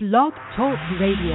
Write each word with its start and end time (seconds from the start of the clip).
Blog 0.00 0.32
Talk 0.54 0.78
Radio. 1.00 1.34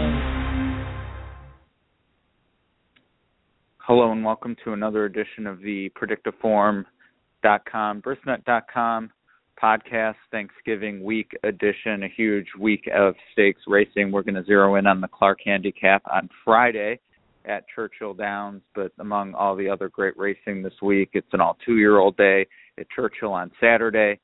Hello 3.80 4.14
and 4.14 4.24
welcome 4.24 4.56
to 4.64 4.72
another 4.72 5.04
edition 5.04 5.46
of 5.46 5.60
the 5.60 5.92
Predicteform.com, 6.02 8.02
Brisnet.com 8.02 9.12
podcast 9.62 10.16
Thanksgiving 10.32 11.04
week 11.04 11.32
edition, 11.44 12.04
a 12.04 12.08
huge 12.08 12.48
week 12.58 12.88
of 12.96 13.16
stakes 13.34 13.60
racing. 13.68 14.14
We're 14.14 14.24
going 14.24 14.36
to 14.36 14.46
zero 14.46 14.76
in 14.76 14.88
on 14.88 15.02
the 15.02 15.10
Clark 15.10 15.40
Handicap 15.44 16.02
on 16.10 16.30
Friday 16.46 17.02
at 17.44 17.66
Churchill 17.76 18.14
Downs, 18.14 18.62
but 18.74 18.94
among 19.00 19.34
all 19.34 19.58
the 19.58 19.68
other 19.68 19.90
great 19.90 20.18
racing 20.18 20.64
this 20.64 20.82
week, 20.82 21.10
it's 21.12 21.28
an 21.34 21.42
all 21.42 21.58
two 21.66 21.80
year 21.80 21.98
old 21.98 22.16
day 22.16 22.48
at 22.80 22.90
Churchill 22.92 23.34
on 23.34 23.52
Saturday. 23.60 24.22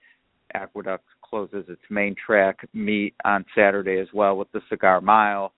Aqueduct 0.54 1.04
closes 1.30 1.66
its 1.68 1.82
main 1.89 2.16
track 2.16 2.68
meet 2.73 3.14
on 3.25 3.46
Saturday 3.55 4.00
as 4.00 4.07
well 4.14 4.38
with 4.38 4.52
the 4.52 4.61
Cigar 4.70 5.02
Mile 5.02 5.54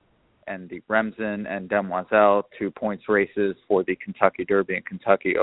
and 0.47 0.70
the 0.70 0.81
Remsen 0.88 1.45
and 1.48 1.70
Demoiselle 1.70 2.48
two 2.57 2.71
points 2.71 3.05
races 3.07 3.55
for 3.67 3.84
the 3.84 3.95
Kentucky 3.95 4.45
Derby 4.45 4.76
and 4.76 4.85
Kentucky 4.85 5.35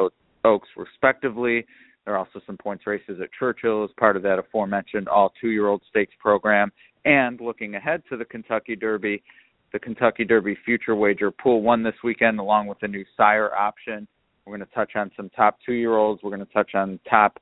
Oaks 0.45 0.69
respectively. 0.77 1.67
There 2.05 2.15
are 2.15 2.19
also 2.19 2.41
some 2.47 2.57
points 2.57 2.87
races 2.87 3.21
at 3.23 3.29
Churchill 3.39 3.85
as 3.85 3.91
part 3.99 4.17
of 4.17 4.23
that 4.23 4.39
aforementioned 4.39 5.09
all 5.09 5.33
two 5.41 5.51
year 5.51 5.69
old 5.69 5.83
stakes 5.91 6.15
program. 6.19 6.73
And 7.05 7.41
looking 7.41 7.75
ahead 7.75 8.03
to 8.11 8.17
the 8.17 8.25
Kentucky 8.25 8.77
Derby, 8.77 9.23
the 9.73 9.79
Kentucky 9.79 10.25
Derby 10.25 10.57
future 10.65 10.97
wager 10.97 11.31
pool 11.31 11.63
won 11.63 11.83
this 11.83 11.95
weekend 12.03 12.41
along 12.41 12.67
with 12.67 12.79
a 12.83 12.89
new 12.89 13.05
sire 13.17 13.55
option. 13.55 14.09
We're 14.45 14.57
going 14.57 14.67
to 14.67 14.75
touch 14.75 14.93
on 14.97 15.11
some 15.17 15.29
top 15.31 15.59
two 15.65 15.75
year 15.75 15.97
olds. 15.97 16.23
We're 16.23 16.35
going 16.35 16.47
to 16.47 16.53
touch 16.53 16.75
on 16.75 16.99
top 17.09 17.39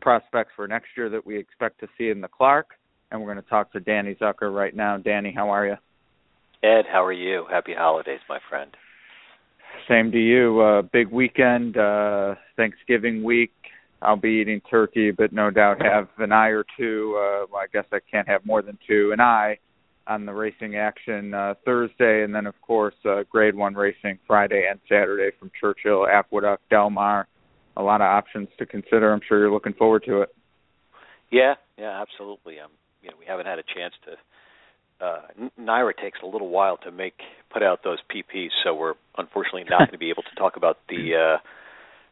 prospects 0.00 0.52
for 0.56 0.66
next 0.66 0.88
year 0.96 1.08
that 1.10 1.24
we 1.24 1.38
expect 1.38 1.80
to 1.80 1.88
see 1.96 2.10
in 2.10 2.20
the 2.20 2.28
Clark. 2.28 2.70
And 3.10 3.20
we're 3.20 3.32
going 3.32 3.42
to 3.42 3.50
talk 3.50 3.72
to 3.72 3.80
Danny 3.80 4.14
Zucker 4.14 4.54
right 4.54 4.74
now. 4.74 4.96
Danny, 4.96 5.32
how 5.34 5.50
are 5.50 5.66
you? 5.66 5.76
Ed, 6.62 6.84
how 6.90 7.04
are 7.04 7.12
you? 7.12 7.46
Happy 7.50 7.74
holidays, 7.76 8.20
my 8.28 8.38
friend. 8.48 8.70
Same 9.88 10.12
to 10.12 10.18
you. 10.18 10.60
Uh, 10.60 10.82
big 10.82 11.08
weekend, 11.08 11.76
uh, 11.76 12.34
Thanksgiving 12.56 13.24
week. 13.24 13.52
I'll 14.02 14.16
be 14.16 14.40
eating 14.40 14.60
turkey, 14.70 15.10
but 15.10 15.32
no 15.32 15.50
doubt 15.50 15.82
have 15.82 16.08
an 16.18 16.32
eye 16.32 16.48
or 16.48 16.64
two. 16.78 17.16
Uh, 17.16 17.46
well, 17.50 17.62
I 17.62 17.66
guess 17.72 17.84
I 17.92 17.98
can't 18.10 18.28
have 18.28 18.44
more 18.46 18.62
than 18.62 18.78
two. 18.86 19.10
An 19.12 19.20
eye 19.20 19.58
on 20.06 20.26
the 20.26 20.32
racing 20.32 20.76
action 20.76 21.34
uh, 21.34 21.54
Thursday, 21.64 22.24
and 22.24 22.34
then 22.34 22.46
of 22.46 22.60
course 22.62 22.94
uh, 23.04 23.22
Grade 23.30 23.54
One 23.54 23.74
racing 23.74 24.18
Friday 24.26 24.66
and 24.70 24.80
Saturday 24.88 25.30
from 25.38 25.50
Churchill, 25.58 26.06
Aqueduct, 26.06 26.68
Del 26.70 26.90
Mar, 26.90 27.28
a 27.76 27.82
lot 27.82 28.00
of 28.00 28.06
options 28.06 28.48
to 28.58 28.66
consider. 28.66 29.12
I'm 29.12 29.20
sure 29.26 29.38
you're 29.38 29.52
looking 29.52 29.74
forward 29.74 30.04
to 30.06 30.22
it. 30.22 30.34
Yeah, 31.30 31.54
yeah, 31.78 32.00
absolutely. 32.02 32.60
Um, 32.60 32.70
you 33.02 33.10
know, 33.10 33.16
we 33.18 33.26
haven't 33.26 33.46
had 33.46 33.58
a 33.58 33.62
chance 33.62 33.94
to. 34.04 34.16
Uh, 35.04 35.48
NYRA 35.58 35.96
takes 35.96 36.18
a 36.22 36.26
little 36.26 36.48
while 36.48 36.76
to 36.78 36.90
make 36.90 37.14
put 37.50 37.62
out 37.62 37.82
those 37.82 37.98
PPs, 38.14 38.50
so 38.62 38.74
we're 38.74 38.94
unfortunately 39.16 39.64
not 39.68 39.78
going 39.78 39.92
to 39.92 39.98
be 39.98 40.10
able 40.10 40.24
to 40.24 40.34
talk 40.36 40.56
about 40.56 40.76
the 40.88 41.14
uh, 41.16 41.38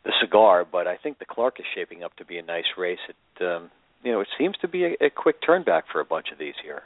the 0.04 0.12
cigar. 0.22 0.64
But 0.70 0.86
I 0.86 0.96
think 0.96 1.18
the 1.18 1.26
Clark 1.26 1.60
is 1.60 1.66
shaping 1.74 2.02
up 2.02 2.16
to 2.16 2.24
be 2.24 2.38
a 2.38 2.42
nice 2.42 2.64
race. 2.78 2.98
It 3.08 3.44
um, 3.44 3.70
you 4.02 4.12
know 4.12 4.20
it 4.20 4.28
seems 4.38 4.56
to 4.62 4.68
be 4.68 4.84
a, 4.84 5.06
a 5.06 5.10
quick 5.10 5.36
turn 5.44 5.64
back 5.64 5.84
for 5.92 6.00
a 6.00 6.04
bunch 6.04 6.28
of 6.32 6.38
these 6.38 6.54
here. 6.62 6.82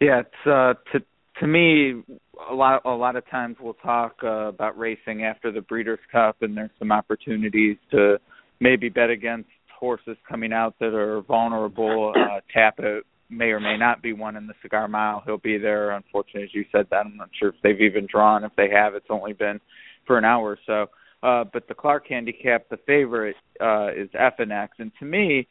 Yeah, 0.00 0.20
it's 0.20 0.46
uh, 0.46 0.74
to 0.92 1.04
to 1.40 1.46
me 1.46 2.02
a 2.50 2.54
lot 2.54 2.82
a 2.84 2.90
lot 2.90 3.16
of 3.16 3.28
times 3.30 3.56
we'll 3.60 3.74
talk 3.74 4.16
uh, 4.22 4.48
about 4.48 4.78
racing 4.78 5.24
after 5.24 5.52
the 5.52 5.60
Breeders' 5.60 5.98
Cup, 6.10 6.36
and 6.42 6.56
there's 6.56 6.70
some 6.78 6.92
opportunities 6.92 7.76
to 7.90 8.18
maybe 8.60 8.88
bet 8.88 9.10
against 9.10 9.48
horses 9.78 10.16
coming 10.28 10.52
out 10.52 10.74
that 10.80 10.94
are 10.94 11.22
vulnerable. 11.22 12.12
Uh, 12.16 12.40
Tapit 12.54 13.02
may 13.30 13.46
or 13.46 13.60
may 13.60 13.76
not 13.76 14.02
be 14.02 14.12
one 14.12 14.36
in 14.36 14.46
the 14.46 14.54
Cigar 14.62 14.88
Mile. 14.88 15.22
He'll 15.24 15.38
be 15.38 15.58
there. 15.58 15.90
Unfortunately, 15.90 16.44
as 16.44 16.54
you 16.54 16.64
said 16.72 16.86
that, 16.90 17.06
I'm 17.06 17.16
not 17.16 17.30
sure 17.38 17.50
if 17.50 17.54
they've 17.62 17.80
even 17.80 18.06
drawn. 18.10 18.44
If 18.44 18.52
they 18.56 18.68
have, 18.70 18.94
it's 18.94 19.06
only 19.10 19.32
been 19.32 19.60
for 20.06 20.18
an 20.18 20.24
hour 20.24 20.56
or 20.56 20.58
so. 20.66 20.86
Uh, 21.22 21.44
but 21.52 21.66
the 21.68 21.74
Clark 21.74 22.06
handicap, 22.08 22.68
the 22.68 22.78
favorite 22.86 23.36
uh, 23.60 23.88
is 23.88 24.08
Effinex, 24.10 24.68
and 24.78 24.92
to 25.00 25.04
me, 25.04 25.48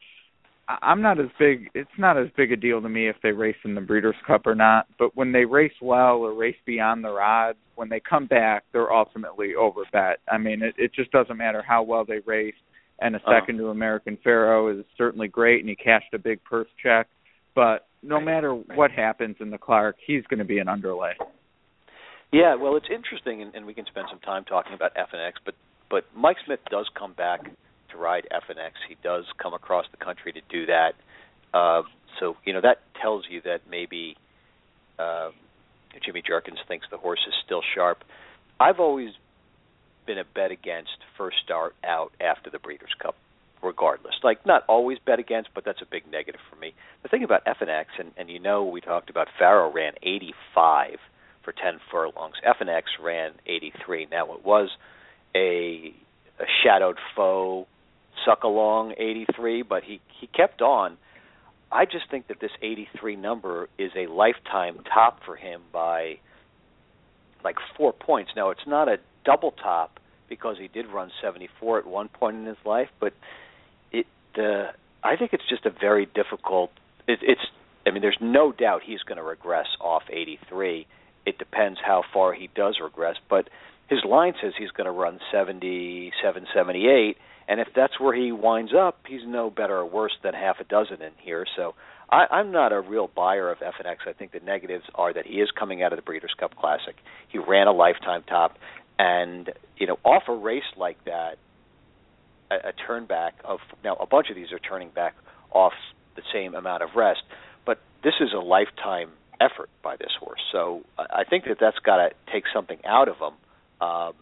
I'm 0.67 1.01
not 1.01 1.19
as 1.19 1.28
big. 1.39 1.69
It's 1.73 1.89
not 1.97 2.17
as 2.17 2.28
big 2.35 2.51
a 2.51 2.57
deal 2.57 2.81
to 2.81 2.89
me 2.89 3.07
if 3.07 3.16
they 3.23 3.31
race 3.31 3.55
in 3.63 3.73
the 3.73 3.81
Breeders' 3.81 4.16
Cup 4.25 4.45
or 4.45 4.55
not. 4.55 4.88
But 5.00 5.16
when 5.16 5.31
they 5.31 5.45
race 5.45 5.73
well 5.81 6.17
or 6.17 6.33
race 6.33 6.57
beyond 6.66 7.03
the 7.03 7.09
odds, 7.09 7.57
when 7.75 7.88
they 7.88 8.01
come 8.01 8.25
back, 8.25 8.63
they're 8.73 8.91
ultimately 8.91 9.53
overbet. 9.57 10.16
I 10.29 10.38
mean, 10.38 10.61
it, 10.61 10.75
it 10.78 10.94
just 10.94 11.11
doesn't 11.11 11.38
matter 11.38 11.63
how 11.66 11.83
well 11.83 12.03
they 12.05 12.19
race. 12.25 12.55
And 13.00 13.16
a 13.16 13.19
second 13.19 13.55
uh-huh. 13.55 13.66
to 13.66 13.69
American 13.69 14.17
Pharoah 14.23 14.79
is 14.79 14.85
certainly 14.97 15.28
great, 15.28 15.61
and 15.61 15.69
he 15.69 15.75
cashed 15.75 16.13
a 16.13 16.19
big 16.19 16.44
purse 16.44 16.67
check. 16.81 17.07
But 17.55 17.88
no 18.03 18.19
matter 18.19 18.53
what 18.53 18.91
happens 18.91 19.38
in 19.39 19.51
the 19.51 19.57
Clark, 19.57 19.95
he's 20.05 20.23
going 20.29 20.39
to 20.39 20.45
be 20.45 20.57
an 20.57 20.67
underlay. 20.67 21.13
Yeah, 22.34 22.55
well, 22.55 22.75
it's 22.75 22.88
interesting, 22.94 23.41
and, 23.41 23.55
and 23.55 23.66
we 23.66 23.73
can 23.73 23.85
spend 23.85 24.07
some 24.09 24.19
time 24.19 24.44
talking 24.44 24.73
about 24.73 24.91
Effinex. 24.95 25.34
But 25.45 25.55
but 25.89 26.03
Mike 26.13 26.35
Smith 26.45 26.59
does 26.69 26.89
come 26.97 27.13
back 27.13 27.39
to 27.92 27.98
ride 27.98 28.28
Effinex. 28.31 28.72
He 28.88 28.98
does 29.03 29.25
come 29.42 29.53
across 29.53 29.86
the 29.92 30.03
country 30.03 30.34
to 30.34 30.42
do 30.50 30.66
that. 30.68 30.94
Uh, 31.53 31.84
so 32.20 32.36
you 32.46 32.53
know 32.53 32.62
that 32.62 32.80
tells 33.02 33.25
you 33.30 33.42
that 33.42 33.62
maybe 33.70 34.16
uh, 35.00 35.30
Jimmy 36.06 36.22
Jerkens 36.22 36.59
thinks 36.68 36.88
the 36.90 36.97
horse 36.97 37.24
is 37.28 37.34
still 37.46 37.62
sharp. 37.76 38.03
I've 38.59 38.80
always 38.80 39.12
been 40.06 40.18
a 40.18 40.24
bet 40.24 40.52
against 40.52 40.97
first 41.18 41.38
start 41.44 41.76
out 41.84 42.12
after 42.20 42.50
the 42.50 42.59
Breeders' 42.59 42.96
Cup, 43.02 43.16
regardless. 43.62 44.16
Like 44.24 44.46
not 44.46 44.64
always 44.68 44.97
bet 45.06 45.20
against, 45.20 45.50
but 45.53 45.66
that's 45.66 45.81
a 45.81 45.86
big 45.86 46.09
negative 46.12 46.42
for 46.50 46.56
me. 46.56 46.74
The 47.03 47.09
thing 47.09 47.24
about 47.24 47.46
Effinex, 47.46 47.86
and, 48.00 48.12
and 48.18 48.30
you 48.30 48.40
know 48.40 48.64
we 48.66 48.81
talked 48.81 49.09
about 49.09 49.28
Pharoah 49.38 49.72
ran 49.72 49.94
85 50.02 50.97
for 51.44 51.53
10 51.53 51.80
furlongs. 51.92 52.36
Effinex 52.46 52.84
ran 53.02 53.31
83. 53.46 54.08
Now 54.12 54.34
it 54.34 54.46
was 54.46 54.70
a 55.36 55.94
a 56.40 56.46
shadowed 56.64 56.97
foe 57.16 57.68
suck 58.25 58.44
along 58.44 58.94
83, 58.97 59.63
but 59.63 59.83
he 59.83 60.01
he 60.19 60.28
kept 60.28 60.61
on. 60.61 60.97
I 61.72 61.85
just 61.85 62.09
think 62.09 62.28
that 62.28 62.39
this 62.39 62.51
83 62.61 63.16
number 63.17 63.67
is 63.78 63.91
a 63.95 64.07
lifetime 64.07 64.79
top 64.94 65.19
for 65.25 65.35
him 65.35 65.61
by 65.73 66.19
like 67.44 67.57
four 67.75 67.94
points. 67.94 68.31
Now 68.35 68.51
it's 68.51 68.66
not 68.66 68.88
a 68.88 68.97
double 69.25 69.51
top 69.51 70.00
because 70.29 70.57
he 70.59 70.67
did 70.67 70.88
run 70.88 71.11
74 71.22 71.79
at 71.79 71.88
one 71.88 72.07
point 72.07 72.38
in 72.38 72.45
his 72.45 72.57
life, 72.66 72.89
but 73.00 73.13
it 73.91 74.05
uh, 74.38 74.72
I 75.03 75.16
think 75.17 75.34
it's 75.34 75.47
just 75.49 75.66
a 75.66 75.69
very 75.69 76.05
difficult. 76.05 76.72
It, 77.07 77.19
it's 77.22 77.41
I 77.85 77.91
mean 77.91 78.01
there's 78.01 78.17
no 78.22 78.51
doubt 78.51 78.81
he's 78.85 79.01
going 79.01 79.17
to 79.17 79.23
regress 79.23 79.67
off 79.81 80.03
83. 80.09 80.88
It 81.25 81.38
depends 81.38 81.79
how 81.85 82.03
far 82.13 82.34
he 82.34 82.49
does 82.55 82.78
regress, 82.81 83.17
but 83.29 83.49
his 83.89 83.99
line 84.05 84.34
says 84.41 84.53
he's 84.57 84.72
going 84.72 84.85
to 84.85 84.91
run 84.91 85.19
77, 85.31 86.47
78 86.53 87.17
and 87.47 87.59
if 87.59 87.68
that's 87.75 88.00
where 88.00 88.13
he 88.13 88.31
winds 88.31 88.74
up, 88.78 89.00
he's 89.08 89.22
no 89.25 89.50
better 89.50 89.78
or 89.78 89.85
worse 89.85 90.16
than 90.24 90.34
half 90.34 90.59
a 90.59 90.63
dozen 90.66 91.02
in 91.02 91.12
here. 91.18 91.46
So 91.56 91.75
I, 92.09 92.25
I'm 92.30 92.52
not 92.52 92.74
a 92.74 92.81
real 92.81 93.09
buyer 93.13 93.50
of 93.50 93.59
Effinex. 93.59 94.08
I 94.08 94.13
think 94.13 94.31
the 94.31 94.40
negatives 94.40 94.84
are 94.96 95.13
that 95.13 95.25
he 95.25 95.35
is 95.35 95.50
coming 95.58 95.81
out 95.81 95.94
of 95.94 95.97
the 95.97 96.03
Breeders' 96.03 96.34
Cup 96.38 96.56
Classic. 96.56 96.96
He 97.30 97.38
ran 97.38 97.68
a 97.68 97.72
lifetime 97.72 98.24
top, 98.28 98.58
and 99.00 99.52
you 99.78 99.88
know, 99.88 99.97
off 100.03 100.24
a 100.28 100.35
race 100.35 100.63
like 100.75 101.03
that, 101.06 101.38
a, 102.52 102.69
a 102.69 102.74
turn 102.85 103.06
back 103.06 103.35
of 103.46 103.59
now 103.84 103.96
a 103.96 104.06
bunch 104.06 104.29
of 104.29 104.35
these 104.35 104.52
are 104.52 104.59
turning 104.59 104.90
back 104.90 105.16
off 105.52 105.74
the 106.16 106.24
same 106.34 106.56
amount 106.56 106.84
of 106.84 106.90
rest, 106.96 107.22
but 107.66 107.79
this 108.03 108.16
is 108.19 108.29
a 108.34 108.40
lifetime 108.40 109.09
effort 109.40 109.69
by 109.84 109.96
this 109.96 110.12
horse. 110.19 110.41
So 110.52 110.81
I 110.97 111.24
think 111.24 111.46
that 111.46 111.58
that's 111.59 111.78
got 111.79 111.97
to 111.97 112.09
take 112.31 112.44
something 112.53 112.79
out 112.85 113.08
of 113.08 113.16
him. 113.18 113.88
Um, 113.88 114.14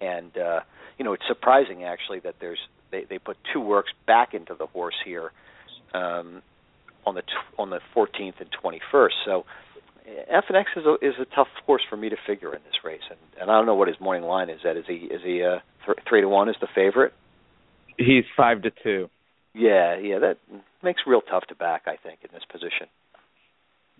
and 0.00 0.36
uh, 0.36 0.60
you 0.98 1.04
know, 1.04 1.12
it's 1.12 1.26
surprising 1.26 1.84
actually 1.84 2.20
that 2.20 2.36
there's 2.40 2.58
they 2.90 3.04
they 3.04 3.18
put 3.18 3.36
two 3.52 3.60
works 3.60 3.92
back 4.06 4.34
into 4.34 4.54
the 4.54 4.66
horse 4.66 4.94
here 5.04 5.32
um, 5.94 6.42
on 7.04 7.14
the 7.14 7.22
t- 7.22 7.28
on 7.58 7.70
the 7.70 7.80
14th 7.94 8.40
and 8.40 8.50
21st. 8.62 9.10
So 9.24 9.44
Effinex 10.32 10.64
is 10.76 10.84
a 10.86 10.94
is 11.02 11.14
a 11.20 11.24
tough 11.34 11.48
horse 11.64 11.82
for 11.88 11.96
me 11.96 12.08
to 12.08 12.16
figure 12.26 12.54
in 12.54 12.60
this 12.64 12.84
race, 12.84 13.02
and 13.10 13.18
and 13.40 13.50
I 13.50 13.54
don't 13.54 13.66
know 13.66 13.74
what 13.74 13.88
his 13.88 14.00
morning 14.00 14.24
line 14.24 14.50
is. 14.50 14.60
At 14.64 14.76
is 14.76 14.84
he 14.86 14.94
is 14.94 15.22
he 15.24 15.42
uh, 15.42 15.58
th- 15.84 15.98
three 16.08 16.20
to 16.20 16.28
one 16.28 16.48
is 16.48 16.56
the 16.60 16.68
favorite? 16.74 17.12
He's 17.98 18.24
five 18.36 18.62
to 18.62 18.70
two. 18.70 19.10
Yeah, 19.54 19.96
yeah, 19.98 20.18
that 20.18 20.38
makes 20.82 21.00
real 21.06 21.22
tough 21.22 21.44
to 21.48 21.54
back. 21.54 21.82
I 21.86 21.96
think 21.96 22.20
in 22.22 22.30
this 22.32 22.44
position. 22.50 22.88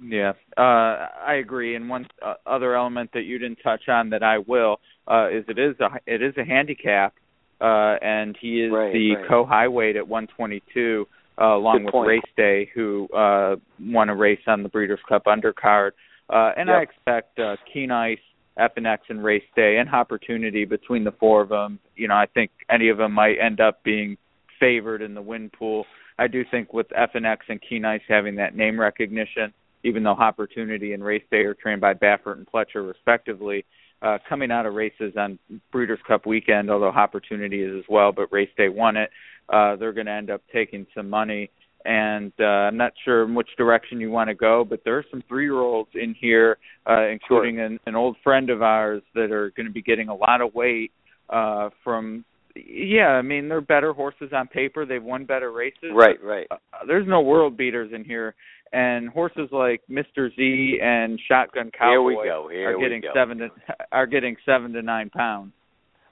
Yeah, 0.03 0.33
uh, 0.57 1.09
I 1.27 1.37
agree. 1.41 1.75
And 1.75 1.89
one 1.89 2.07
uh, 2.25 2.35
other 2.47 2.75
element 2.75 3.11
that 3.15 3.23
you 3.23 3.39
didn't 3.39 3.59
touch 3.63 3.89
on 3.89 4.11
that 4.11 4.23
I 4.23 4.39
will 4.39 4.79
uh, 5.09 5.29
is 5.31 5.45
it 5.49 5.59
is 5.59 5.77
a 5.81 5.89
it 6.07 6.23
is 6.23 6.35
a 6.37 6.45
handicap, 6.45 7.15
uh, 7.61 7.97
and 8.03 8.37
he 8.41 8.63
is 8.63 8.73
right, 8.73 8.93
the 8.93 9.17
right. 9.17 9.29
co-high 9.29 9.69
weight 9.69 9.97
at 9.97 10.07
122, 10.07 11.07
uh, 11.41 11.45
along 11.45 11.79
Good 11.79 11.85
with 11.87 11.93
point. 11.93 12.09
Race 12.09 12.33
Day, 12.37 12.71
who 12.75 13.09
uh, 13.09 13.57
won 13.81 14.11
a 14.11 14.15
race 14.15 14.41
on 14.47 14.63
the 14.63 14.69
Breeders' 14.69 15.01
Cup 15.09 15.25
undercard. 15.25 15.93
Uh, 16.29 16.51
and 16.57 16.71
I 16.71 16.83
expect 16.83 17.39
uh, 17.39 17.57
Keen 17.73 17.91
Ice, 17.91 18.19
Effinex, 18.59 18.99
and 19.09 19.23
Race 19.23 19.45
Day 19.55 19.79
and 19.79 19.89
Hoppertunity 19.89 20.69
between 20.69 21.05
the 21.05 21.13
four 21.13 21.41
of 21.41 21.51
them. 21.51 21.79
You 21.95 22.09
know, 22.09 22.17
I 22.17 22.27
think 22.27 22.51
any 22.69 22.89
of 22.89 22.99
them 22.99 23.13
might 23.13 23.37
end 23.41 23.61
up 23.61 23.83
being 23.85 24.17
favored 24.59 25.03
in 25.03 25.15
the 25.15 25.23
win 25.23 25.51
pool. 25.51 25.87
I 26.19 26.27
do 26.27 26.45
think 26.51 26.73
with 26.73 26.89
Effinex 26.89 27.39
and 27.49 27.61
Keen 27.67 27.85
Ice 27.85 28.01
having 28.09 28.37
that 28.37 28.57
name 28.57 28.81
recognition, 28.81 29.53
even 29.87 30.03
though 30.03 30.15
Hoppertunity 30.15 30.95
and 30.95 31.05
Race 31.05 31.25
Day 31.31 31.39
are 31.39 31.55
trained 31.55 31.81
by 31.81 31.95
Baffert 31.95 32.37
and 32.37 32.47
Pletcher 32.47 32.87
respectively. 32.87 33.65
Uh, 34.03 34.19
coming 34.29 34.51
out 34.51 34.67
of 34.67 34.75
races 34.75 35.15
on 35.17 35.39
Breeders' 35.73 35.99
Cup 36.07 36.27
weekend, 36.27 36.71
although 36.71 36.93
Hoppertunity 36.93 37.67
is 37.67 37.79
as 37.79 37.85
well, 37.89 38.13
but 38.13 38.31
Race 38.31 38.51
Day 38.55 38.69
won 38.69 38.97
it. 38.99 39.09
Uh, 39.49 39.75
they're 39.77 39.95
going 39.95 40.07
to 40.07 40.13
end 40.13 40.31
up 40.31 40.43
taking 40.53 40.87
some 40.95 41.09
money 41.09 41.51
and 41.87 42.33
uh, 42.41 42.45
I'm 42.45 42.77
not 42.77 42.93
sure 43.05 43.25
in 43.25 43.35
which 43.35 43.49
direction 43.57 44.01
you 44.01 44.11
want 44.11 44.29
to 44.29 44.35
go, 44.35 44.65
but 44.69 44.81
there 44.85 44.99
are 44.99 45.05
some 45.11 45.23
three-year-olds 45.29 45.91
in 45.95 46.15
here, 46.21 46.59
uh, 46.89 47.07
including 47.07 47.57
sure. 47.57 47.65
an, 47.65 47.79
an 47.87 47.95
old 47.95 48.17
friend 48.25 48.51
of 48.51 48.61
ours 48.61 49.03
that 49.15 49.31
are 49.31 49.53
going 49.57 49.67
to 49.67 49.73
be 49.73 49.83
getting 49.83 50.09
a 50.09 50.15
lot 50.15 50.41
of 50.41 50.55
weight 50.55 50.91
uh, 51.31 51.71
from. 51.85 52.25
Yeah, 52.57 53.09
I 53.09 53.23
mean 53.23 53.49
they're 53.49 53.61
better 53.61 53.93
horses 53.93 54.31
on 54.35 54.49
paper. 54.49 54.85
They've 54.85 55.03
won 55.03 55.27
better 55.27 55.53
races. 55.53 55.93
Right, 55.95 56.23
right. 56.25 56.47
Uh, 56.51 56.57
there's 56.87 57.07
no 57.07 57.21
world 57.21 57.57
beaters 57.57 57.93
in 57.95 58.03
here, 58.03 58.35
and 58.73 59.09
horses 59.09 59.49
like 59.53 59.83
Mr. 59.91 60.35
Z 60.35 60.79
and 60.83 61.21
Shotgun 61.29 61.71
Kowboy 61.77 62.03
we 62.05 62.15
go. 62.15 62.49
Are 62.49 62.79
getting 62.79 63.03
seven 63.15 63.39
to 63.39 63.49
are 63.93 64.07
getting 64.07 64.37
seven 64.45 64.73
to 64.73 64.83
nine 64.83 65.11
pounds. 65.11 65.53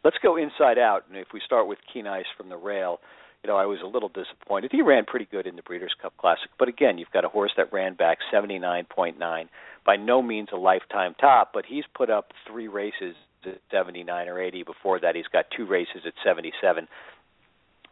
Let's 0.04 0.16
go 0.22 0.36
inside 0.36 0.78
out, 0.78 1.04
and 1.08 1.16
if 1.16 1.28
we 1.32 1.40
start 1.44 1.66
with 1.66 1.78
Keen 1.92 2.06
Ice 2.06 2.26
from 2.36 2.50
the 2.50 2.56
rail 2.56 3.00
you 3.44 3.48
know, 3.50 3.58
I 3.58 3.66
was 3.66 3.80
a 3.84 3.86
little 3.86 4.08
disappointed. 4.08 4.72
He 4.72 4.80
ran 4.80 5.04
pretty 5.04 5.28
good 5.30 5.46
in 5.46 5.56
the 5.56 5.62
Breeders' 5.62 5.94
Cup 6.00 6.16
Classic, 6.16 6.48
but 6.58 6.68
again, 6.68 6.96
you've 6.96 7.10
got 7.12 7.26
a 7.26 7.28
horse 7.28 7.52
that 7.58 7.70
ran 7.74 7.92
back 7.92 8.18
79.9. 8.32 9.48
By 9.84 9.96
no 9.96 10.22
means 10.22 10.48
a 10.50 10.56
lifetime 10.56 11.14
top, 11.20 11.50
but 11.52 11.66
he's 11.68 11.84
put 11.94 12.08
up 12.08 12.32
three 12.48 12.68
races 12.68 13.14
at 13.44 13.60
79 13.70 14.28
or 14.28 14.40
80. 14.40 14.62
Before 14.62 14.98
that, 14.98 15.14
he's 15.14 15.26
got 15.30 15.44
two 15.54 15.66
races 15.66 16.02
at 16.06 16.14
77. 16.24 16.88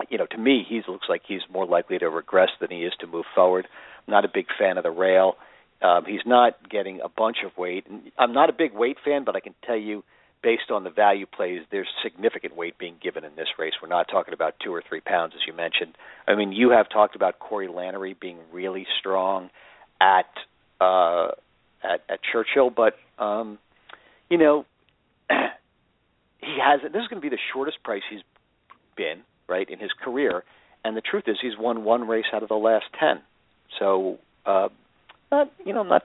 You 0.08 0.16
know, 0.16 0.26
to 0.30 0.38
me, 0.38 0.64
he 0.66 0.80
looks 0.88 1.06
like 1.10 1.20
he's 1.28 1.42
more 1.52 1.66
likely 1.66 1.98
to 1.98 2.08
regress 2.08 2.48
than 2.58 2.70
he 2.70 2.78
is 2.78 2.94
to 3.00 3.06
move 3.06 3.26
forward. 3.34 3.68
Not 4.06 4.24
a 4.24 4.28
big 4.32 4.46
fan 4.58 4.78
of 4.78 4.84
the 4.84 4.90
rail. 4.90 5.36
Um, 5.82 6.04
he's 6.06 6.20
not 6.24 6.68
getting 6.70 7.00
a 7.00 7.08
bunch 7.08 7.38
of 7.44 7.56
weight. 7.56 7.86
I'm 8.18 8.32
not 8.32 8.50
a 8.50 8.52
big 8.52 8.72
weight 8.72 8.98
fan, 9.04 9.24
but 9.24 9.34
I 9.34 9.40
can 9.40 9.54
tell 9.64 9.76
you 9.76 10.04
based 10.42 10.70
on 10.70 10.84
the 10.84 10.90
value 10.90 11.26
plays, 11.26 11.60
there's 11.70 11.88
significant 12.02 12.56
weight 12.56 12.76
being 12.78 12.96
given 13.02 13.24
in 13.24 13.34
this 13.36 13.46
race. 13.58 13.74
We're 13.80 13.88
not 13.88 14.08
talking 14.10 14.34
about 14.34 14.54
two 14.62 14.74
or 14.74 14.82
three 14.86 15.00
pounds, 15.00 15.34
as 15.36 15.42
you 15.46 15.52
mentioned. 15.52 15.96
I 16.26 16.34
mean, 16.34 16.52
you 16.52 16.70
have 16.70 16.88
talked 16.88 17.16
about 17.16 17.38
Corey 17.38 17.68
Lanerie 17.68 18.18
being 18.18 18.38
really 18.52 18.86
strong 18.98 19.50
at 20.00 20.26
uh, 20.80 21.28
at, 21.82 22.02
at 22.08 22.20
Churchill, 22.32 22.70
but 22.70 22.94
um, 23.22 23.58
you 24.28 24.38
know, 24.38 24.66
he 25.30 26.58
hasn't. 26.60 26.92
This 26.92 27.02
is 27.02 27.08
going 27.08 27.22
to 27.22 27.28
be 27.28 27.34
the 27.34 27.42
shortest 27.52 27.82
price 27.84 28.02
he's 28.10 28.22
been 28.96 29.20
right 29.48 29.68
in 29.68 29.78
his 29.78 29.90
career, 30.04 30.42
and 30.84 30.96
the 30.96 31.00
truth 31.00 31.24
is, 31.28 31.36
he's 31.40 31.56
won 31.58 31.84
one 31.84 32.08
race 32.08 32.26
out 32.32 32.42
of 32.42 32.48
the 32.48 32.56
last 32.56 32.86
ten. 32.98 33.20
So, 33.78 34.18
uh, 34.46 34.68
not, 35.30 35.50
you 35.64 35.72
know, 35.72 35.80
I'm 35.80 35.88
not 35.88 36.02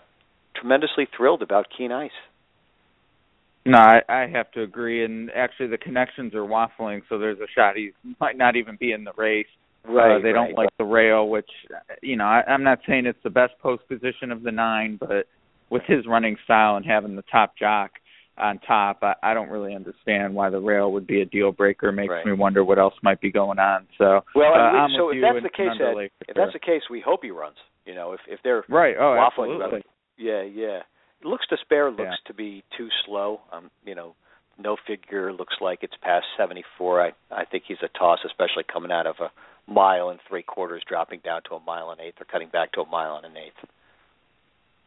tremendously 0.56 1.08
thrilled 1.16 1.42
about 1.42 1.68
Keen 1.76 1.92
Ice. 1.92 2.12
No, 3.66 3.80
I, 3.80 4.02
I 4.08 4.28
have 4.28 4.50
to 4.52 4.62
agree. 4.62 5.04
And 5.04 5.30
actually, 5.32 5.68
the 5.68 5.78
connections 5.78 6.34
are 6.34 6.46
waffling, 6.46 7.02
so 7.10 7.20
there's 7.20 7.40
a 7.40 7.48
shot 7.54 7.76
he 7.76 7.92
might 8.20 8.38
not 8.38 8.56
even 8.56 8.78
be 8.78 8.92
in 8.92 9.04
the 9.04 9.14
race. 9.18 9.48
Right. 9.86 10.18
Uh, 10.18 10.20
they 10.20 10.30
right. 10.30 10.48
don't 10.48 10.58
like 10.58 10.70
the 10.78 10.86
rail, 10.86 11.30
which 11.30 11.50
you 12.02 12.18
know 12.18 12.26
I, 12.26 12.44
I'm 12.48 12.64
not 12.64 12.80
saying 12.88 13.06
it's 13.06 13.20
the 13.24 13.30
best 13.30 13.54
post 13.62 13.88
position 13.88 14.32
of 14.32 14.44
the 14.44 14.52
nine, 14.52 14.98
but 15.00 15.28
with 15.70 15.84
his 15.88 16.06
running 16.06 16.38
style 16.44 16.76
and 16.76 16.86
having 16.86 17.16
the 17.16 17.24
top 17.32 17.58
jock 17.58 17.92
on 18.38 18.60
top, 18.60 19.00
I, 19.02 19.16
I 19.24 19.34
don't 19.34 19.50
really 19.50 19.76
understand 19.76 20.34
why 20.34 20.50
the 20.50 20.60
rail 20.60 20.92
would 20.92 21.08
be 21.08 21.22
a 21.22 21.26
deal 21.26 21.52
breaker. 21.52 21.92
Makes 21.92 22.12
right. 22.12 22.26
me 22.26 22.34
wonder 22.34 22.64
what 22.64 22.80
else 22.80 22.94
might 23.02 23.22
be 23.22 23.32
going 23.32 23.60
on. 23.60 23.88
So 23.98 24.22
well, 24.36 24.54
uh, 24.54 24.72
we, 24.72 24.80
I'm 24.80 24.90
so 24.98 25.10
if 25.10 25.18
that's 25.22 25.44
the 25.44 25.50
case, 25.50 25.76
Ed, 25.80 25.98
if 25.98 26.36
sure. 26.36 26.36
that's 26.36 26.54
the 26.54 26.60
case, 26.60 26.84
we 26.90 27.02
hope 27.02 27.22
he 27.24 27.32
runs. 27.32 27.58
You 27.86 27.96
know, 27.96 28.14
if 28.14 28.20
if 28.28 28.40
they're 28.44 28.64
right, 28.70 28.96
oh, 28.98 29.16
waffling 29.18 29.28
absolutely. 29.28 29.56
about 29.56 29.74
it, 29.74 29.86
yeah, 30.18 30.42
yeah. 30.44 30.80
It 31.22 31.26
looks 31.26 31.48
to 31.48 31.58
spare 31.62 31.90
looks 31.90 32.02
Yeah. 32.02 32.28
to 32.28 32.34
be 32.34 32.64
too 32.78 32.90
slow. 33.06 33.42
Um, 33.52 33.72
you 33.86 33.96
know, 33.96 34.14
no 34.60 34.78
figure 34.86 35.34
looks 35.34 35.56
like 35.62 35.80
it's 35.82 35.96
past 36.02 36.26
74. 36.38 37.02
I 37.02 37.12
I 37.32 37.46
think 37.46 37.64
he's 37.68 37.78
a 37.82 37.90
toss, 37.98 38.20
especially 38.26 38.64
coming 38.72 38.92
out 38.92 39.08
of 39.08 39.16
a 39.20 39.32
mile 39.72 40.10
and 40.10 40.20
three 40.28 40.44
quarters, 40.44 40.84
dropping 40.88 41.20
down 41.24 41.42
to 41.50 41.56
a 41.56 41.60
mile 41.60 41.92
and 41.92 42.02
eighth, 42.02 42.22
or 42.22 42.26
cutting 42.26 42.50
back 42.50 42.72
to 42.74 42.82
a 42.82 42.86
mile 42.86 43.18
and 43.18 43.26
an 43.26 43.38
eighth. 43.38 43.70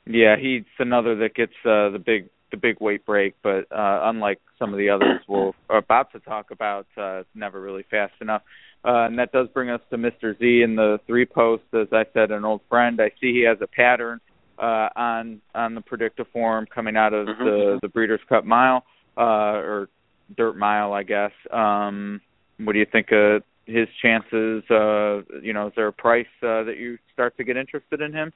Yeah, 0.07 0.37
he's 0.41 0.65
another 0.79 1.15
that 1.17 1.35
gets 1.35 1.53
uh, 1.65 1.91
the 1.91 2.03
big 2.05 2.29
the 2.51 2.57
big 2.57 2.81
weight 2.81 3.05
break, 3.07 3.35
but 3.43 3.71
uh, 3.71 4.01
unlike 4.05 4.41
some 4.59 4.73
of 4.73 4.79
the 4.79 4.91
others 4.91 5.21
we're 5.29 5.53
about 5.69 6.13
to 6.13 6.21
talk 6.21 6.51
about, 6.51 6.87
uh, 6.97 7.21
it's 7.21 7.29
never 7.35 7.61
really 7.61 7.85
fast 7.91 8.15
enough. 8.21 8.43
Uh, 8.85 9.05
and 9.07 9.19
that 9.19 9.31
does 9.33 9.47
bring 9.49 9.69
us 9.69 9.81
to 9.91 9.97
Mr. 9.97 10.39
Z 10.39 10.63
in 10.63 10.75
the 10.75 10.99
three 11.07 11.27
post. 11.27 11.65
As 11.75 11.89
I 11.93 12.05
said, 12.15 12.31
an 12.31 12.45
old 12.45 12.63
friend. 12.69 13.01
I 13.01 13.11
see 13.21 13.33
he 13.33 13.45
has 13.47 13.59
a 13.61 13.67
pattern 13.67 14.21
uh, 14.59 14.89
on 14.97 15.41
on 15.55 15.75
the 15.75 15.83
Predicteform 15.83 16.67
coming 16.75 16.97
out 16.97 17.13
of 17.13 17.27
Mhm, 17.27 17.39
the 17.39 17.79
the 17.83 17.89
Breeders' 17.89 18.21
Cup 18.29 18.45
Mile 18.45 18.85
uh, 19.17 19.21
or 19.21 19.89
Dirt 20.37 20.57
Mile, 20.57 20.93
I 20.93 21.03
guess. 21.03 21.33
Um, 21.51 22.21
what 22.59 22.73
do 22.73 22.79
you 22.79 22.87
think 22.91 23.13
of 23.13 23.43
his 23.67 23.89
chances? 24.03 24.63
Uh, 24.71 25.23
you 25.43 25.53
know, 25.53 25.69
is 25.69 25.73
there 25.77 25.89
a 25.89 25.93
price 25.93 26.27
uh, 26.43 26.65
that 26.65 26.77
you 26.79 26.99
start 27.13 27.37
to 27.37 27.45
get 27.45 27.57
interested 27.57 28.01
in 28.01 28.13
him? 28.13 28.33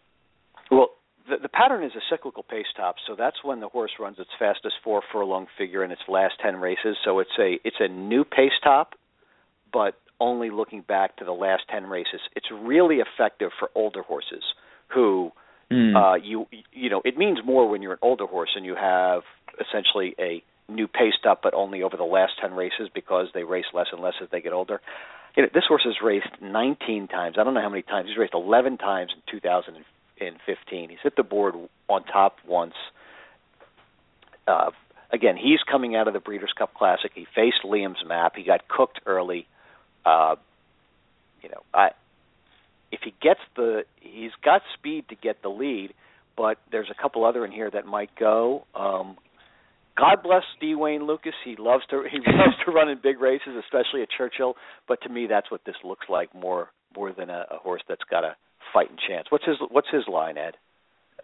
Well, 0.71 0.91
the, 1.29 1.37
the 1.43 1.49
pattern 1.49 1.85
is 1.85 1.93
a 1.97 2.01
cyclical 2.11 2.43
pace 2.43 2.67
top, 2.77 2.97
so 3.07 3.15
that's 3.17 3.37
when 3.43 3.61
the 3.61 3.69
horse 3.69 3.93
runs 3.99 4.19
its 4.19 4.31
fastest 4.39 4.77
four 4.83 5.03
furlong 5.13 5.47
figure 5.57 5.85
in 5.85 5.91
its 5.91 6.03
last 6.09 6.35
ten 6.43 6.57
races. 6.57 6.97
So 7.05 7.19
it's 7.19 7.37
a 7.39 7.59
it's 7.65 7.77
a 7.81 7.89
new 7.89 8.25
pace 8.25 8.53
top, 8.63 8.95
but 9.73 9.95
only 10.21 10.51
looking 10.51 10.83
back 10.83 11.17
to 11.17 11.25
the 11.25 11.33
last 11.33 11.65
ten 11.71 11.87
races. 11.87 12.21
It's 12.37 12.47
really 12.53 12.97
effective 12.97 13.51
for 13.59 13.71
older 13.75 14.03
horses 14.03 14.45
who 14.89 15.33
Mm. 15.71 15.97
uh 15.97 16.15
you 16.17 16.47
you 16.73 16.91
know 16.91 17.01
it 17.07 17.17
means 17.17 17.39
more 17.43 17.67
when 17.69 17.81
you're 17.81 17.95
an 17.95 17.99
older 18.03 18.27
horse 18.27 18.51
and 18.55 18.67
you 18.67 18.75
have 18.75 19.23
essentially 19.59 20.15
a 20.19 20.43
new 20.71 20.87
pace 20.87 21.15
top 21.23 21.41
but 21.43 21.55
only 21.55 21.83
over 21.83 21.97
the 21.97 22.05
last 22.05 22.33
10 22.41 22.53
races 22.53 22.91
because 22.95 23.29
they 23.33 23.45
race 23.45 23.65
less 23.73 23.87
and 23.91 24.03
less 24.03 24.13
as 24.23 24.29
they 24.31 24.43
get 24.43 24.53
older 24.53 24.83
you 25.37 25.43
know 25.43 25.49
this 25.55 25.65
horse 25.67 25.83
has 25.85 25.95
raced 26.05 26.29
19 26.43 27.09
times 27.09 27.37
i 27.39 27.45
don't 27.45 27.55
know 27.55 27.63
how 27.63 27.71
many 27.71 27.81
times 27.83 28.09
he's 28.11 28.19
raced 28.19 28.35
11 28.35 28.77
times 28.77 29.13
in 29.15 29.23
2015 29.33 29.85
he's 30.19 30.99
hit 31.03 31.17
the 31.17 31.23
board 31.23 31.55
on 31.89 32.05
top 32.05 32.37
once 32.47 32.75
uh 34.47 34.71
again 35.13 35.37
he's 35.37 35.61
coming 35.71 35.97
out 35.97 36.09
of 36.09 36.15
the 36.15 36.21
breeders 36.21 36.53
cup 36.57 36.75
classic 36.75 37.13
he 37.15 37.27
faced 37.35 37.65
liam's 37.65 38.05
map 38.07 38.35
he 38.37 38.45
got 38.45 38.69
cooked 38.69 39.01
early 39.07 39.47
uh 40.05 40.37
you 41.43 41.49
know 41.49 41.63
i 41.73 41.91
if 42.95 43.01
he 43.03 43.13
gets 43.21 43.41
the 43.57 43.83
he's 44.01 44.31
got 44.45 44.63
speed 44.79 45.09
to 45.09 45.17
get 45.17 45.43
the 45.43 45.49
lead, 45.49 45.93
but 46.37 46.59
there's 46.71 46.91
a 46.91 47.03
couple 47.03 47.25
other 47.25 47.45
in 47.45 47.51
here 47.51 47.71
that 47.71 47.87
might 47.87 48.11
go. 48.19 48.65
Um 48.75 49.17
God 49.97 50.23
bless 50.25 50.43
D. 50.61 50.75
Wayne 50.75 51.07
Lucas. 51.07 51.35
He 51.45 51.57
loves 51.59 51.83
to 51.91 52.05
he 52.09 52.19
loves 52.27 52.55
to 52.65 52.71
run 52.71 52.89
in 52.89 52.99
big 53.03 53.21
races, 53.21 53.55
especially 53.59 54.03
at 54.03 54.09
Churchill. 54.17 54.55
But 54.87 55.03
to 55.03 55.09
me, 55.09 55.27
that's 55.29 55.51
what 55.51 55.63
this 55.67 55.75
looks 55.83 56.07
like 56.09 56.33
more 56.35 56.71
more 56.97 57.13
than 57.13 57.31
a, 57.31 57.47
a 57.51 57.57
horse 57.59 57.83
that's 57.89 58.05
got 58.09 58.23
a 58.23 58.37
fighting 58.73 58.97
chance. 59.09 59.27
What's 59.31 59.45
his 59.45 59.57
What's 59.71 59.89
his 59.91 60.05
line, 60.09 60.39
Ed? 60.39 60.55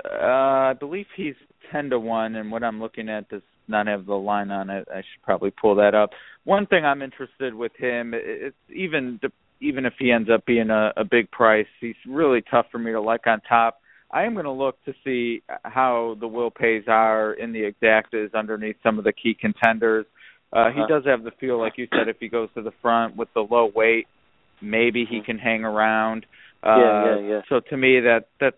Uh, 0.04 0.70
I 0.70 0.72
believe 0.78 1.06
he's 1.16 1.34
ten 1.70 1.90
to 1.90 1.98
one, 1.98 2.36
and 2.36 2.50
what 2.50 2.62
I'm 2.62 2.80
looking 2.80 3.08
at 3.08 3.28
does 3.28 3.42
not 3.68 3.86
have 3.86 4.06
the 4.06 4.14
line 4.14 4.50
on 4.50 4.70
it. 4.70 4.88
I 4.90 4.98
should 4.98 5.22
probably 5.22 5.50
pull 5.50 5.74
that 5.76 5.94
up. 5.94 6.10
One 6.44 6.66
thing 6.66 6.84
I'm 6.84 7.02
interested 7.02 7.54
with 7.54 7.72
him, 7.76 8.12
it's 8.14 8.56
even 8.74 9.20
even 9.60 9.84
if 9.84 9.92
he 9.98 10.10
ends 10.10 10.30
up 10.32 10.46
being 10.46 10.70
a, 10.70 10.92
a 10.96 11.04
big 11.04 11.30
price, 11.30 11.66
he's 11.80 11.94
really 12.08 12.42
tough 12.50 12.66
for 12.72 12.78
me 12.78 12.92
to 12.92 13.00
like 13.00 13.26
on 13.26 13.40
top. 13.42 13.80
I 14.10 14.24
am 14.24 14.32
going 14.32 14.46
to 14.46 14.50
look 14.50 14.82
to 14.86 14.94
see 15.04 15.42
how 15.62 16.16
the 16.18 16.26
will 16.26 16.50
pays 16.50 16.84
are 16.88 17.34
in 17.34 17.52
the 17.52 17.70
exactas 17.70 18.34
underneath 18.34 18.76
some 18.82 18.98
of 18.98 19.04
the 19.04 19.12
key 19.12 19.36
contenders. 19.38 20.06
Uh, 20.52 20.70
he 20.70 20.80
Uh-huh. 20.80 20.86
does 20.88 21.04
have 21.04 21.22
the 21.22 21.30
feel, 21.32 21.58
like 21.60 21.78
you 21.78 21.86
said, 21.92 22.08
if 22.08 22.16
he 22.18 22.28
goes 22.28 22.48
to 22.54 22.62
the 22.62 22.72
front 22.82 23.16
with 23.16 23.32
the 23.34 23.42
low 23.42 23.66
weight, 23.66 24.08
maybe 24.60 25.04
he 25.04 25.20
Mhm. 25.20 25.24
can 25.26 25.38
hang 25.38 25.64
around. 25.64 26.26
Yeah, 26.64 26.70
Uh, 26.70 27.04
yeah, 27.20 27.28
yeah. 27.28 27.40
So 27.48 27.60
to 27.60 27.76
me, 27.76 28.00
that 28.00 28.28
that's 28.38 28.56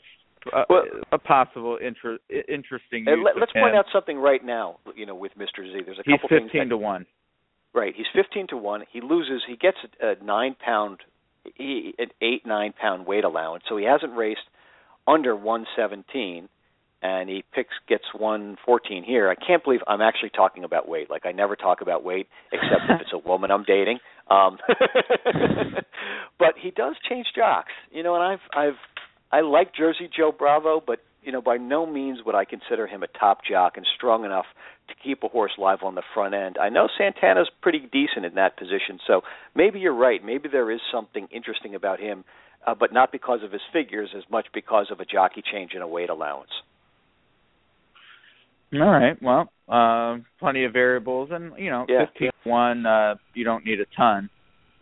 a, 0.52 0.64
Well- 0.68 0.86
a 1.12 1.18
possible 1.18 1.76
inter- 1.76 2.18
interesting. 2.48 3.06
And 3.06 3.22
let, 3.22 3.36
let's 3.38 3.52
point 3.52 3.76
out 3.76 3.86
something 3.92 4.18
right 4.18 4.44
now. 4.44 4.78
You 4.96 5.06
know, 5.06 5.14
with 5.14 5.32
Mr. 5.38 5.62
Z, 5.64 5.82
there's 5.86 5.98
a 5.98 6.02
He's 6.04 6.14
couple 6.14 6.28
things. 6.28 6.42
fifteen 6.50 6.68
that- 6.68 6.70
to 6.70 6.76
one. 6.78 7.06
Right, 7.74 7.94
he's 7.96 8.06
fifteen 8.14 8.46
to 8.48 8.56
one. 8.58 8.84
He 8.92 9.00
loses. 9.00 9.42
He 9.46 9.56
gets 9.56 9.78
a, 10.02 10.08
a 10.10 10.14
nine 10.22 10.54
pound, 10.62 10.98
he, 11.54 11.94
an 11.98 12.08
eight 12.20 12.44
nine 12.44 12.74
pound 12.78 13.06
weight 13.06 13.24
allowance. 13.24 13.64
So 13.68 13.76
he 13.78 13.84
hasn't 13.86 14.14
raced 14.14 14.46
under 15.06 15.34
one 15.34 15.66
seventeen, 15.74 16.48
and 17.02 17.28
he 17.28 17.44
picks 17.54 17.74
gets 17.88 18.04
one 18.16 18.56
fourteen 18.64 19.04
here. 19.04 19.28
I 19.30 19.34
can't 19.34 19.62
believe 19.64 19.80
I'm 19.86 20.00
actually 20.00 20.30
talking 20.30 20.64
about 20.64 20.88
weight. 20.88 21.10
Like 21.10 21.26
I 21.26 21.32
never 21.32 21.56
talk 21.56 21.80
about 21.80 22.04
weight 22.04 22.28
except 22.52 22.82
if 22.88 23.00
it's 23.02 23.12
a 23.12 23.18
woman 23.28 23.50
I'm 23.50 23.64
dating. 23.64 23.98
Um, 24.30 24.58
but 26.38 26.54
he 26.60 26.70
does 26.70 26.94
change 27.08 27.26
jocks, 27.36 27.72
you 27.90 28.02
know. 28.02 28.14
And 28.14 28.24
I've 28.24 28.46
I've 28.56 28.78
I 29.32 29.40
like 29.40 29.74
Jersey 29.74 30.08
Joe 30.14 30.32
Bravo, 30.36 30.82
but 30.86 31.00
you 31.22 31.32
know 31.32 31.42
by 31.42 31.56
no 31.56 31.86
means 31.86 32.20
would 32.24 32.34
I 32.34 32.44
consider 32.44 32.86
him 32.86 33.02
a 33.02 33.08
top 33.18 33.40
jock 33.48 33.76
and 33.76 33.86
strong 33.96 34.24
enough 34.24 34.46
to 34.88 34.94
keep 35.02 35.22
a 35.22 35.28
horse 35.28 35.52
live 35.58 35.82
on 35.82 35.94
the 35.94 36.02
front 36.14 36.34
end. 36.34 36.56
I 36.60 36.68
know 36.68 36.88
Santana's 36.98 37.50
pretty 37.62 37.80
decent 37.80 38.26
in 38.26 38.34
that 38.34 38.56
position, 38.56 38.98
so 39.06 39.22
maybe 39.54 39.78
you're 39.80 39.94
right. 39.94 40.22
Maybe 40.24 40.48
there 40.50 40.70
is 40.70 40.80
something 40.92 41.28
interesting 41.30 41.74
about 41.74 42.00
him. 42.00 42.24
uh, 42.66 42.74
but 42.74 42.92
not 42.92 43.12
because 43.12 43.42
of 43.42 43.52
his 43.52 43.62
figures 43.72 44.10
as 44.16 44.24
much 44.30 44.46
because 44.54 44.86
of 44.90 45.00
a 45.00 45.04
jockey 45.04 45.42
change 45.52 45.72
in 45.74 45.82
a 45.82 45.88
weight 45.88 46.10
allowance. 46.10 46.50
All 48.74 48.80
right. 48.80 49.20
Well, 49.22 49.52
uh, 49.68 50.22
plenty 50.38 50.64
of 50.64 50.72
variables, 50.72 51.30
and 51.32 51.52
you 51.58 51.70
know, 51.70 51.86
yeah, 51.88 52.06
fifteen 52.06 52.30
one. 52.44 52.86
Uh, 52.86 53.14
you 53.34 53.44
don't 53.44 53.64
need 53.64 53.80
a 53.80 53.86
ton. 53.96 54.30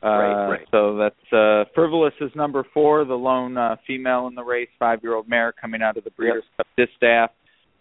Uh, 0.03 0.09
right, 0.09 0.49
right. 0.49 0.67
So 0.71 0.97
that's 0.97 1.33
uh, 1.33 1.65
frivolous 1.75 2.15
is 2.21 2.31
number 2.35 2.65
four, 2.73 3.05
the 3.05 3.15
lone 3.15 3.59
uh, 3.59 3.77
female 3.87 4.29
in 4.29 4.35
the 4.35 4.43
race, 4.43 4.69
five-year-old 4.79 5.29
mare 5.29 5.53
coming 5.53 5.83
out 5.83 5.99
of 5.99 6.05
the 6.05 6.11
Breeders' 6.11 6.45
yep. 6.59 6.67
Cup 6.67 6.89
Distaff. 6.89 7.31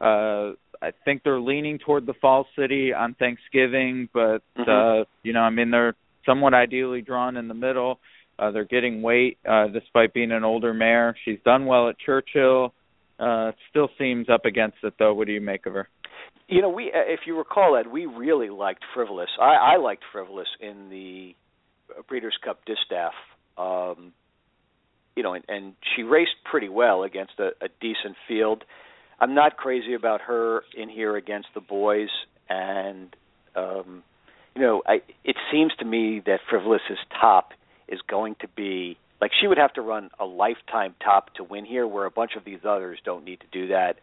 Uh, 0.01 0.55
I 0.81 0.91
think 1.05 1.23
they're 1.23 1.39
leaning 1.39 1.77
toward 1.79 2.05
the 2.05 2.13
Fall 2.21 2.45
City 2.57 2.93
on 2.93 3.13
Thanksgiving, 3.15 4.09
but 4.13 4.39
mm-hmm. 4.57 4.69
uh, 4.69 5.05
you 5.23 5.33
know, 5.33 5.41
I 5.41 5.49
mean, 5.49 5.71
they're 5.71 5.95
somewhat 6.25 6.53
ideally 6.53 7.01
drawn 7.01 7.37
in 7.37 7.47
the 7.47 7.53
middle. 7.53 7.99
Uh, 8.37 8.51
they're 8.51 8.65
getting 8.65 9.01
weight 9.01 9.37
uh, 9.49 9.67
despite 9.67 10.13
being 10.13 10.31
an 10.31 10.43
older 10.43 10.73
mare. 10.73 11.15
She's 11.25 11.39
done 11.45 11.65
well 11.65 11.89
at 11.89 11.99
Churchill. 11.99 12.73
Uh, 13.19 13.51
still 13.69 13.89
seems 13.97 14.29
up 14.29 14.45
against 14.45 14.77
it 14.83 14.93
though. 14.97 15.13
What 15.13 15.27
do 15.27 15.33
you 15.33 15.41
make 15.41 15.65
of 15.65 15.73
her? 15.73 15.89
You 16.49 16.63
know, 16.63 16.69
we 16.69 16.87
uh, 16.87 17.05
if 17.05 17.21
you 17.27 17.37
recall, 17.37 17.77
Ed, 17.77 17.87
we 17.87 18.07
really 18.07 18.49
liked 18.49 18.83
Frivolous. 18.95 19.29
I, 19.39 19.75
I 19.75 19.77
liked 19.77 20.03
Frivolous 20.11 20.47
in 20.59 20.89
the 20.89 21.35
Breeders' 22.07 22.37
Cup 22.43 22.65
Distaff. 22.65 23.13
Um, 23.55 24.13
you 25.15 25.21
know, 25.21 25.33
and, 25.33 25.43
and 25.47 25.73
she 25.95 26.01
raced 26.01 26.31
pretty 26.49 26.69
well 26.69 27.03
against 27.03 27.33
a, 27.39 27.49
a 27.61 27.67
decent 27.79 28.15
field. 28.27 28.63
I'm 29.19 29.35
not 29.35 29.57
crazy 29.57 29.93
about 29.93 30.21
her 30.21 30.63
in 30.75 30.89
here 30.89 31.15
against 31.17 31.49
the 31.53 31.61
boys, 31.61 32.09
and 32.49 33.15
um, 33.55 34.03
you 34.55 34.61
know, 34.61 34.81
I, 34.87 35.01
it 35.23 35.35
seems 35.51 35.71
to 35.79 35.85
me 35.85 36.21
that 36.25 36.39
Frivolous's 36.49 36.97
top 37.21 37.51
is 37.87 37.99
going 38.09 38.35
to 38.41 38.47
be 38.47 38.97
like 39.21 39.31
she 39.39 39.45
would 39.45 39.57
have 39.59 39.73
to 39.73 39.81
run 39.81 40.09
a 40.19 40.25
lifetime 40.25 40.95
top 41.03 41.35
to 41.35 41.43
win 41.43 41.65
here, 41.65 41.85
where 41.85 42.05
a 42.05 42.11
bunch 42.11 42.31
of 42.35 42.43
these 42.43 42.59
others 42.67 42.97
don't 43.05 43.23
need 43.23 43.41
to 43.41 43.47
do 43.51 43.67
that. 43.67 43.97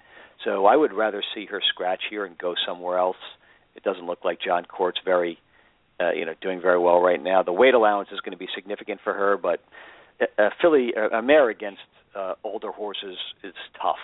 So 0.45 0.67
I 0.67 0.77
would 0.77 0.93
rather 0.93 1.23
see 1.35 1.47
her 1.47 1.61
scratch 1.73 2.03
here 2.11 2.25
and 2.25 2.37
go 2.37 2.55
somewhere 2.67 2.99
else. 2.99 3.17
It 3.75 3.83
doesn't 3.83 4.07
look 4.07 4.25
like 4.25 4.39
John 4.41 4.65
Court's 4.65 4.99
very, 5.05 5.39
uh, 6.01 6.13
you 6.13 6.25
know, 6.25 6.35
doing 6.41 6.61
very 6.61 6.79
well 6.79 7.01
right 7.01 7.23
now. 7.23 7.43
The 7.43 7.53
weight 7.53 7.75
allowance 7.75 8.09
is 8.13 8.21
going 8.21 8.33
to 8.33 8.39
be 8.39 8.49
significant 8.55 9.01
for 9.03 9.13
her, 9.13 9.37
but 9.37 9.61
a 10.39 10.51
filly, 10.63 10.93
a 10.95 11.21
mare 11.21 11.51
against 11.51 11.81
uh, 12.15 12.35
older 12.43 12.73
horses 12.73 13.17
is 13.45 13.55
tough. 13.81 13.97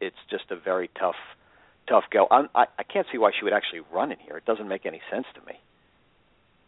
It's 0.00 0.16
just 0.30 0.44
a 0.50 0.56
very 0.56 0.90
tough, 0.98 1.14
tough 1.88 2.04
go. 2.10 2.26
I'm, 2.30 2.48
I 2.54 2.64
I 2.78 2.82
can't 2.82 3.06
see 3.12 3.18
why 3.18 3.30
she 3.38 3.44
would 3.44 3.52
actually 3.52 3.80
run 3.92 4.10
in 4.10 4.18
here. 4.18 4.36
It 4.36 4.44
doesn't 4.44 4.68
make 4.68 4.84
any 4.84 5.00
sense 5.10 5.26
to 5.34 5.40
me. 5.46 5.60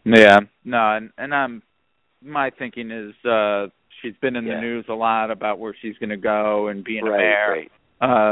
Yeah, 0.04 0.38
no, 0.64 0.96
and, 0.96 1.10
and 1.18 1.34
I'm 1.34 1.62
my 2.22 2.50
thinking 2.50 2.90
is 2.90 3.12
uh 3.28 3.66
she's 4.00 4.14
been 4.20 4.36
in 4.36 4.46
yeah. 4.46 4.54
the 4.54 4.60
news 4.60 4.84
a 4.88 4.94
lot 4.94 5.30
about 5.30 5.58
where 5.58 5.74
she's 5.80 5.96
going 5.98 6.10
to 6.10 6.16
go 6.16 6.68
and 6.68 6.84
being 6.84 7.04
right, 7.04 7.14
a 7.14 7.18
mare. 7.18 7.50
Right. 7.50 7.70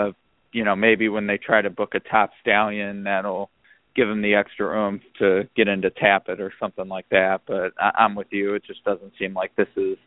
Uh, 0.09 0.12
you 0.54 0.64
know, 0.64 0.76
maybe 0.76 1.08
when 1.08 1.26
they 1.26 1.37
try 1.37 1.61
to 1.61 1.68
book 1.68 1.94
a 1.94 2.00
top 2.00 2.30
stallion, 2.40 3.04
that'll 3.04 3.50
give 3.96 4.08
them 4.08 4.23
the 4.23 4.34
extra 4.34 4.66
oomph 4.66 5.02
to 5.18 5.49
get 5.56 5.68
into 5.68 5.90
Tapit 5.90 6.38
or 6.38 6.52
something 6.61 6.88
like 6.88 7.08
that. 7.11 7.42
But 7.46 7.73
I, 7.78 7.90
I'm 7.99 8.14
with 8.14 8.28
you; 8.30 8.54
it 8.54 8.64
just 8.64 8.84
doesn't 8.84 9.12
seem 9.18 9.34
like 9.34 9.54
this 9.56 9.68
is 9.76 9.99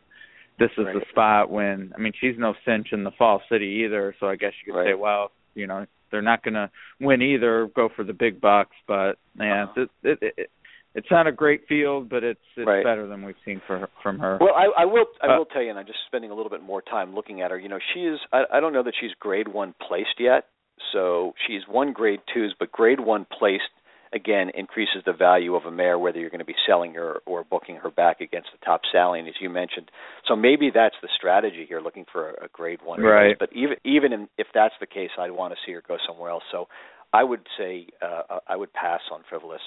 this 0.58 0.70
is 0.78 0.86
right. 0.86 0.94
the 0.94 1.04
spot 1.10 1.50
when 1.50 1.92
I 1.94 2.00
mean 2.00 2.14
she's 2.18 2.36
no 2.38 2.54
cinch 2.64 2.88
in 2.92 3.04
the 3.04 3.10
Fall 3.12 3.42
City 3.50 3.82
either. 3.84 4.14
So 4.18 4.26
I 4.26 4.36
guess 4.36 4.52
you 4.64 4.72
could 4.72 4.78
right. 4.78 4.88
say, 4.92 4.94
well, 4.94 5.32
you 5.54 5.66
know, 5.66 5.84
they're 6.10 6.22
not 6.22 6.42
going 6.42 6.54
to 6.54 6.70
win 6.98 7.20
either. 7.20 7.68
Go 7.76 7.90
for 7.94 8.02
the 8.02 8.14
big 8.14 8.40
bucks, 8.40 8.74
but 8.86 9.18
man, 9.36 9.68
uh-huh. 9.68 9.82
it, 10.02 10.18
it, 10.22 10.34
it, 10.38 10.50
it's 10.98 11.10
not 11.10 11.26
a 11.26 11.32
great 11.32 11.62
field, 11.68 12.08
but 12.08 12.22
it's 12.24 12.48
it's 12.56 12.66
right. 12.66 12.84
better 12.84 13.06
than 13.06 13.24
we've 13.24 13.42
seen 13.44 13.62
for 13.66 13.78
her, 13.78 13.88
from 14.02 14.18
her. 14.18 14.38
Well, 14.40 14.54
I, 14.54 14.82
I 14.82 14.84
will 14.84 15.06
I 15.22 15.28
Uh, 15.28 15.38
will 15.38 15.46
tell 15.46 15.62
you, 15.62 15.70
and 15.70 15.78
I'm 15.78 15.86
just 15.86 16.00
spending 16.06 16.30
a 16.30 16.34
little 16.34 16.50
bit 16.50 16.62
more 16.62 16.82
time 16.82 17.14
looking 17.14 17.40
at 17.42 17.50
her. 17.50 17.58
You 17.58 17.68
know, 17.68 17.78
she 17.94 18.00
is 18.00 18.18
I, 18.32 18.44
I 18.54 18.60
don't 18.60 18.72
know 18.72 18.82
that 18.82 18.94
she's 19.00 19.12
grade 19.18 19.48
one 19.48 19.74
placed 19.86 20.18
yet, 20.18 20.46
so 20.92 21.32
she's 21.46 21.62
one 21.68 21.92
grade 21.92 22.20
twos, 22.32 22.54
but 22.58 22.72
grade 22.72 23.00
one 23.00 23.26
placed 23.38 23.72
again 24.12 24.50
increases 24.54 25.02
the 25.04 25.12
value 25.12 25.54
of 25.54 25.64
a 25.64 25.70
mare 25.70 25.98
whether 25.98 26.18
you're 26.18 26.30
going 26.30 26.46
to 26.48 26.52
be 26.56 26.60
selling 26.66 26.94
her 26.94 27.20
or 27.26 27.44
booking 27.44 27.76
her 27.76 27.90
back 27.90 28.20
against 28.20 28.48
the 28.52 28.64
top 28.64 28.80
stallion, 28.88 29.26
as 29.26 29.34
you 29.40 29.50
mentioned. 29.50 29.90
So 30.26 30.34
maybe 30.34 30.70
that's 30.74 30.96
the 31.02 31.08
strategy 31.16 31.66
here, 31.68 31.80
looking 31.80 32.06
for 32.10 32.30
a, 32.30 32.46
a 32.46 32.48
grade 32.52 32.80
one. 32.82 33.00
Right. 33.00 33.38
Place. 33.38 33.48
But 33.50 33.50
even 33.56 33.76
even 33.84 34.12
in, 34.12 34.28
if 34.38 34.46
that's 34.54 34.74
the 34.80 34.86
case, 34.86 35.10
I'd 35.18 35.30
want 35.30 35.52
to 35.54 35.58
see 35.64 35.72
her 35.72 35.82
go 35.86 35.96
somewhere 36.08 36.30
else. 36.30 36.44
So 36.50 36.68
I 37.12 37.22
would 37.22 37.44
say 37.58 37.86
uh, 38.02 38.38
I 38.46 38.56
would 38.56 38.72
pass 38.72 39.00
on 39.12 39.20
frivolous. 39.28 39.62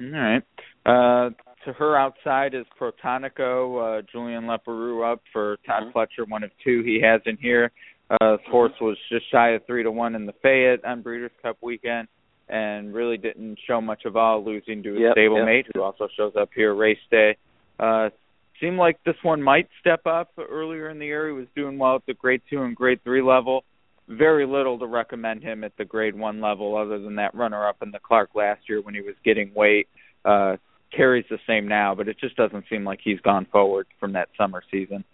All 0.00 0.10
right. 0.10 0.42
Uh, 0.86 1.30
to 1.64 1.72
her 1.72 1.96
outside 1.96 2.54
is 2.54 2.64
Protonico, 2.80 3.98
uh, 3.98 4.02
Julian 4.10 4.44
Leparoux 4.44 5.02
up 5.12 5.20
for 5.32 5.58
Todd 5.66 5.84
Mhm. 5.84 5.92
Pletcher, 5.92 6.28
one 6.28 6.44
of 6.44 6.50
two 6.64 6.82
he 6.82 7.00
has 7.00 7.20
in 7.26 7.36
here. 7.36 7.70
Uh, 8.10 8.36
his 8.38 8.46
horse 8.46 8.72
was 8.80 8.96
just 9.10 9.28
shy 9.30 9.50
of 9.50 9.66
three 9.66 9.82
to 9.82 9.90
one 9.90 10.14
in 10.14 10.24
the 10.24 10.32
Fayette 10.34 10.84
on 10.84 11.02
Breeders' 11.02 11.32
Cup 11.42 11.58
weekend, 11.60 12.08
and 12.48 12.94
really 12.94 13.18
didn't 13.18 13.58
show 13.66 13.80
much 13.80 14.04
of 14.06 14.16
all, 14.16 14.42
losing 14.42 14.82
to 14.84 14.92
his 14.92 15.00
Yep, 15.00 15.16
stablemate, 15.16 15.64
yep. 15.64 15.72
who 15.74 15.82
also 15.82 16.08
shows 16.16 16.34
up 16.36 16.50
here 16.54 16.72
race 16.74 16.98
day. 17.10 17.36
Uh, 17.78 18.08
seemed 18.60 18.78
like 18.78 19.02
this 19.04 19.22
one 19.22 19.42
might 19.42 19.68
step 19.80 20.06
up 20.06 20.30
earlier 20.38 20.88
in 20.88 20.98
the 20.98 21.06
year. 21.06 21.26
He 21.26 21.32
was 21.32 21.46
doing 21.54 21.78
well 21.78 21.96
at 21.96 22.06
the 22.06 22.14
grade 22.14 22.40
two 22.48 22.62
and 22.62 22.74
grade 22.74 23.02
three 23.04 23.22
level. 23.22 23.64
Very 24.08 24.46
little 24.46 24.78
to 24.78 24.86
recommend 24.86 25.42
him 25.42 25.64
at 25.64 25.76
the 25.76 25.84
grade 25.84 26.16
one 26.16 26.40
level, 26.40 26.76
other 26.76 26.98
than 26.98 27.16
that 27.16 27.34
runner 27.34 27.68
up 27.68 27.82
in 27.82 27.90
the 27.90 27.98
Clark 27.98 28.30
last 28.34 28.62
year 28.68 28.80
when 28.80 28.94
he 28.94 29.00
was 29.00 29.14
getting 29.24 29.52
weight. 29.54 29.88
Uh, 30.24 30.56
carries 30.94 31.26
the 31.28 31.38
same 31.46 31.68
now, 31.68 31.94
but 31.94 32.08
it 32.08 32.18
just 32.18 32.36
doesn't 32.36 32.64
seem 32.70 32.84
like 32.84 33.00
he's 33.02 33.20
gone 33.20 33.46
forward 33.52 33.86
from 34.00 34.14
that 34.14 34.28
summer 34.36 34.62
season. 34.70 35.04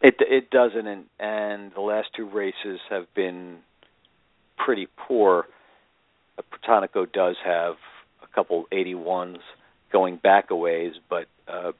It 0.00 0.16
it 0.18 0.50
doesn't, 0.50 0.86
and 0.86 1.04
and 1.20 1.72
the 1.74 1.80
last 1.80 2.08
two 2.16 2.28
races 2.28 2.80
have 2.90 3.06
been 3.14 3.58
pretty 4.56 4.88
poor. 4.96 5.46
Uh, 6.36 6.42
Protonico 6.50 7.10
does 7.10 7.36
have 7.44 7.74
a 8.22 8.34
couple 8.34 8.66
81s 8.72 9.38
going 9.92 10.16
back 10.16 10.50
a 10.50 10.56
ways, 10.56 10.94
but 11.08 11.26
uh, 11.46 11.72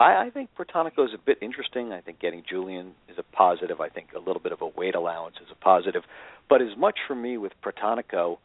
I, 0.00 0.26
I 0.26 0.30
think 0.30 0.50
Protonico 0.58 1.04
is 1.04 1.14
a 1.14 1.18
bit 1.18 1.38
interesting. 1.40 1.92
I 1.92 2.00
think 2.00 2.20
getting 2.20 2.42
Julian 2.48 2.94
is 3.08 3.16
a 3.18 3.22
positive. 3.22 3.80
I 3.80 3.88
think 3.88 4.08
a 4.14 4.18
little 4.18 4.40
bit 4.40 4.52
of 4.52 4.62
a 4.62 4.66
weight 4.66 4.94
allowance 4.94 5.36
is 5.40 5.48
a 5.50 5.54
positive, 5.56 6.02
but 6.48 6.62
as 6.62 6.76
much 6.76 6.98
for 7.06 7.14
me 7.14 7.36
with 7.36 7.52
Protonico, 7.62 8.38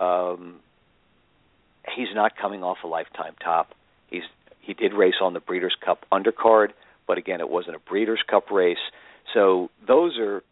um, 0.00 0.60
he's 1.96 2.08
not 2.14 2.36
coming 2.36 2.62
off 2.62 2.78
a 2.84 2.86
lifetime 2.86 3.34
top. 3.42 3.74
He's 4.08 4.22
he 4.60 4.72
did 4.72 4.94
race 4.94 5.16
on 5.20 5.34
the 5.34 5.40
Breeders' 5.40 5.76
Cup 5.84 6.06
undercard, 6.10 6.68
but 7.06 7.18
again, 7.18 7.40
it 7.40 7.50
wasn't 7.50 7.76
a 7.76 7.80
Breeders' 7.80 8.22
Cup 8.28 8.50
race. 8.50 8.78
So 9.34 9.70
those 9.86 10.18
are 10.18 10.42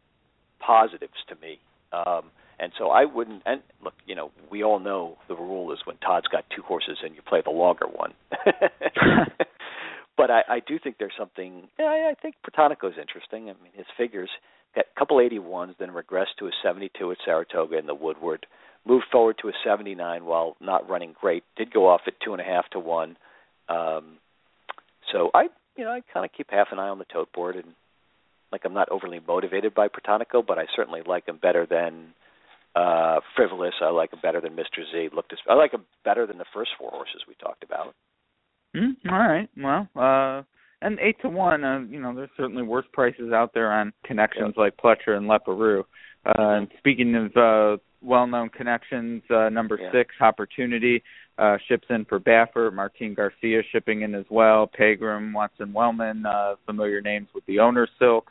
positives 0.60 1.14
to 1.28 1.36
me. 1.36 1.58
Um, 1.92 2.24
and 2.58 2.72
so 2.78 2.90
I 2.90 3.06
wouldn't. 3.06 3.42
And 3.46 3.62
look, 3.82 3.94
you 4.06 4.14
know, 4.14 4.30
we 4.50 4.62
all 4.62 4.78
know 4.78 5.16
the 5.28 5.34
rule 5.34 5.72
is 5.72 5.78
when 5.84 5.96
Todd's 5.96 6.28
got 6.28 6.44
two 6.54 6.62
horses 6.62 6.98
and 7.02 7.14
you 7.14 7.22
play 7.22 7.40
the 7.42 7.50
longer 7.50 7.86
one. 7.86 8.12
but 10.16 10.30
I, 10.30 10.42
I 10.48 10.60
do 10.60 10.78
think 10.78 10.96
there's 10.98 11.12
something. 11.18 11.68
Yeah, 11.78 11.86
I, 11.86 12.10
I 12.10 12.14
think 12.20 12.34
is 12.46 12.98
interesting. 13.00 13.44
I 13.44 13.54
mean, 13.62 13.72
his 13.74 13.86
figures 13.96 14.30
got 14.74 14.84
a 14.94 14.98
couple 14.98 15.16
81s, 15.18 15.74
then 15.78 15.90
regressed 15.90 16.36
to 16.38 16.46
a 16.46 16.50
72 16.62 17.12
at 17.12 17.18
Saratoga 17.24 17.78
in 17.78 17.86
the 17.86 17.94
Woodward. 17.94 18.46
Moved 18.84 19.04
forward 19.12 19.36
to 19.42 19.48
a 19.48 19.52
79 19.64 20.24
while 20.24 20.56
not 20.60 20.88
running 20.88 21.14
great. 21.20 21.44
Did 21.56 21.72
go 21.72 21.88
off 21.88 22.02
at 22.06 22.14
two 22.24 22.32
and 22.32 22.40
a 22.40 22.44
half 22.44 22.68
to 22.70 22.80
one. 22.80 23.16
Um, 23.68 24.18
so 25.12 25.30
I, 25.34 25.44
you 25.76 25.84
know, 25.84 25.90
I 25.90 26.00
kind 26.12 26.26
of 26.26 26.32
keep 26.36 26.50
half 26.50 26.68
an 26.72 26.78
eye 26.78 26.88
on 26.88 26.98
the 26.98 27.04
tote 27.04 27.32
board, 27.32 27.56
and 27.56 27.74
like 28.50 28.62
I'm 28.64 28.74
not 28.74 28.88
overly 28.90 29.20
motivated 29.26 29.74
by 29.74 29.88
Protonico, 29.88 30.44
but 30.46 30.58
I 30.58 30.66
certainly 30.74 31.02
like 31.06 31.28
him 31.28 31.38
better 31.40 31.66
than 31.66 32.08
uh 32.74 33.20
Frivolous. 33.36 33.74
I 33.80 33.90
like 33.90 34.12
him 34.12 34.20
better 34.20 34.40
than 34.40 34.56
Mr. 34.56 34.82
Z. 34.90 35.10
Looked, 35.14 35.32
as, 35.32 35.38
I 35.48 35.54
like 35.54 35.72
him 35.72 35.84
better 36.04 36.26
than 36.26 36.38
the 36.38 36.44
first 36.52 36.70
four 36.78 36.90
horses 36.90 37.22
we 37.28 37.34
talked 37.34 37.62
about. 37.62 37.94
Mm, 38.74 38.96
all 39.10 39.18
right. 39.18 39.48
Well, 39.56 39.88
uh, 39.96 40.42
and 40.80 40.98
eight 41.00 41.16
to 41.22 41.28
one. 41.28 41.64
Uh, 41.64 41.80
you 41.80 42.00
know, 42.00 42.14
there's 42.14 42.30
certainly 42.36 42.62
worse 42.62 42.86
prices 42.92 43.32
out 43.32 43.52
there 43.54 43.72
on 43.72 43.92
connections 44.04 44.54
like 44.56 44.76
Pletcher 44.76 45.16
and 45.16 45.28
Leparoux. 45.28 45.84
Uh, 46.24 46.32
and 46.36 46.68
speaking 46.78 47.14
of 47.14 47.36
uh, 47.36 47.76
well-known 48.00 48.48
connections, 48.48 49.22
uh, 49.30 49.48
number 49.48 49.78
Yeah. 49.80 49.92
six, 49.92 50.14
Hoppertunity, 50.20 51.02
uh, 51.38 51.58
ships 51.68 51.86
in 51.90 52.04
for 52.04 52.18
Baffert. 52.20 52.72
Martin 52.72 53.14
Garcia 53.14 53.62
shipping 53.70 54.02
in 54.02 54.14
as 54.14 54.26
well. 54.30 54.66
Pegram, 54.66 55.32
Watson 55.32 55.72
Weitman, 55.72 56.24
uh, 56.26 56.56
familiar 56.66 57.00
names 57.00 57.28
with 57.34 57.44
the 57.46 57.58
owner 57.58 57.86
Silk. 57.98 58.30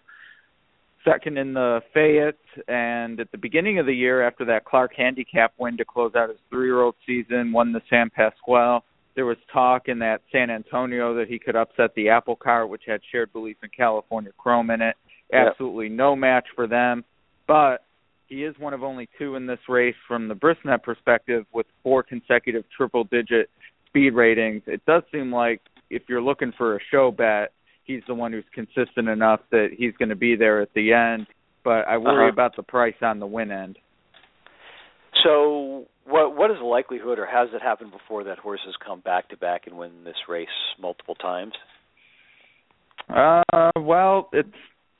Second 1.04 1.38
in 1.40 1.54
the 1.54 1.82
Fayette, 1.94 2.36
and 2.68 3.20
at 3.20 3.32
the 3.32 3.38
beginning 3.38 3.80
of 3.80 3.88
the 3.88 3.94
year, 3.96 4.22
after 4.22 4.46
that 4.46 4.66
Clark 4.66 4.94
handicap 4.96 5.52
win 5.58 5.76
to 5.78 5.86
close 5.86 6.14
out 6.16 6.30
his 6.30 6.38
three-year-old 6.52 6.96
season, 7.08 7.52
won 7.52 7.72
the 7.72 7.82
San 7.90 8.12
Pasqual. 8.12 8.84
There 9.16 9.26
was 9.26 9.38
talk 9.52 9.88
in 9.88 10.00
that 10.00 10.22
San 10.32 10.50
Antonio 10.50 11.14
that 11.16 11.28
he 11.28 11.38
could 11.40 11.56
upset 11.56 11.94
the 11.96 12.10
Apple 12.10 12.36
Cart, 12.36 12.70
which 12.70 12.84
had 12.88 13.02
shared 13.12 13.32
belief 13.34 13.58
in 13.62 13.70
California 13.76 14.32
Chrome 14.38 14.70
in 14.70 14.82
it. 14.82 14.96
Yep. 15.34 15.48
Absolutely 15.52 15.90
no 15.90 16.16
match 16.16 16.46
for 16.56 16.68
them, 16.68 17.04
but 17.48 17.84
he 18.28 18.44
is 18.44 18.56
one 18.60 18.74
of 18.74 18.84
only 18.84 19.10
two 19.18 19.36
in 19.36 19.46
this 19.46 19.60
race 19.68 19.96
from 20.08 20.28
the 20.28 20.34
Brisnet 20.36 20.84
perspective 20.84 21.46
with 21.54 21.66
four 21.84 22.04
consecutive 22.04 22.64
triple 22.76 23.04
digit 23.06 23.50
speed 23.88 24.12
ratings. 24.12 24.62
It 24.68 24.86
does 24.86 25.04
seem 25.12 25.34
like 25.34 25.62
if 25.90 26.04
you're 26.08 26.22
looking 26.22 26.54
for 26.58 26.76
a 26.76 26.80
show 26.92 27.12
bet, 27.12 27.52
he's 27.84 28.02
the 28.08 28.14
one 28.14 28.32
who's 28.32 28.46
consistent 28.54 29.10
enough 29.10 29.42
that 29.52 29.70
he's 29.78 29.94
going 30.00 30.10
to 30.10 30.16
be 30.16 30.36
there 30.38 30.62
at 30.62 30.74
the 30.74 30.94
end. 30.94 31.28
But 31.64 31.88
I 31.88 31.98
worry 31.98 32.24
Uh-huh. 32.28 32.34
about 32.34 32.56
the 32.56 32.64
price 32.64 32.96
on 33.02 33.20
the 33.20 33.28
win 33.28 33.52
end. 33.52 33.78
So, 35.24 35.86
what 36.12 36.36
what 36.36 36.52
is 36.52 36.58
the 36.60 36.66
likelihood, 36.66 37.18
or 37.20 37.26
has 37.26 37.50
it 37.54 37.62
happened 37.62 37.92
before 37.92 38.24
that 38.26 38.38
horses 38.38 38.76
come 38.86 39.00
back 39.00 39.30
to 39.30 39.38
back 39.38 39.68
and 39.68 39.78
win 39.78 40.04
this 40.04 40.16
race 40.30 40.48
multiple 40.80 41.16
times? 41.16 41.54
Uh, 43.10 43.42
well, 43.80 44.30
it's 44.32 44.48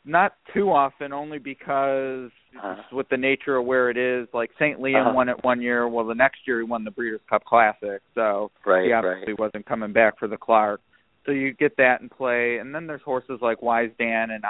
not 0.06 0.34
too 0.54 0.72
often, 0.72 1.14
only 1.14 1.38
because 1.38 2.32
Uh-huh. 2.58 2.76
with 2.92 3.08
the 3.10 3.18
nature 3.18 3.56
of 3.58 3.66
where 3.66 3.90
it 3.90 3.98
is. 3.98 4.28
Like 4.34 4.52
St. 4.56 4.80
Liam 4.80 5.02
Uh-huh. 5.06 5.14
won 5.14 5.30
it 5.30 5.42
one 5.44 5.62
year. 5.62 5.88
Well, 5.88 6.06
the 6.06 6.16
next 6.16 6.46
year 6.48 6.58
he 6.60 6.64
won 6.66 6.84
the 6.84 6.92
Breeders' 6.92 7.22
Cup 7.30 7.46
Classic, 7.46 8.02
so 8.16 8.52
Right, 8.66 8.86
he 8.86 8.92
obviously 8.92 9.34
right. 9.34 9.40
wasn't 9.40 9.66
coming 9.66 9.94
back 9.94 10.18
for 10.18 10.28
the 10.28 10.38
Clark. 10.38 10.82
So 11.26 11.32
you 11.32 11.54
get 11.54 11.78
that 11.78 12.02
in 12.02 12.10
play, 12.10 12.58
and 12.58 12.74
then 12.74 12.88
there's 12.88 13.04
horses 13.04 13.40
like 13.42 13.62
Wise 13.62 13.92
Dan 13.98 14.32
and 14.32 14.44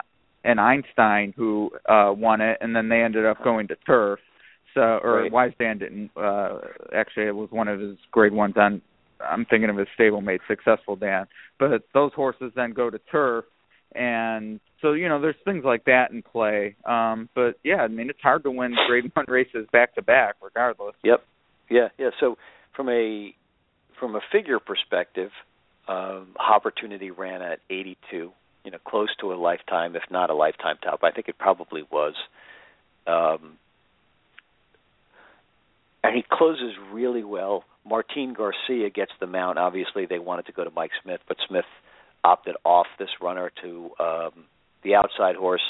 and 0.43 0.59
Einstein 0.59 1.33
who 1.37 1.69
uh 1.87 2.11
won 2.17 2.41
it, 2.41 2.57
and 2.61 2.75
then 2.75 2.89
they 2.89 3.01
ended 3.03 3.25
up 3.25 3.43
going 3.43 3.67
to 3.67 3.75
turf. 3.85 4.19
So 4.73 4.99
or 5.03 5.21
Right. 5.23 5.31
Wise 5.31 5.53
Dan 5.59 5.77
didn't. 5.79 6.11
uh 6.15 6.59
Actually, 6.93 7.27
it 7.27 7.35
was 7.35 7.49
one 7.51 7.67
of 7.67 7.79
his 7.79 7.97
grade 8.11 8.33
ones 8.33 8.55
on. 8.57 8.81
I'm 9.19 9.45
thinking 9.45 9.69
of 9.69 9.77
his 9.77 9.87
stablemate, 9.99 10.39
Successful 10.47 10.95
Dan. 10.95 11.27
But 11.59 11.83
those 11.93 12.11
horses 12.15 12.51
then 12.55 12.71
go 12.71 12.89
to 12.89 12.99
turf, 13.11 13.45
and 13.93 14.59
so 14.81 14.93
you 14.93 15.07
know 15.07 15.21
there's 15.21 15.35
things 15.45 15.63
like 15.63 15.85
that 15.85 16.11
in 16.11 16.23
play. 16.23 16.75
Um 16.85 17.29
But 17.35 17.57
yeah, 17.63 17.77
I 17.83 17.87
mean 17.87 18.09
it's 18.09 18.21
hard 18.21 18.43
to 18.43 18.51
win 18.51 18.75
grade 18.87 19.11
one 19.13 19.25
races 19.29 19.67
back 19.71 19.95
to 19.95 20.01
back, 20.01 20.35
regardless. 20.41 20.95
Yep. 21.03 21.23
Yeah, 21.69 21.89
yeah. 21.97 22.09
So 22.19 22.37
from 22.75 22.89
a 22.89 23.35
from 23.99 24.15
a 24.15 24.21
figure 24.31 24.59
perspective, 24.59 25.31
um 25.87 26.29
Hoppertunity 26.37 27.15
ran 27.15 27.41
at 27.41 27.59
82, 27.69 28.31
you 28.63 28.71
know, 28.71 28.77
close 28.87 29.09
to 29.19 29.33
a 29.33 29.35
lifetime, 29.35 29.95
if 29.95 30.03
not 30.09 30.29
a 30.29 30.33
lifetime 30.33 30.77
top. 30.81 31.03
I 31.03 31.11
think 31.11 31.27
it 31.27 31.37
probably 31.37 31.83
was. 31.91 32.15
Um 33.05 33.57
and 36.03 36.15
he 36.15 36.23
closes 36.29 36.73
really 36.91 37.23
well. 37.23 37.63
Martin 37.85 38.33
Garcia 38.33 38.89
gets 38.89 39.11
the 39.19 39.27
mount. 39.27 39.57
Obviously, 39.57 40.05
they 40.05 40.19
wanted 40.19 40.45
to 40.47 40.51
go 40.51 40.63
to 40.63 40.71
Mike 40.71 40.91
Smith, 41.03 41.21
but 41.27 41.37
Smith 41.47 41.65
opted 42.23 42.55
off 42.63 42.87
this 42.99 43.09
runner 43.21 43.51
to 43.63 43.89
um 43.99 44.45
the 44.83 44.95
outside 44.95 45.35
horse. 45.35 45.61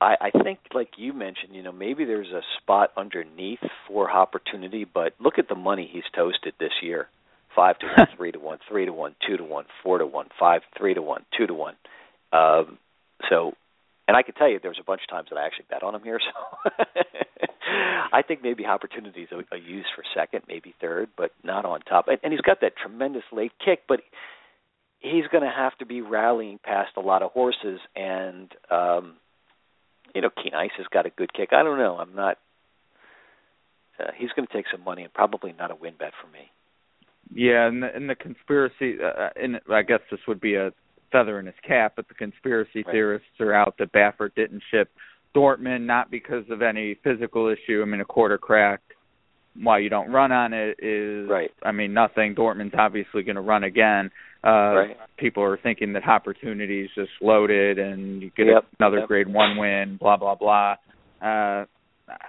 I, 0.00 0.16
I 0.20 0.42
think, 0.42 0.60
like 0.74 0.92
you 0.96 1.12
mentioned, 1.12 1.54
you 1.54 1.62
know, 1.62 1.72
maybe 1.72 2.06
there's 2.06 2.30
a 2.30 2.40
spot 2.58 2.90
underneath 2.96 3.60
for 3.86 4.08
Hoppertunity, 4.08 4.86
but 4.92 5.12
look 5.20 5.38
at 5.38 5.48
the 5.48 5.54
money 5.54 5.88
he's 5.90 6.04
toasted 6.14 6.54
this 6.58 6.72
year: 6.82 7.08
five 7.54 7.78
to 7.80 7.86
one, 7.86 8.08
three 8.16 8.32
to 8.32 8.38
one, 8.38 8.58
three 8.68 8.86
to 8.86 8.92
one, 8.92 9.14
two 9.26 9.36
to 9.36 9.44
one, 9.44 9.66
four 9.82 9.98
to 9.98 10.06
one, 10.06 10.28
five, 10.38 10.62
three 10.76 10.94
to 10.94 11.02
one, 11.02 11.24
two 11.36 11.46
to 11.46 11.54
one. 11.54 11.74
Um, 12.32 12.78
so, 13.28 13.52
and 14.08 14.16
I 14.16 14.22
can 14.22 14.34
tell 14.34 14.48
you, 14.48 14.58
there's 14.62 14.78
a 14.80 14.84
bunch 14.84 15.02
of 15.02 15.10
times 15.10 15.28
that 15.30 15.38
I 15.38 15.46
actually 15.46 15.66
bet 15.68 15.82
on 15.82 15.94
him 15.94 16.02
here. 16.02 16.20
So, 16.20 16.70
I 18.12 18.22
think 18.22 18.42
maybe 18.42 18.66
opportunities 18.66 19.28
a, 19.32 19.54
a 19.54 19.58
use 19.58 19.86
for 19.94 20.04
second, 20.14 20.42
maybe 20.48 20.74
third, 20.80 21.08
but 21.16 21.32
not 21.44 21.64
on 21.64 21.80
top. 21.82 22.08
And, 22.08 22.18
and 22.22 22.32
he's 22.32 22.42
got 22.42 22.60
that 22.62 22.72
tremendous 22.76 23.24
late 23.32 23.52
kick, 23.64 23.80
but 23.88 24.00
he's 24.98 25.26
going 25.30 25.44
to 25.44 25.50
have 25.54 25.76
to 25.78 25.86
be 25.86 26.00
rallying 26.00 26.58
past 26.62 26.90
a 26.96 27.00
lot 27.00 27.22
of 27.22 27.30
horses 27.32 27.80
and. 27.96 28.52
um 28.70 29.16
you 30.12 30.20
know, 30.20 30.30
Keen 30.42 30.54
Ice 30.54 30.72
has 30.76 30.86
got 30.92 31.06
a 31.06 31.10
good 31.10 31.32
kick. 31.32 31.50
I 31.52 31.62
don't 31.62 31.78
know. 31.78 31.96
I'm 31.96 32.14
not. 32.16 32.36
Uh, 33.98 34.10
he's 34.16 34.30
going 34.34 34.46
to 34.46 34.52
take 34.52 34.66
some 34.72 34.82
money 34.82 35.02
and 35.04 35.12
probably 35.14 35.54
not 35.56 35.70
a 35.70 35.76
win 35.76 35.94
bet 35.98 36.12
for 36.20 36.26
me. 36.32 36.50
Yeah, 37.32 37.68
and 37.68 37.82
the, 37.82 37.94
and 37.94 38.10
the 38.10 38.16
conspiracy, 38.16 38.96
uh, 39.00 39.28
and 39.40 39.60
I 39.70 39.82
guess 39.82 40.00
this 40.10 40.18
would 40.26 40.40
be 40.40 40.56
a 40.56 40.72
feather 41.12 41.38
in 41.38 41.46
his 41.46 41.54
cap, 41.64 41.92
but 41.94 42.08
the 42.08 42.14
conspiracy 42.14 42.82
Right. 42.82 42.92
theorists 42.92 43.28
are 43.38 43.52
out 43.52 43.76
that 43.78 43.92
Baffert 43.92 44.34
didn't 44.34 44.62
ship 44.70 44.90
Dortmund 45.34 45.82
not 45.86 46.10
because 46.10 46.44
of 46.50 46.62
any 46.62 46.94
physical 47.04 47.48
issue. 47.48 47.82
I 47.82 47.84
mean, 47.84 48.00
a 48.00 48.04
quarter 48.04 48.38
crack, 48.38 48.80
why 49.60 49.78
you 49.78 49.88
don't 49.88 50.10
run 50.12 50.32
on 50.32 50.52
it 50.52 50.78
is, 50.82 51.28
Right. 51.28 51.50
I 51.62 51.72
mean, 51.72 51.92
nothing. 51.92 52.34
Dortmund's 52.34 52.74
obviously 52.78 53.22
going 53.22 53.36
to 53.36 53.42
run 53.42 53.64
again. 53.64 54.10
Uh, 54.44 54.48
Right. 54.48 54.96
People 55.18 55.42
are 55.42 55.56
thinking 55.58 55.92
that 55.94 56.02
Hoppertunity 56.02 56.84
is 56.84 56.90
just 56.94 57.10
loaded 57.20 57.78
and 57.78 58.22
you 58.22 58.30
get 58.36 58.46
Yep, 58.46 58.64
another 58.78 58.98
yep. 59.00 59.08
grade 59.08 59.28
one 59.28 59.56
win, 59.56 59.96
blah 60.00 60.16
blah 60.16 60.34
blah. 60.34 60.76
Uh, 61.20 61.64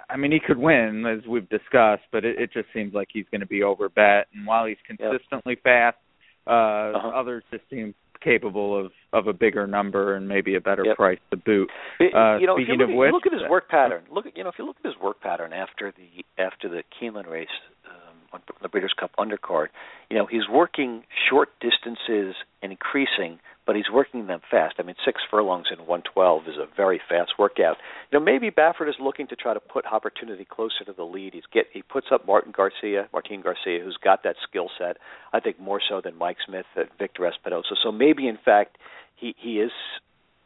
I 0.10 0.18
mean, 0.18 0.32
he 0.32 0.40
could 0.40 0.58
win 0.60 1.06
as 1.08 1.26
we've 1.26 1.48
discussed, 1.50 2.04
but 2.12 2.24
it, 2.26 2.38
it 2.40 2.52
just 2.54 2.68
seems 2.74 2.94
like 2.94 3.08
he's 3.12 3.26
going 3.32 3.42
to 3.42 3.48
be 3.48 3.64
over 3.64 3.90
bet. 3.90 4.28
And 4.36 4.46
while 4.46 4.66
he's 4.66 4.78
consistently 4.86 5.56
fast, 5.64 5.98
uh, 6.46 6.50
Uh-huh. 6.52 7.08
others 7.16 7.44
just 7.52 7.64
seem 7.70 7.96
capable 8.22 8.78
of 8.78 8.92
of 9.14 9.28
a 9.28 9.34
bigger 9.34 9.68
number 9.68 10.16
and 10.16 10.28
maybe 10.28 10.56
a 10.56 10.62
better 10.62 10.86
Yep. 10.86 10.96
price 10.96 11.20
to 11.32 11.38
boot. 11.38 11.70
Uh, 12.00 12.38
you 12.40 12.48
know, 12.48 12.58
if 12.58 12.68
you 12.68 12.76
look, 12.76 12.90
which- 12.90 13.12
look 13.12 13.26
at 13.26 13.34
his 13.34 13.44
work 13.50 13.68
pattern. 13.68 14.04
Look 14.10 14.26
at 14.26 14.38
you 14.38 14.44
know, 14.44 14.50
if 14.50 14.58
you 14.58 14.66
look 14.66 14.78
at 14.84 14.86
his 14.86 14.98
work 15.00 15.20
pattern 15.20 15.52
after 15.54 15.92
the 15.92 16.26
after 16.42 16.70
the 16.70 16.84
Keeneland 16.96 17.30
race 17.30 17.50
um, 17.86 18.16
on 18.34 18.42
the 18.62 18.70
Breeders' 18.70 18.94
Cup 18.94 19.12
undercard, 19.18 19.68
you 20.10 20.18
know, 20.18 20.26
he's 20.26 20.48
working 20.48 21.04
short 21.30 21.50
distances 21.60 22.36
and 22.62 22.72
increasing, 22.72 23.40
but 23.72 23.78
he's 23.78 23.90
working 23.90 24.28
them 24.28 24.42
fast. 24.52 24.76
I 24.80 24.84
mean, 24.84 24.98
six 25.06 25.22
furlongs 25.32 25.68
in 25.72 25.80
112 25.80 26.44
is 26.46 26.58
a 26.58 26.68
very 26.76 27.00
fast 27.08 27.32
workout. 27.40 27.78
You 28.12 28.20
know, 28.20 28.26
maybe 28.26 28.52
Baffert 28.52 28.90
is 28.90 28.96
looking 29.00 29.28
to 29.28 29.36
try 29.38 29.54
to 29.54 29.62
put 29.62 29.86
Hoppertunity 29.86 30.46
closer 30.46 30.84
to 30.86 30.92
the 30.92 31.06
lead. 31.06 31.34
He's 31.34 31.46
get 31.54 31.68
he 31.72 31.82
puts 31.82 32.08
up 32.12 32.28
Martin 32.28 32.52
Garcia, 32.52 33.08
Martin 33.14 33.40
Garcia, 33.40 33.80
who's 33.82 33.96
got 34.04 34.24
that 34.26 34.36
skill 34.46 34.70
set. 34.78 34.98
I 35.32 35.40
think 35.40 35.58
more 35.58 35.80
so 35.88 36.02
than 36.04 36.18
Mike 36.18 36.36
Smith 36.46 36.66
and 36.76 36.90
Victor 37.00 37.24
Espinoza. 37.24 37.76
So 37.82 37.94
maybe 37.94 38.28
in 38.28 38.38
fact 38.44 38.78
he 39.16 39.36
he 39.38 39.62
is 39.62 39.72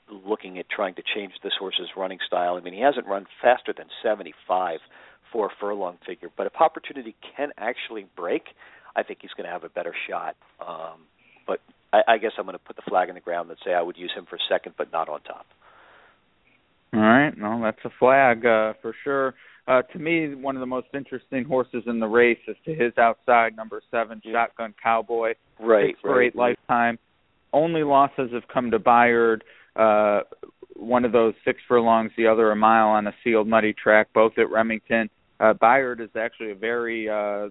looking 0.08 0.60
at 0.60 0.70
trying 0.70 0.94
to 0.94 1.02
change 1.02 1.34
this 1.44 1.54
horse's 1.58 1.90
running 1.98 2.20
style. 2.28 2.58
I 2.58 2.60
mean, 2.60 2.76
he 2.76 2.82
hasn't 2.82 3.08
run 3.08 3.26
faster 3.42 3.74
than 3.76 3.88
75 4.04 4.82
for 5.34 5.48
a 5.48 5.50
furlong 5.60 5.98
figure, 6.06 6.30
but 6.38 6.46
if 6.46 6.54
Hoppertunity 6.54 7.16
can 7.36 7.50
actually 7.58 8.06
break, 8.16 8.50
I 8.96 9.02
think 9.02 9.18
he's 9.24 9.32
going 9.32 9.48
to 9.48 9.52
have 9.52 9.64
a 9.64 9.70
better 9.70 9.96
shot. 10.08 10.36
Um, 10.62 11.08
but 11.48 11.60
I, 11.96 12.14
I 12.14 12.18
guess 12.18 12.32
I'm 12.38 12.46
going 12.46 12.58
to 12.58 12.64
put 12.64 12.76
the 12.76 12.82
flag 12.88 13.10
in 13.10 13.16
the 13.16 13.22
ground 13.22 13.50
and 13.50 13.58
say 13.64 13.74
I 13.74 13.82
would 13.82 13.98
use 13.98 14.12
him 14.16 14.26
for 14.30 14.38
second, 14.50 14.76
but 14.78 14.92
not 14.92 15.10
on 15.10 15.22
top. 15.22 15.46
All 16.94 17.00
right, 17.00 17.34
well, 17.40 17.62
that's 17.62 17.84
a 17.84 17.90
flag 18.00 18.46
uh, 18.46 18.74
for 18.82 18.96
sure. 19.04 19.34
Uh, 19.68 19.82
to 19.82 20.00
me, 20.00 20.34
one 20.36 20.56
of 20.56 20.60
the 20.60 20.66
most 20.66 20.88
interesting 20.94 21.44
horses 21.44 21.84
in 21.88 22.00
the 22.00 22.08
race 22.08 22.40
is 22.48 22.56
to 22.66 22.74
his 22.74 22.94
outside, 22.98 23.56
number 23.56 23.82
seven, 23.92 24.22
Shotgun 24.24 24.74
Kowboy. 24.82 25.34
Right, 25.60 25.90
six 25.90 26.00
for 26.02 26.22
eight 26.22 26.36
lifetime. 26.36 27.00
Only 27.52 27.84
losses 27.84 28.32
have 28.34 28.48
come 28.54 28.72
to 28.72 28.80
Bayard. 28.80 29.44
Uh, 29.76 30.22
one 30.76 31.06
of 31.06 31.12
those 31.12 31.34
six 31.44 31.60
furlongs, 31.68 32.12
the 32.18 32.28
other 32.28 32.52
a 32.52 32.56
mile 32.56 32.90
on 32.90 33.08
a 33.08 33.14
sealed 33.24 33.48
muddy 33.48 33.74
track, 33.74 34.08
both 34.14 34.34
at 34.38 34.50
Remington. 34.50 35.10
Uh, 35.40 35.54
Bayard 35.54 36.00
is 36.00 36.10
actually 36.16 36.52
a 36.52 36.56
very 36.56 37.10
uh, 37.10 37.50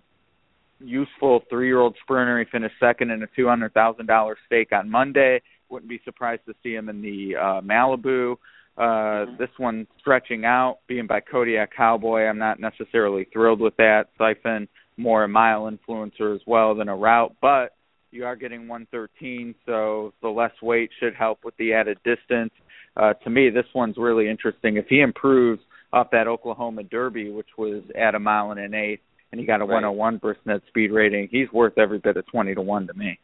useful 0.84 1.42
three-year-old 1.50 1.96
sprinter. 2.02 2.38
He 2.38 2.44
finished 2.50 2.74
second 2.80 3.10
in 3.10 3.22
a 3.22 3.26
two 3.34 3.46
hundred 3.48 3.74
thousand 3.74 4.06
dollar 4.06 4.36
stake 4.46 4.72
on 4.72 4.90
Monday. 4.90 5.42
Wouldn't 5.68 5.88
be 5.88 6.00
surprised 6.04 6.42
to 6.46 6.54
see 6.62 6.74
him 6.74 6.88
in 6.88 7.00
the 7.02 7.36
uh, 7.36 7.60
Malibu. 7.60 8.36
Uh, 8.76 8.80
Mhm. 9.26 9.38
This 9.38 9.50
one 9.56 9.86
stretching 9.98 10.44
out, 10.44 10.78
being 10.88 11.06
by 11.06 11.20
Kodiak 11.20 11.72
Kowboy. 11.74 12.22
I'm 12.26 12.38
not 12.38 12.58
necessarily 12.58 13.24
thrilled 13.32 13.60
with 13.60 13.76
that. 13.76 14.08
Siphon 14.18 14.68
more 14.96 15.24
a 15.24 15.28
mile 15.28 15.70
influencer 15.70 16.34
as 16.34 16.40
well 16.46 16.74
than 16.74 16.88
a 16.88 16.96
route, 16.96 17.34
but 17.40 17.74
you 18.10 18.24
are 18.24 18.36
getting 18.36 18.68
113, 18.68 19.54
so 19.66 20.12
the 20.22 20.28
less 20.28 20.52
weight 20.62 20.90
should 21.00 21.14
help 21.14 21.44
with 21.44 21.56
the 21.56 21.72
added 21.72 21.98
distance. 22.04 22.52
Uh, 22.96 23.12
to 23.14 23.30
me, 23.30 23.50
this 23.50 23.66
one's 23.74 23.96
really 23.96 24.28
interesting. 24.28 24.76
If 24.76 24.86
he 24.88 25.00
improves 25.00 25.60
off 25.92 26.10
that 26.12 26.28
Oklahoma 26.28 26.84
Derby, 26.84 27.30
which 27.30 27.48
was 27.58 27.82
at 27.96 28.14
a 28.14 28.20
mile 28.20 28.52
and 28.52 28.60
an 28.60 28.74
eighth, 28.74 29.02
and 29.34 29.40
he 29.40 29.46
got 29.46 29.60
a 29.60 29.64
Right. 29.64 29.82
101 29.82 30.20
Brisnet 30.20 30.64
speed 30.68 30.92
rating, 30.92 31.26
he's 31.28 31.50
worth 31.52 31.76
every 31.76 31.98
bit 31.98 32.16
of 32.16 32.24
20 32.26 32.54
to 32.54 32.60
one 32.60 32.86
to 32.86 32.94
me. 32.94 33.18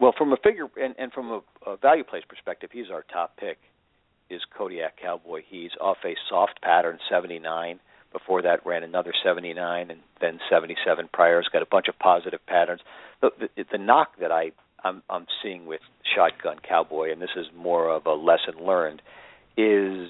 Well, 0.00 0.12
from 0.18 0.32
a 0.32 0.36
figure 0.36 0.66
and, 0.76 0.96
and 0.98 1.12
from 1.12 1.30
a, 1.30 1.40
a 1.64 1.76
value 1.76 2.02
place 2.02 2.24
perspective, 2.28 2.70
he's 2.72 2.90
our 2.90 3.04
top 3.12 3.36
pick. 3.36 3.58
Is 4.30 4.40
Kodiak 4.56 5.00
Kowboy? 5.00 5.42
He's 5.48 5.70
off 5.80 5.98
a 6.04 6.16
soft 6.28 6.60
pattern, 6.60 6.98
79. 7.08 7.78
Before 8.12 8.42
that, 8.42 8.66
ran 8.66 8.82
another 8.82 9.12
79 9.22 9.90
and 9.92 10.00
then 10.20 10.40
77 10.50 11.08
prior. 11.12 11.40
He's 11.40 11.48
got 11.48 11.62
a 11.62 11.66
bunch 11.66 11.86
of 11.86 11.96
positive 12.00 12.44
patterns. 12.46 12.80
The, 13.20 13.30
the, 13.38 13.64
the 13.70 13.78
knock 13.78 14.18
that 14.20 14.32
I 14.32 14.50
I'm, 14.82 15.02
I'm 15.08 15.26
seeing 15.40 15.66
with 15.66 15.82
Shotgun 16.16 16.56
Kowboy, 16.68 17.12
and 17.12 17.22
this 17.22 17.36
is 17.36 17.46
more 17.56 17.88
of 17.88 18.06
a 18.06 18.14
lesson 18.14 18.64
learned, 18.64 19.02
is 19.56 20.08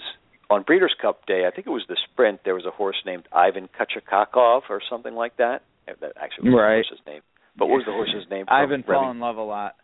on 0.50 0.62
Breeders' 0.62 0.94
Cup 1.00 1.26
Day. 1.26 1.44
I 1.46 1.50
think 1.54 1.66
it 1.66 1.70
was 1.70 1.84
the 1.88 1.96
sprint. 2.11 2.40
There 2.44 2.54
was 2.54 2.64
a 2.66 2.70
horse 2.70 2.96
named 3.04 3.24
Ivan 3.32 3.68
Kachakakov 3.78 4.62
or 4.70 4.80
something 4.88 5.14
like 5.14 5.37
that. 5.37 5.62
That 5.87 6.12
actually 6.20 6.50
was 6.50 6.58
Right. 6.61 6.68
the 6.68 6.88
horse's 6.88 7.06
name. 7.06 7.22
But 7.56 7.66
what 7.66 7.76
was 7.76 7.87
the 7.87 7.92
horse's 7.92 8.28
name? 8.30 8.44
Ivan 8.48 8.82
fall 8.82 9.11
in 9.11 9.20
love 9.20 9.37
a 9.37 9.42
lot. 9.42 9.76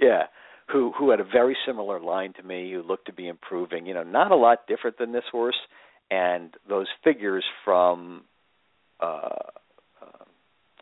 Yeah, 0.00 0.26
who 0.72 0.92
who 0.92 1.10
had 1.10 1.20
a 1.20 1.24
very 1.24 1.56
similar 1.66 2.00
line 2.00 2.32
to 2.34 2.42
me, 2.42 2.72
who 2.72 2.82
looked 2.82 3.06
to 3.06 3.12
be 3.12 3.28
improving. 3.28 3.86
You 3.86 3.94
know, 3.94 4.02
not 4.02 4.32
a 4.32 4.36
lot 4.36 4.66
different 4.66 4.98
than 4.98 5.12
this 5.12 5.24
horse, 5.30 5.58
and 6.10 6.54
those 6.68 6.88
figures 7.04 7.44
from 7.64 8.24
uh, 9.00 9.28
uh, 10.00 10.24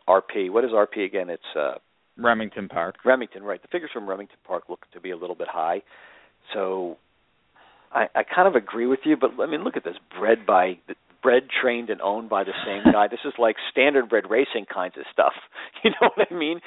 RP. 0.07 0.49
What 0.49 0.63
is 0.63 0.71
RP 0.71 1.05
again? 1.05 1.29
It's 1.29 1.43
uh, 1.55 1.75
Remington 2.17 2.69
Park. 2.69 2.95
Remington, 3.05 3.43
right? 3.43 3.61
The 3.61 3.67
figures 3.67 3.91
from 3.93 4.07
Remington 4.09 4.37
Park 4.45 4.63
look 4.69 4.85
to 4.93 5.01
be 5.01 5.11
a 5.11 5.17
little 5.17 5.35
bit 5.35 5.47
high. 5.49 5.81
So 6.53 6.97
I, 7.93 8.07
I 8.15 8.23
kind 8.23 8.47
of 8.47 8.55
agree 8.55 8.85
with 8.87 8.99
you, 9.05 9.17
but 9.17 9.31
I 9.41 9.45
mean, 9.47 9.63
look 9.63 9.77
at 9.77 9.83
this: 9.83 9.95
bred 10.17 10.45
by, 10.45 10.77
bred, 11.21 11.43
trained, 11.61 11.89
and 11.89 12.01
owned 12.01 12.29
by 12.29 12.43
the 12.43 12.53
same 12.65 12.91
guy. 12.91 13.07
this 13.07 13.19
is 13.25 13.33
like 13.37 13.55
standard 13.71 14.09
bred 14.09 14.25
racing 14.29 14.65
kinds 14.73 14.95
of 14.97 15.03
stuff. 15.11 15.33
You 15.83 15.91
know 15.91 16.09
what 16.15 16.27
I 16.31 16.33
mean? 16.33 16.59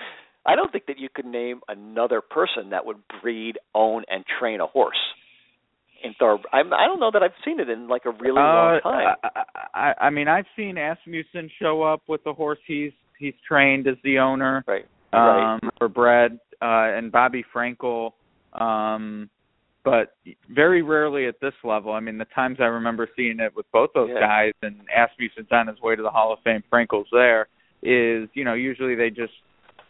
I 0.46 0.56
don't 0.56 0.70
think 0.72 0.86
that 0.86 0.98
you 0.98 1.08
could 1.14 1.24
name 1.24 1.60
another 1.68 2.20
person 2.20 2.70
that 2.70 2.84
would 2.84 2.96
breed, 3.22 3.58
own, 3.74 4.04
and 4.10 4.24
train 4.38 4.60
a 4.60 4.66
horse. 4.66 4.98
In 6.02 6.12
Thor, 6.18 6.38
I'm, 6.52 6.74
I 6.74 6.84
don't 6.86 7.00
know 7.00 7.10
that 7.12 7.22
I've 7.22 7.30
seen 7.44 7.60
it 7.60 7.70
in 7.70 7.88
like 7.88 8.02
a 8.04 8.10
really 8.10 8.42
long 8.42 8.76
Uh, 8.76 8.80
time. 8.80 9.16
I, 9.24 9.42
I, 9.74 9.94
I 10.06 10.10
mean, 10.10 10.28
I've 10.28 10.44
seen 10.54 10.76
Asmussen 10.76 11.48
show 11.58 11.82
up 11.82 12.02
with 12.08 12.22
the 12.24 12.34
horse 12.34 12.58
he's 12.66 12.92
he's 13.18 13.32
trained 13.48 13.86
as 13.86 13.96
the 14.04 14.18
owner. 14.18 14.62
right. 14.66 14.84
Right. 15.14 15.54
um, 15.62 15.70
or 15.80 15.88
Brad 15.88 16.32
uh, 16.60 16.98
and 16.98 17.10
Bobby 17.12 17.44
Frankel, 17.54 18.10
um, 18.52 19.30
but 19.84 20.14
very 20.48 20.82
rarely 20.82 21.26
at 21.26 21.38
this 21.40 21.52
level. 21.62 21.92
I 21.92 22.00
mean, 22.00 22.16
the 22.18 22.24
times 22.26 22.56
I 22.60 22.64
remember 22.64 23.08
seeing 23.14 23.38
it 23.38 23.54
with 23.54 23.70
both 23.70 23.90
those 23.94 24.08
Yeah. 24.08 24.20
guys 24.20 24.52
and 24.62 24.80
Asmussen's 24.88 25.52
on 25.52 25.66
his 25.66 25.80
way 25.80 25.94
to 25.94 26.02
the 26.02 26.10
Hall 26.10 26.32
of 26.32 26.40
Fame, 26.40 26.62
Frankel's 26.72 27.08
there, 27.12 27.48
is 27.82 28.28
you 28.34 28.44
know 28.44 28.54
usually 28.54 28.94
they 28.94 29.10
just 29.10 29.34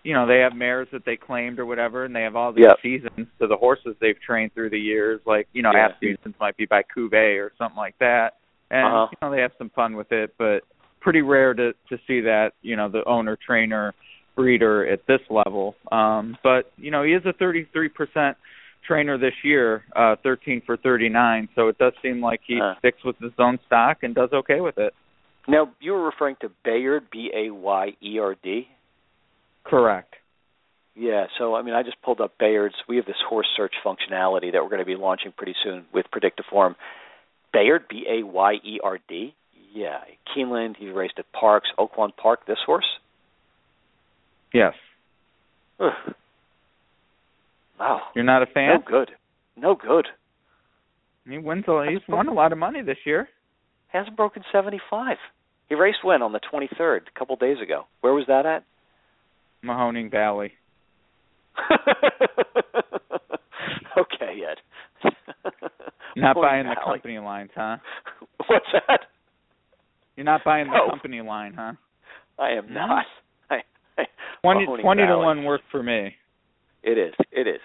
you 0.02 0.12
know 0.12 0.26
they 0.26 0.40
have 0.40 0.54
mares 0.54 0.88
that 0.90 1.04
they 1.04 1.16
claimed 1.16 1.58
or 1.60 1.66
whatever, 1.66 2.04
and 2.04 2.14
they 2.14 2.22
have 2.22 2.34
all 2.36 2.52
these 2.52 2.64
Yep. 2.64 2.80
seasons 2.82 3.28
to 3.38 3.46
the 3.46 3.56
horses 3.56 3.94
they've 4.00 4.20
trained 4.20 4.52
through 4.52 4.70
the 4.70 4.80
years. 4.80 5.20
Like 5.24 5.46
you 5.52 5.62
know 5.62 5.70
Yeah. 5.72 5.88
Asmussen's 5.92 6.34
might 6.40 6.56
be 6.56 6.66
by 6.66 6.82
Cuvée 6.82 7.38
or 7.40 7.52
something 7.56 7.76
like 7.78 7.96
that, 7.98 8.34
and 8.70 8.86
Uh-huh. 8.86 9.08
you 9.12 9.18
know 9.22 9.30
they 9.34 9.40
have 9.42 9.52
some 9.58 9.70
fun 9.70 9.94
with 9.96 10.10
it, 10.10 10.34
but 10.38 10.64
pretty 11.00 11.22
rare 11.22 11.54
to 11.54 11.72
to 11.88 11.98
see 12.08 12.20
that 12.22 12.54
you 12.62 12.74
know 12.74 12.88
the 12.88 13.04
owner 13.04 13.36
trainer 13.36 13.94
breeder 14.34 14.84
at 14.86 15.06
this 15.06 15.20
level. 15.30 15.76
Um, 15.92 16.36
but 16.42 16.72
you 16.76 16.90
know, 16.90 17.04
he 17.04 17.12
is 17.12 17.24
a 17.24 17.32
33% 17.34 18.34
trainer 18.86 19.18
this 19.18 19.34
year, 19.42 19.84
uh, 19.96 20.16
13 20.22 20.60
for 20.64 20.76
39. 20.76 21.48
So 21.54 21.68
it 21.68 21.78
does 21.78 21.92
seem 22.02 22.20
like 22.20 22.40
he 22.46 22.58
Huh. 22.58 22.74
sticks 22.78 23.02
with 23.04 23.18
his 23.18 23.32
own 23.38 23.58
stock 23.66 24.02
and 24.02 24.14
does 24.14 24.32
okay 24.32 24.60
with 24.60 24.78
it. 24.78 24.94
Now 25.46 25.70
you 25.80 25.92
were 25.92 26.04
referring 26.04 26.36
to 26.36 26.50
Bayard, 26.64 27.10
B 27.10 27.30
A 27.34 27.50
Y 27.50 27.96
E 28.00 28.18
R 28.18 28.34
D. 28.42 28.68
Correct. 29.64 30.14
Yeah, 30.96 31.26
so 31.38 31.54
I 31.56 31.62
mean, 31.62 31.74
I 31.74 31.82
just 31.82 32.00
pulled 32.02 32.20
up 32.20 32.38
Bayard's. 32.38 32.76
We 32.86 32.96
have 32.96 33.06
this 33.06 33.20
horse 33.28 33.48
search 33.56 33.74
functionality 33.84 34.52
that 34.52 34.62
we're 34.62 34.70
going 34.70 34.78
to 34.78 34.84
be 34.86 34.94
launching 34.96 35.32
pretty 35.32 35.56
soon 35.64 35.86
with 35.92 36.06
Predicteform. 36.10 36.76
Bayard, 37.52 37.88
B 37.88 38.06
A 38.08 38.22
Y 38.22 38.54
E 38.62 38.80
R 38.82 38.98
D. 39.08 39.34
Yeah, 39.72 39.98
Keeneland. 40.34 40.76
He 40.76 40.88
raced 40.90 41.18
at 41.18 41.30
Parks, 41.32 41.68
Oaklawn 41.78 42.16
Park. 42.16 42.46
This 42.46 42.58
horse. 42.64 42.86
Yes. 44.52 44.74
Ugh. 45.80 46.14
Wow. 47.78 48.00
You're 48.14 48.24
not 48.24 48.42
a 48.42 48.46
fan? 48.46 48.68
No 48.68 48.82
good. 48.86 49.10
No 49.56 49.74
good. 49.74 50.06
He 51.28 51.38
wins. 51.38 51.64
A, 51.68 51.86
he's 51.90 52.00
won 52.08 52.28
a 52.28 52.32
lot 52.34 52.52
of 52.52 52.58
money 52.58 52.82
this 52.82 52.98
year. 53.06 53.28
Hasn't 53.88 54.16
broken 54.16 54.42
seventy-five. 54.52 55.16
He 55.68 55.74
raced 55.74 56.04
when 56.04 56.20
on 56.22 56.32
the 56.32 56.40
twenty-third, 56.50 57.10
a 57.14 57.18
couple 57.18 57.36
days 57.36 57.56
ago. 57.62 57.84
Where 58.00 58.12
was 58.12 58.24
that 58.28 58.44
at? 58.46 58.64
Mahoning 59.64 60.10
Valley. 60.10 60.52
okay, 63.98 64.40
Ed. 64.50 64.58
Not 66.16 66.36
Mahoning 66.36 66.42
buying 66.42 66.66
the 66.66 66.76
company 66.84 67.18
lines, 67.18 67.50
huh? 67.54 67.76
What's 68.46 68.66
that? 68.86 69.00
You're 70.16 70.24
not 70.24 70.42
buying 70.44 70.66
the 70.68 70.78
company 70.90 71.20
line, 71.22 71.54
huh? 71.56 71.72
I 72.38 72.50
am 72.50 72.72
No? 72.72 72.86
not. 72.86 73.04
I, 73.50 73.56
I, 73.98 74.04
20, 74.42 74.82
20 74.82 75.06
to 75.06 75.18
1 75.18 75.44
worked 75.44 75.64
for 75.72 75.82
me. 75.82 76.14
It 76.84 76.98
is. 76.98 77.14
It 77.32 77.46
is. 77.48 77.60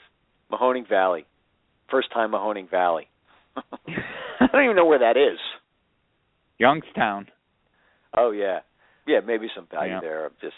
Mahoning 0.52 0.88
Valley. 0.88 1.26
First 1.92 2.12
time 2.12 2.32
Mahoning 2.32 2.70
Valley. 2.72 3.08
I 3.56 4.48
don't 4.52 4.64
even 4.64 4.76
know 4.76 4.86
where 4.86 5.00
that 5.00 5.18
is. 5.18 5.38
Youngstown. 6.58 7.28
Oh 8.18 8.32
yeah. 8.32 8.60
Yeah, 9.08 9.20
maybe 9.26 9.48
some 9.56 9.68
value 9.72 9.94
Yeah. 9.94 10.00
there. 10.02 10.26
I'm 10.26 10.32
just 10.42 10.56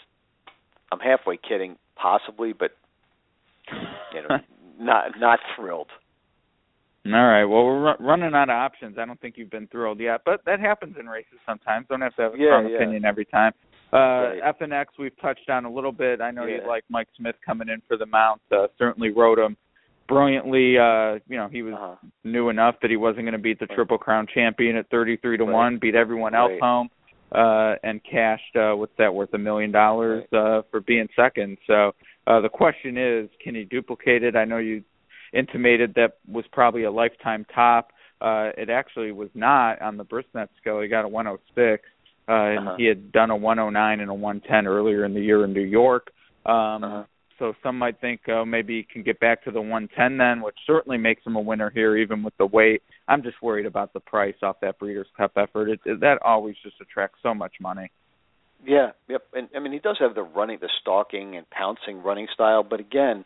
I'm 0.90 0.98
halfway 1.00 1.36
kidding, 1.38 1.76
possibly, 1.96 2.52
but 2.52 2.72
you 4.14 4.22
know, 4.22 4.36
not 4.80 5.18
not 5.18 5.38
thrilled. 5.56 5.88
All 7.04 7.12
right. 7.12 7.44
Well, 7.44 7.64
we're 7.64 7.80
ru- 7.98 8.06
running 8.06 8.32
out 8.34 8.48
of 8.48 8.54
options. 8.54 8.96
I 8.98 9.04
don't 9.04 9.20
think 9.20 9.34
you've 9.36 9.50
been 9.50 9.66
thrilled 9.66 9.98
yet, 9.98 10.20
but 10.24 10.44
that 10.46 10.60
happens 10.60 10.96
in 11.00 11.06
races 11.08 11.38
sometimes. 11.44 11.86
Don't 11.88 12.00
have 12.00 12.14
to 12.16 12.22
have 12.22 12.34
a 12.34 12.38
Yeah, 12.38 12.48
strong 12.50 12.68
yeah. 12.70 12.76
opinion 12.76 13.04
every 13.04 13.24
time. 13.24 13.52
Uh, 13.92 13.96
Right. 13.96 14.42
Effinex 14.42 14.86
we've 14.98 15.16
touched 15.20 15.50
on 15.50 15.64
a 15.66 15.70
little 15.70 15.92
bit. 15.92 16.20
I 16.20 16.30
know 16.30 16.46
you 16.46 16.62
like 16.66 16.84
Mike 16.88 17.08
Smith 17.16 17.36
coming 17.44 17.68
in 17.68 17.82
for 17.86 17.96
the 17.96 18.06
mount. 18.06 18.40
Uh, 18.50 18.66
certainly 18.78 19.10
rode 19.10 19.38
him 19.38 19.56
brilliantly. 20.08 20.78
Uh, 20.78 21.18
you 21.28 21.36
know, 21.36 21.48
he 21.48 21.62
was 21.62 21.74
Uh-huh. 21.74 21.96
knew 22.24 22.48
enough 22.48 22.76
that 22.80 22.90
he 22.90 22.96
wasn't 22.96 23.24
going 23.24 23.32
to 23.32 23.38
beat 23.38 23.58
the 23.58 23.66
Right. 23.66 23.74
Triple 23.74 23.98
Crown 23.98 24.26
champion 24.26 24.76
at 24.76 24.88
33 24.88 25.36
to 25.36 25.44
Right. 25.44 25.52
1, 25.52 25.76
beat 25.78 25.94
everyone 25.94 26.34
else 26.34 26.58
home, 26.60 26.88
uh, 27.32 27.76
and 27.82 28.02
cashed, 28.02 28.56
uh, 28.56 28.74
what's 28.74 28.96
that 28.96 29.14
worth, 29.14 29.32
a 29.34 29.38
million 29.38 29.70
dollars, 29.70 30.24
uh, 30.32 30.62
for 30.70 30.80
being 30.80 31.08
second. 31.14 31.58
So, 31.66 31.94
uh, 32.26 32.40
the 32.40 32.48
question 32.48 32.96
is, 32.96 33.28
can 33.40 33.54
he 33.54 33.64
duplicate 33.64 34.22
it? 34.22 34.36
I 34.36 34.44
know 34.44 34.58
you 34.58 34.82
intimated 35.34 35.94
that 35.94 36.18
was 36.26 36.46
probably 36.48 36.84
a 36.84 36.90
lifetime 36.90 37.44
top. 37.54 37.92
Uh, 38.20 38.52
it 38.56 38.70
actually 38.70 39.12
was 39.12 39.30
not 39.34 39.80
on 39.82 39.96
the 39.96 40.04
Brisnet 40.04 40.48
scale. 40.56 40.80
He 40.80 40.88
got 40.88 41.04
a 41.04 41.08
106. 41.08 41.88
Uh, 42.28 42.32
and 42.32 42.58
Uh-huh. 42.68 42.76
he 42.76 42.84
had 42.86 43.10
done 43.12 43.30
a 43.30 43.36
109 43.36 44.00
and 44.00 44.10
a 44.10 44.14
110 44.14 44.66
earlier 44.66 45.04
in 45.04 45.14
the 45.14 45.20
year 45.20 45.44
in 45.44 45.52
New 45.52 45.60
York. 45.60 46.12
Um, 46.46 46.84
Uh-huh. 46.84 47.04
so 47.38 47.54
some 47.62 47.76
might 47.76 48.00
think 48.00 48.28
uh, 48.28 48.44
maybe 48.44 48.76
he 48.76 48.82
can 48.84 49.02
get 49.02 49.18
back 49.18 49.42
to 49.44 49.50
the 49.50 49.60
110 49.60 50.18
then, 50.18 50.42
which 50.42 50.56
certainly 50.64 50.98
makes 50.98 51.26
him 51.26 51.34
a 51.34 51.40
winner 51.40 51.70
here, 51.70 51.96
even 51.96 52.22
with 52.22 52.36
the 52.36 52.46
weight. 52.46 52.82
I'm 53.08 53.22
just 53.22 53.42
worried 53.42 53.66
about 53.66 53.92
the 53.92 54.00
price 54.00 54.36
off 54.42 54.60
that 54.60 54.78
Breeders' 54.78 55.08
Cup 55.16 55.32
effort. 55.36 55.68
It, 55.68 55.80
it, 55.84 56.00
that 56.00 56.18
always 56.22 56.54
just 56.62 56.80
attracts 56.80 57.18
so 57.22 57.34
much 57.34 57.54
money. 57.60 57.90
Yeah, 58.64 58.92
yep. 59.08 59.24
And 59.34 59.48
I 59.56 59.58
mean, 59.58 59.72
he 59.72 59.80
does 59.80 59.98
have 59.98 60.14
the 60.14 60.22
running, 60.22 60.58
the 60.60 60.68
stalking 60.80 61.36
and 61.36 61.48
pouncing 61.50 62.00
running 62.04 62.28
style, 62.32 62.62
but 62.62 62.78
again, 62.78 63.24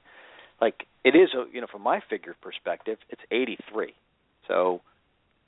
like 0.63 0.87
it 1.05 1.15
is, 1.15 1.29
a, 1.35 1.45
you 1.53 1.61
know, 1.61 1.67
from 1.71 1.83
my 1.83 2.01
figure 2.09 2.35
perspective, 2.41 2.97
it's 3.11 3.21
83. 3.31 3.93
So 4.49 4.81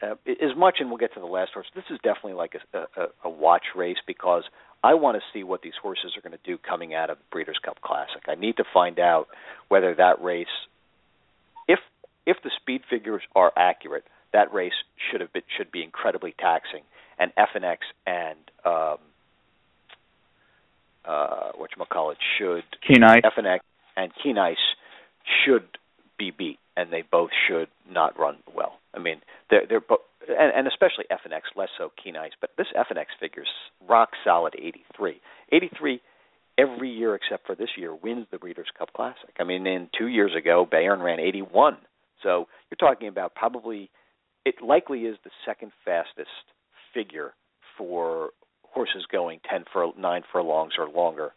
uh, 0.02 0.14
as 0.28 0.56
much, 0.56 0.76
and 0.80 0.88
we'll 0.88 0.98
get 0.98 1.14
to 1.14 1.20
the 1.20 1.26
last 1.26 1.52
horse. 1.52 1.66
This 1.74 1.84
is 1.90 1.98
definitely 2.02 2.34
like 2.34 2.54
a, 2.72 2.78
a, 2.78 3.06
a 3.24 3.30
watch 3.30 3.64
race 3.76 3.96
because 4.06 4.44
I 4.82 4.94
want 4.94 5.16
to 5.16 5.22
see 5.32 5.42
what 5.42 5.62
these 5.62 5.74
horses 5.80 6.12
are 6.16 6.20
going 6.20 6.38
to 6.38 6.44
do 6.44 6.58
coming 6.58 6.94
out 6.94 7.10
of 7.10 7.18
the 7.18 7.24
Breeders' 7.30 7.58
Cup 7.64 7.80
Classic. 7.80 8.22
I 8.28 8.34
need 8.34 8.56
to 8.58 8.64
find 8.72 8.98
out 8.98 9.28
whether 9.68 9.94
that 9.94 10.22
race, 10.22 10.46
if 11.66 11.80
if 12.26 12.36
the 12.44 12.50
speed 12.60 12.82
figures 12.88 13.22
are 13.34 13.52
accurate, 13.56 14.04
that 14.32 14.52
race 14.52 14.72
should 15.10 15.20
have 15.20 15.32
been 15.32 15.42
should 15.56 15.72
be 15.72 15.82
incredibly 15.82 16.34
taxing, 16.38 16.82
and 17.18 17.32
Effinex 17.36 17.78
and 18.06 18.38
um, 18.64 18.98
uh, 21.04 21.50
what 21.56 21.70
you 21.76 21.84
call 21.86 22.10
it 22.12 22.18
should 22.38 22.64
Keen 22.86 23.02
Ice. 23.02 23.22
Effinex 23.24 23.60
and 23.96 24.12
Keen 24.22 24.38
Ice 24.38 24.56
should 25.44 25.66
be 26.18 26.30
beat, 26.30 26.58
and 26.76 26.92
they 26.92 27.02
both 27.02 27.30
should 27.48 27.68
not 27.90 28.18
run 28.18 28.36
well. 28.54 28.77
I 28.98 29.02
mean, 29.02 29.20
they're 29.50 29.64
they're 29.68 29.80
both, 29.80 30.00
and, 30.28 30.52
and 30.54 30.66
especially 30.66 31.04
Effinex 31.10 31.56
less 31.56 31.68
so 31.78 31.90
Keen 32.02 32.14
but 32.40 32.50
this 32.58 32.66
F 32.74 32.86
and 32.90 32.98
Effinex 32.98 33.06
figures 33.20 33.48
rock 33.88 34.10
solid 34.24 34.54
83. 34.58 35.20
83 35.52 36.00
every 36.58 36.90
year 36.90 37.14
except 37.14 37.46
for 37.46 37.54
this 37.54 37.68
year 37.76 37.94
wins 37.94 38.26
the 38.30 38.38
Breeders' 38.38 38.66
Cup 38.76 38.92
Classic. 38.92 39.34
I 39.38 39.44
mean, 39.44 39.66
in 39.66 39.88
two 39.96 40.08
years 40.08 40.32
ago, 40.36 40.66
Bayern 40.70 41.02
ran 41.02 41.20
81. 41.20 41.76
So 42.22 42.46
you're 42.70 42.76
talking 42.78 43.08
about 43.08 43.34
probably 43.34 43.90
it 44.44 44.56
likely 44.62 45.00
is 45.02 45.16
the 45.24 45.30
second 45.46 45.72
fastest 45.84 46.28
figure 46.92 47.32
for 47.76 48.30
horses 48.62 49.06
going 49.10 49.40
10 49.48 49.64
for 49.72 49.92
9 49.96 50.22
furlongs 50.32 50.72
or 50.78 50.88
longer 50.88 51.30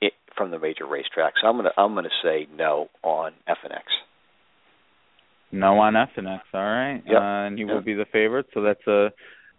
it, 0.00 0.12
from 0.36 0.50
the 0.50 0.58
major 0.58 0.84
racetracks. 0.84 1.40
So 1.40 1.48
I'm 1.48 1.56
gonna 1.56 1.70
I'm 1.76 1.94
gonna 1.94 2.08
say 2.22 2.48
no 2.54 2.88
on 3.02 3.32
Effinex. 3.48 3.84
No 5.52 5.78
on 5.78 5.94
Effinex. 5.94 6.40
All 6.52 6.60
right. 6.60 7.02
Yep. 7.06 7.16
Uh, 7.16 7.46
and 7.46 7.58
he 7.58 7.64
will 7.64 7.80
be 7.80 7.94
the 7.94 8.06
favorite, 8.12 8.46
so 8.54 8.62
that's 8.62 8.86
a 8.86 9.08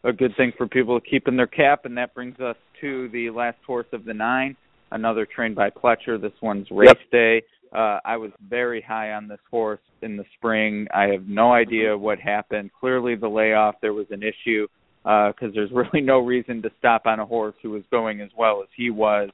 a 0.04 0.14
good 0.14 0.32
thing 0.38 0.52
for 0.58 0.68
people 0.68 1.00
to 1.00 1.10
keep 1.10 1.28
in 1.28 1.36
their 1.36 1.48
cap. 1.48 1.86
And 1.86 1.98
that 1.98 2.14
brings 2.14 2.40
us 2.40 2.56
to 2.82 3.10
the 3.10 3.30
last 3.32 3.58
horse 3.66 3.88
of 3.94 4.06
the 4.06 4.14
nine, 4.14 4.56
another 4.92 5.26
trained 5.26 5.56
by 5.56 5.70
Pletcher. 5.72 6.22
This 6.22 6.34
one's 6.42 6.68
race 6.72 6.90
Yep. 6.90 7.12
day. 7.12 7.42
Uh, 7.74 8.00
I 8.06 8.16
was 8.16 8.32
very 8.48 8.80
high 8.82 9.12
on 9.14 9.28
this 9.28 9.40
horse 9.50 9.82
in 10.02 10.16
the 10.16 10.24
spring. 10.38 10.88
I 10.94 11.08
have 11.08 11.28
no 11.28 11.52
idea 11.52 11.98
what 11.98 12.20
happened. 12.20 12.70
Clearly, 12.80 13.16
the 13.16 13.28
layoff 13.28 13.76
there 13.82 13.94
was 13.94 14.06
an 14.12 14.22
issue 14.24 14.68
because 15.04 15.54
there's 15.56 15.72
really 15.74 16.02
no 16.02 16.20
reason 16.20 16.62
to 16.62 16.70
stop 16.80 17.06
on 17.06 17.20
a 17.20 17.26
horse 17.26 17.56
who 17.64 17.72
was 17.72 17.84
going 17.92 18.22
as 18.22 18.30
well 18.38 18.62
as 18.62 18.70
he 18.76 18.90
was. 18.90 19.30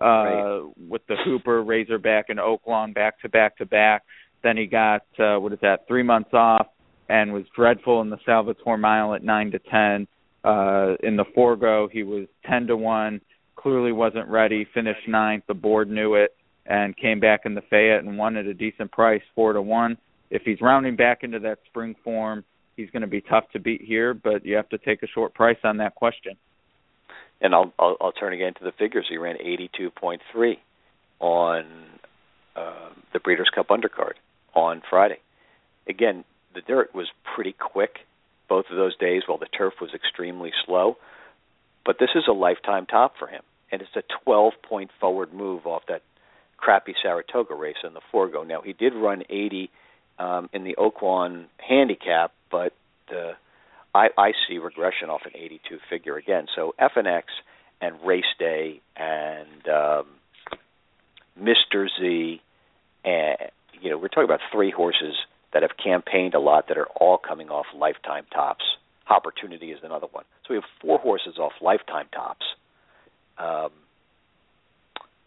Uh, 0.00 0.04
Right. 0.04 0.62
with 0.88 1.02
the 1.08 1.16
Hooper, 1.24 1.60
Razorback, 1.62 2.26
and 2.28 2.38
Oaklawn 2.38 2.94
back 2.94 3.20
to 3.22 3.28
back 3.28 3.56
to 3.58 3.66
back. 3.66 4.02
Then 4.42 4.56
he 4.56 4.66
got 4.66 5.02
uh, 5.18 5.38
what 5.38 5.52
is 5.52 5.58
that? 5.62 5.86
Three 5.88 6.02
months 6.02 6.30
off, 6.32 6.68
and 7.08 7.32
was 7.32 7.44
dreadful 7.54 8.00
in 8.02 8.10
the 8.10 8.18
Salvatore 8.24 8.78
Mile 8.78 9.14
at 9.14 9.24
nine 9.24 9.50
to 9.50 9.58
ten. 9.58 10.06
Uh, 10.44 10.94
in 11.02 11.16
the 11.16 11.24
Forego, 11.34 11.88
he 11.90 12.02
was 12.02 12.26
ten 12.48 12.66
to 12.68 12.76
one. 12.76 13.20
Clearly 13.56 13.92
wasn't 13.92 14.28
ready. 14.28 14.66
Finished 14.72 15.08
ninth. 15.08 15.44
The 15.48 15.54
board 15.54 15.90
knew 15.90 16.14
it, 16.14 16.36
and 16.66 16.96
came 16.96 17.18
back 17.18 17.40
in 17.44 17.54
the 17.54 17.62
Fayette 17.62 18.04
and 18.04 18.16
won 18.16 18.36
at 18.36 18.46
a 18.46 18.54
decent 18.54 18.92
price, 18.92 19.22
four 19.34 19.52
to 19.52 19.62
one. 19.62 19.98
if 20.30 20.42
he's 20.42 20.60
rounding 20.60 20.94
back 20.94 21.24
into 21.24 21.40
that 21.40 21.58
spring 21.66 21.96
form, 22.04 22.44
he's 22.76 22.90
going 22.90 23.02
to 23.02 23.08
be 23.08 23.20
tough 23.20 23.44
to 23.52 23.58
beat 23.58 23.82
here. 23.82 24.14
But 24.14 24.46
you 24.46 24.54
have 24.54 24.68
to 24.68 24.78
take 24.78 25.02
a 25.02 25.08
short 25.08 25.34
price 25.34 25.58
on 25.64 25.78
that 25.78 25.96
question. 25.96 26.36
And 27.40 27.54
I'll 27.54 27.72
I'll, 27.78 27.96
I'll 28.00 28.12
turn 28.12 28.32
again 28.32 28.54
to 28.54 28.64
the 28.64 28.72
figures. 28.78 29.06
He 29.08 29.16
ran 29.16 29.36
82.3 29.36 30.58
on 31.20 31.64
uh, 32.54 32.90
the 33.12 33.18
Breeders' 33.18 33.50
Cup 33.52 33.68
Undercard 33.68 34.14
on 34.58 34.82
Friday. 34.88 35.20
Again, 35.88 36.24
the 36.54 36.60
dirt 36.60 36.94
was 36.94 37.08
pretty 37.34 37.52
quick 37.52 37.98
both 38.48 38.66
of 38.70 38.76
those 38.76 38.96
days 38.96 39.22
while 39.26 39.38
the 39.38 39.46
turf 39.46 39.74
was 39.80 39.90
extremely 39.94 40.52
slow. 40.66 40.96
But 41.84 41.98
this 41.98 42.10
is 42.14 42.24
a 42.28 42.32
lifetime 42.32 42.86
top 42.86 43.14
for 43.18 43.28
him, 43.28 43.42
and 43.70 43.80
it's 43.80 43.96
a 43.96 44.02
12 44.24 44.54
point 44.62 44.90
forward 45.00 45.32
move 45.32 45.66
off 45.66 45.82
that 45.88 46.02
crappy 46.56 46.94
Saratoga 47.00 47.54
race 47.54 47.76
in 47.84 47.94
the 47.94 48.00
Forego. 48.10 48.42
Now 48.42 48.62
he 48.62 48.72
did 48.72 48.94
run 48.94 49.22
80 49.28 49.70
um, 50.18 50.50
in 50.52 50.64
the 50.64 50.76
Oaklawn 50.76 51.46
handicap, 51.58 52.32
but 52.50 52.72
uh, 53.10 53.32
I, 53.94 54.08
I 54.18 54.32
see 54.46 54.58
regression 54.58 55.08
off 55.08 55.22
an 55.24 55.32
82 55.34 55.78
figure 55.88 56.16
again. 56.16 56.46
So 56.54 56.74
Effinex 56.80 57.22
and 57.80 57.96
Race 58.04 58.24
Day 58.38 58.80
and 58.96 59.68
um, 59.68 60.06
Mr. 61.40 61.86
Z, 62.00 62.40
and 63.04 63.38
you 63.80 63.90
know 63.90 63.98
we're 63.98 64.08
talking 64.08 64.24
about 64.24 64.40
three 64.52 64.70
horses 64.70 65.14
that 65.52 65.62
have 65.62 65.72
campaigned 65.82 66.34
a 66.34 66.40
lot 66.40 66.68
that 66.68 66.76
are 66.76 66.88
all 67.00 67.18
coming 67.18 67.48
off 67.48 67.66
lifetime 67.74 68.24
tops. 68.32 68.64
Hoppertunity 69.08 69.72
is 69.72 69.78
another 69.82 70.06
one. 70.12 70.24
So 70.46 70.54
we 70.54 70.56
have 70.56 70.64
four 70.80 70.98
horses 70.98 71.38
off 71.38 71.52
lifetime 71.62 72.06
tops. 72.12 72.44
Um, 73.38 73.70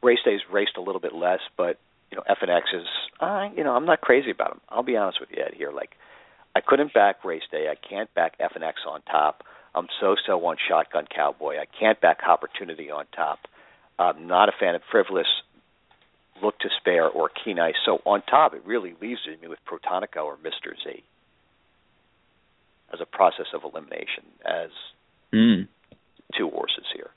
race 0.03 0.19
days 0.23 0.41
raced 0.51 0.77
a 0.77 0.81
little 0.81 1.01
bit 1.01 1.13
less, 1.13 1.39
but 1.57 1.79
you 2.11 2.17
know 2.17 2.23
Effinex 2.29 2.61
is 2.73 2.87
uh, 3.19 3.49
you 3.55 3.63
know 3.63 3.75
I'm 3.75 3.85
not 3.85 4.01
crazy 4.01 4.31
about 4.31 4.51
them. 4.51 4.61
I'll 4.69 4.83
be 4.83 4.97
honest 4.97 5.19
with 5.19 5.29
you 5.31 5.43
Ed 5.43 5.53
here. 5.55 5.71
Like 5.71 5.91
I 6.55 6.61
couldn't 6.61 6.93
back 6.93 7.23
race 7.23 7.43
day. 7.51 7.67
I 7.69 7.75
can't 7.87 8.13
back 8.13 8.37
Effinex 8.39 8.85
on 8.87 9.01
top. 9.03 9.43
I'm 9.73 9.87
so 9.99 10.15
so 10.27 10.45
on 10.45 10.57
Shotgun 10.67 11.07
Kowboy. 11.13 11.55
I 11.55 11.65
can't 11.79 11.99
back 12.01 12.19
Hoppertunity 12.21 12.91
on 12.93 13.05
top. 13.15 13.39
I'm 13.97 14.27
not 14.27 14.49
a 14.49 14.53
fan 14.59 14.75
of 14.75 14.81
Frivolous, 14.91 15.27
Look 16.41 16.57
to 16.59 16.69
Spare, 16.79 17.07
or 17.07 17.29
Keen 17.43 17.59
Ice. 17.59 17.75
So 17.85 17.99
on 18.05 18.21
top, 18.23 18.53
it 18.53 18.65
really 18.65 18.93
leaves 19.01 19.21
me 19.41 19.47
with 19.47 19.59
Protonico 19.67 20.25
or 20.25 20.37
Mister 20.37 20.75
Z 20.83 21.03
as 22.93 22.99
a 23.01 23.05
process 23.05 23.47
of 23.53 23.61
elimination 23.63 24.25
as 24.45 24.69
mm. 25.33 25.67
two 26.37 26.49
horses 26.49 26.85
here. 26.93 27.09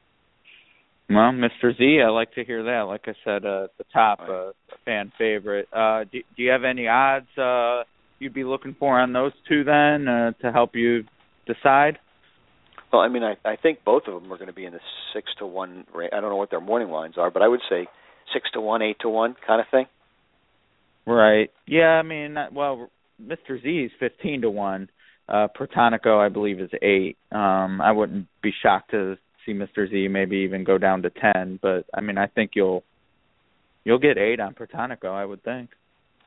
Well, 1.10 1.32
Mr. 1.32 1.76
Z, 1.76 2.00
I 2.02 2.08
like 2.08 2.32
to 2.34 2.44
hear 2.44 2.62
that. 2.62 2.82
Like 2.82 3.02
I 3.06 3.14
said, 3.24 3.44
uh, 3.44 3.68
the 3.76 3.84
top 3.92 4.20
uh, 4.20 4.52
fan 4.86 5.12
favorite. 5.18 5.68
Uh, 5.70 6.04
do, 6.04 6.20
do 6.34 6.42
you 6.42 6.50
have 6.50 6.64
any 6.64 6.88
odds 6.88 7.26
uh, 7.36 7.82
you'd 8.18 8.32
be 8.32 8.44
looking 8.44 8.74
for 8.78 8.98
on 8.98 9.12
those 9.12 9.32
two 9.46 9.64
then 9.64 10.08
uh, 10.08 10.32
to 10.40 10.50
help 10.50 10.74
you 10.74 11.04
decide? 11.46 11.98
Well, 12.90 13.02
I 13.02 13.08
mean, 13.08 13.22
I, 13.22 13.36
I 13.44 13.56
think 13.56 13.80
both 13.84 14.04
of 14.06 14.14
them 14.14 14.32
are 14.32 14.36
going 14.36 14.48
to 14.48 14.54
be 14.54 14.64
in 14.64 14.72
the 14.72 14.80
six 15.12 15.30
to 15.40 15.46
one. 15.46 15.84
Range. 15.94 16.12
I 16.16 16.20
don't 16.20 16.30
know 16.30 16.36
what 16.36 16.50
their 16.50 16.60
morning 16.60 16.88
lines 16.88 17.16
are, 17.18 17.30
but 17.30 17.42
I 17.42 17.48
would 17.48 17.60
say 17.68 17.86
six 18.32 18.50
to 18.52 18.60
one, 18.60 18.82
eight 18.82 18.98
to 19.00 19.08
one 19.08 19.36
kind 19.46 19.60
of 19.60 19.66
thing. 19.70 19.86
Right. 21.06 21.50
Yeah. 21.66 21.88
I 21.88 22.02
mean, 22.02 22.36
well, 22.52 22.88
Mr. 23.22 23.62
Z 23.62 23.68
is 23.68 23.92
fifteen 23.98 24.42
to 24.42 24.50
one. 24.50 24.88
Uh, 25.28 25.48
Protonico, 25.58 26.18
I 26.18 26.28
believe, 26.28 26.60
is 26.60 26.70
eight. 26.82 27.16
Um, 27.32 27.80
I 27.80 27.92
wouldn't 27.92 28.26
be 28.42 28.52
shocked 28.62 28.90
to 28.90 29.16
see 29.44 29.52
Mr. 29.52 29.88
Z 29.88 30.08
maybe 30.08 30.38
even 30.38 30.64
go 30.64 30.78
down 30.78 31.02
to 31.02 31.10
ten, 31.10 31.58
but 31.62 31.86
I 31.94 32.00
mean, 32.00 32.18
I 32.18 32.26
think 32.26 32.52
you'll 32.54 32.84
you'll 33.84 33.98
get 33.98 34.18
eight 34.18 34.40
on 34.40 34.54
Protonico. 34.54 35.10
I 35.10 35.24
would 35.24 35.42
think. 35.42 35.70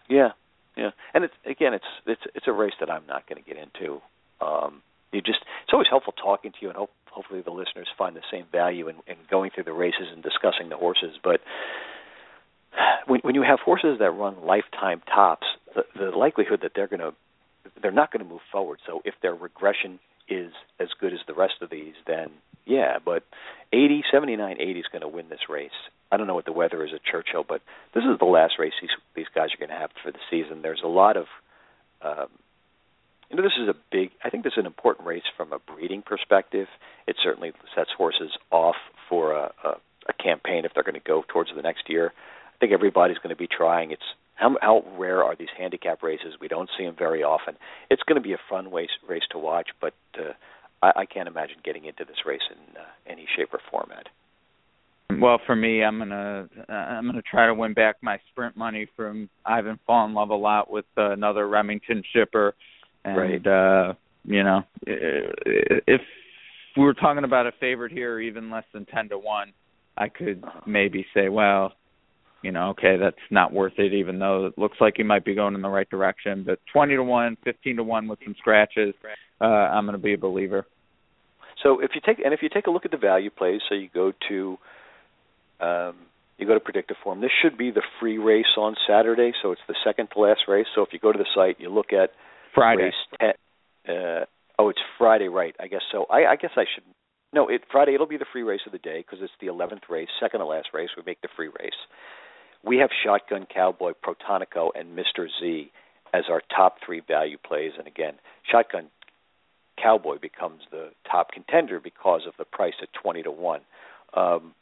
Yeah, 0.09 0.29
yeah, 0.75 0.91
and 1.13 1.23
it's 1.23 1.33
again, 1.45 1.73
it's 1.73 1.85
it's 2.05 2.21
it's 2.33 2.47
a 2.47 2.53
race 2.53 2.73
that 2.79 2.89
I'm 2.89 3.05
not 3.07 3.27
going 3.27 3.43
to 3.43 3.47
get 3.47 3.57
into. 3.57 4.01
Um, 4.41 4.81
you 5.11 5.21
just 5.21 5.39
it's 5.63 5.73
always 5.73 5.87
helpful 5.89 6.13
talking 6.13 6.51
to 6.51 6.57
you, 6.61 6.69
and 6.69 6.77
hope, 6.77 6.91
hopefully 7.11 7.41
the 7.41 7.51
listeners 7.51 7.87
find 7.97 8.15
the 8.15 8.21
same 8.31 8.45
value 8.51 8.87
in, 8.87 8.97
in 9.07 9.15
going 9.29 9.51
through 9.53 9.65
the 9.65 9.73
races 9.73 10.07
and 10.13 10.23
discussing 10.23 10.69
the 10.69 10.77
horses. 10.77 11.17
But 11.23 11.41
when, 13.07 13.19
when 13.21 13.35
you 13.35 13.43
have 13.43 13.59
horses 13.59 13.99
that 13.99 14.11
run 14.11 14.45
lifetime 14.45 15.01
tops, 15.07 15.47
the, 15.75 15.83
the 15.97 16.11
likelihood 16.11 16.59
that 16.63 16.71
they're 16.75 16.87
going 16.87 16.99
to 16.99 17.13
they're 17.81 17.91
not 17.91 18.11
going 18.11 18.23
to 18.23 18.29
move 18.29 18.41
forward. 18.51 18.79
So 18.87 19.01
if 19.05 19.13
their 19.21 19.35
regression 19.35 19.99
is 20.29 20.51
as 20.79 20.87
good 20.99 21.13
as 21.13 21.19
the 21.27 21.33
rest 21.33 21.55
of 21.61 21.69
these, 21.69 21.93
then 22.05 22.29
yeah. 22.65 22.97
But 23.03 23.23
80, 23.71 24.03
79, 24.11 24.57
80 24.59 24.79
is 24.79 24.85
going 24.91 25.01
to 25.01 25.07
win 25.07 25.29
this 25.29 25.49
race. 25.49 25.71
I 26.11 26.17
don't 26.17 26.27
know 26.27 26.35
what 26.35 26.45
the 26.45 26.53
weather 26.53 26.85
is 26.85 26.91
at 26.93 27.03
Churchill, 27.03 27.45
but 27.47 27.61
this 27.93 28.03
is 28.03 28.17
the 28.19 28.25
last 28.25 28.53
race 28.59 28.73
these 28.81 28.91
these 29.15 29.27
guys 29.33 29.49
are 29.53 29.57
going 29.57 29.69
to 29.69 29.79
have 29.79 29.91
for 30.03 30.11
the 30.11 30.19
season. 30.29 30.61
There's 30.61 30.81
a 30.83 30.87
lot 30.87 31.17
of 31.17 31.25
um, 32.01 32.29
you 33.29 33.35
know, 33.35 33.43
this 33.43 33.57
is 33.61 33.67
a 33.67 33.75
big. 33.91 34.11
I 34.23 34.29
think 34.29 34.43
this 34.43 34.53
is 34.53 34.59
an 34.59 34.65
important 34.65 35.07
race 35.07 35.23
from 35.35 35.51
a 35.51 35.59
breeding 35.59 36.01
perspective. 36.01 36.67
It 37.07 37.17
certainly 37.21 37.51
sets 37.75 37.89
horses 37.97 38.31
off 38.51 38.75
for 39.09 39.33
a, 39.33 39.51
a, 39.63 39.69
a 40.07 40.13
campaign 40.13 40.63
if 40.63 40.73
they're 40.73 40.83
going 40.83 40.95
to 40.95 40.99
go 41.01 41.23
towards 41.27 41.49
the 41.53 41.61
next 41.61 41.89
year. 41.89 42.13
I 42.57 42.59
think 42.59 42.73
everybody's 42.73 43.17
going 43.17 43.29
to 43.29 43.35
be 43.35 43.47
trying. 43.47 43.91
It's 43.91 44.01
how, 44.35 44.55
how 44.61 44.83
rare 44.97 45.23
are 45.23 45.35
these 45.35 45.49
handicap 45.57 46.01
races? 46.01 46.35
We 46.41 46.47
don't 46.47 46.69
see 46.77 46.85
them 46.85 46.95
very 46.97 47.23
often. 47.23 47.55
It's 47.89 48.01
going 48.03 48.21
to 48.21 48.27
be 48.27 48.33
a 48.33 48.39
fun 48.49 48.71
race 48.71 48.89
race 49.07 49.23
to 49.31 49.39
watch, 49.39 49.69
but 49.79 49.93
uh, 50.17 50.33
I, 50.81 51.01
I 51.01 51.05
can't 51.05 51.27
imagine 51.27 51.57
getting 51.63 51.85
into 51.85 52.05
this 52.05 52.17
race 52.25 52.41
in 52.49 52.77
uh, 52.77 52.85
any 53.07 53.27
shape 53.35 53.49
or 53.53 53.59
format. 53.71 54.07
Well, 55.19 55.39
for 55.45 55.55
me, 55.55 55.83
I'm 55.83 55.99
gonna 55.99 56.49
I'm 56.67 57.05
gonna 57.05 57.21
try 57.21 57.47
to 57.47 57.53
win 57.53 57.73
back 57.73 57.95
my 58.01 58.19
sprint 58.29 58.57
money 58.57 58.87
from 58.95 59.29
Ivan 59.45 59.79
Fall 59.87 60.05
in 60.05 60.13
Love 60.13 60.29
a 60.29 60.35
lot 60.35 60.69
with 60.69 60.85
uh, 60.97 61.11
another 61.11 61.47
Remington 61.47 62.03
shipper, 62.13 62.53
and 63.05 63.17
right. 63.17 63.47
uh, 63.47 63.93
you 64.25 64.43
know 64.43 64.63
if 64.85 66.01
we 66.75 66.83
were 66.83 66.93
talking 66.93 67.23
about 67.23 67.47
a 67.47 67.51
favorite 67.59 67.93
here, 67.93 68.19
even 68.19 68.51
less 68.51 68.65
than 68.73 68.85
ten 68.85 69.07
to 69.09 69.17
one, 69.17 69.53
I 69.97 70.09
could 70.09 70.43
uh-huh. 70.43 70.61
maybe 70.67 71.05
say, 71.13 71.29
well, 71.29 71.71
you 72.47 72.53
know, 72.53 72.69
okay, 72.69 72.95
that's 72.97 73.17
not 73.29 73.51
worth 73.51 73.73
it, 73.77 73.93
even 73.93 74.19
though 74.19 74.45
it 74.45 74.57
looks 74.57 74.77
like 74.79 74.93
he 74.95 75.03
might 75.03 75.25
be 75.25 75.35
going 75.35 75.53
in 75.53 75.61
the 75.61 75.67
right 75.67 75.89
direction. 75.89 76.45
But 76.45 76.59
20 76.71 76.95
to 76.95 77.03
1, 77.03 77.37
15 77.43 77.75
to 77.75 77.83
1 77.83 78.07
with 78.07 78.19
some 78.23 78.35
scratches, 78.39 78.95
uh, 79.41 79.43
I'm 79.43 79.85
going 79.85 79.97
to 79.97 80.01
be 80.01 80.13
a 80.13 80.17
believer. 80.17 80.65
So 81.61 81.81
if 81.81 81.91
you 81.93 81.99
take 82.05 82.23
and 82.23 82.33
if 82.33 82.41
you 82.41 82.47
take 82.47 82.67
a 82.67 82.71
look 82.71 82.85
at 82.85 82.91
the 82.91 82.97
value 82.97 83.29
plays, 83.29 83.59
so 83.67 83.75
you 83.75 83.89
go 83.93 84.13
to 84.29 84.57
um, 85.59 85.95
you 86.37 86.47
go 86.47 86.57
to 86.57 86.61
Predicteform. 86.61 87.19
This 87.19 87.31
should 87.41 87.57
be 87.57 87.69
the 87.69 87.81
free 87.99 88.17
race 88.17 88.55
on 88.57 88.75
Saturday, 88.87 89.33
so 89.41 89.51
it's 89.51 89.61
the 89.67 89.75
second 89.83 90.07
to 90.13 90.21
last 90.21 90.41
race. 90.47 90.67
So 90.73 90.83
if 90.83 90.89
you 90.93 90.99
go 90.99 91.11
to 91.11 91.17
the 91.17 91.27
site, 91.35 91.59
you 91.59 91.69
look 91.69 91.91
at 91.91 92.11
Friday. 92.55 92.83
Race 92.83 92.93
ten, 93.19 93.93
uh, 93.93 94.25
oh, 94.57 94.69
it's 94.69 94.79
Friday, 94.97 95.27
right? 95.27 95.53
I 95.59 95.67
guess 95.67 95.81
so. 95.91 96.05
I, 96.09 96.27
I 96.27 96.35
guess 96.37 96.51
I 96.55 96.63
should. 96.73 96.85
No, 97.33 97.49
it 97.49 97.63
Friday. 97.69 97.93
It'll 97.93 98.07
be 98.07 98.17
the 98.17 98.31
free 98.31 98.43
race 98.43 98.61
of 98.65 98.71
the 98.71 98.77
day 98.77 99.03
because 99.05 99.19
it's 99.21 99.33
the 99.41 99.47
eleventh 99.47 99.83
race, 99.89 100.07
second 100.21 100.39
to 100.39 100.45
last 100.45 100.69
race. 100.73 100.89
We 100.95 101.03
make 101.05 101.19
the 101.19 101.27
free 101.35 101.49
race 101.49 101.75
we 102.63 102.77
have 102.77 102.89
Shotgun 103.03 103.47
Kowboy, 103.53 103.93
Protonico, 104.03 104.69
and 104.75 104.97
Mr. 104.97 105.27
Z 105.39 105.71
as 106.13 106.23
our 106.29 106.41
top 106.55 106.77
three 106.85 107.01
value 107.05 107.37
plays. 107.37 107.73
And 107.77 107.87
again, 107.87 108.15
Shotgun 108.49 108.87
Kowboy 109.81 110.19
becomes 110.19 110.61
the 110.71 110.89
top 111.09 111.31
contender 111.31 111.79
because 111.79 112.21
of 112.27 112.33
the 112.37 112.45
price 112.45 112.73
at 112.81 112.89
twenty 112.93 113.23
to 113.23 113.31
one. 113.31 113.61
Um, 114.13 114.53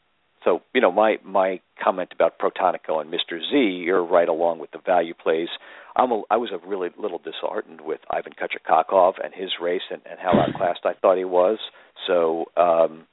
so 0.44 0.62
you 0.74 0.82
know 0.82 0.92
my 0.92 1.18
my 1.24 1.60
comment 1.84 2.12
about 2.14 2.38
Protonico 2.40 3.02
and 3.02 3.12
Mr. 3.12 3.40
Z, 3.40 3.58
you're 3.58 4.04
right 4.04 4.30
along 4.30 4.60
with 4.60 4.72
the 4.72 4.80
value 4.86 5.14
plays. 5.14 5.48
I'm 5.96 6.12
a, 6.12 6.22
I 6.30 6.38
was 6.38 6.52
a 6.52 6.68
really 6.68 6.90
little 6.98 7.20
disheartened 7.20 7.82
with 7.82 8.02
Ivan 8.10 8.34
Kucherkakov 8.34 9.14
and 9.24 9.34
his 9.34 9.52
race 9.62 9.82
and, 9.90 10.02
and 10.10 10.20
how 10.20 10.34
outclassed 10.38 10.86
I 10.86 10.94
thought 10.94 11.18
he 11.18 11.26
was. 11.26 11.58
So 12.06 12.46
um, 12.58 13.08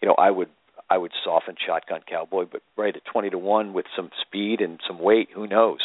you 0.00 0.08
know 0.08 0.14
I 0.18 0.30
would 0.30 0.48
I 0.88 0.98
would 0.98 1.12
soften 1.24 1.56
Shotgun 1.64 2.00
Kowboy, 2.08 2.46
but 2.50 2.62
right 2.76 2.94
at 2.94 3.04
twenty 3.04 3.30
to 3.30 3.38
one 3.38 3.72
with 3.72 3.86
some 3.96 4.10
speed 4.26 4.60
and 4.60 4.80
some 4.86 4.98
weight, 4.98 5.28
who 5.34 5.46
knows? 5.46 5.80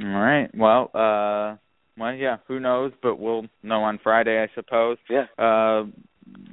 All 0.00 0.06
right. 0.06 0.50
Well, 0.54 0.90
uh 0.94 1.56
well 1.98 2.14
yeah, 2.14 2.38
who 2.48 2.60
knows, 2.60 2.92
but 3.02 3.18
we'll 3.18 3.46
know 3.62 3.82
on 3.82 3.98
Friday, 4.02 4.42
I 4.42 4.48
suppose. 4.54 4.98
Yeah. 5.08 5.26
Uh 5.38 5.84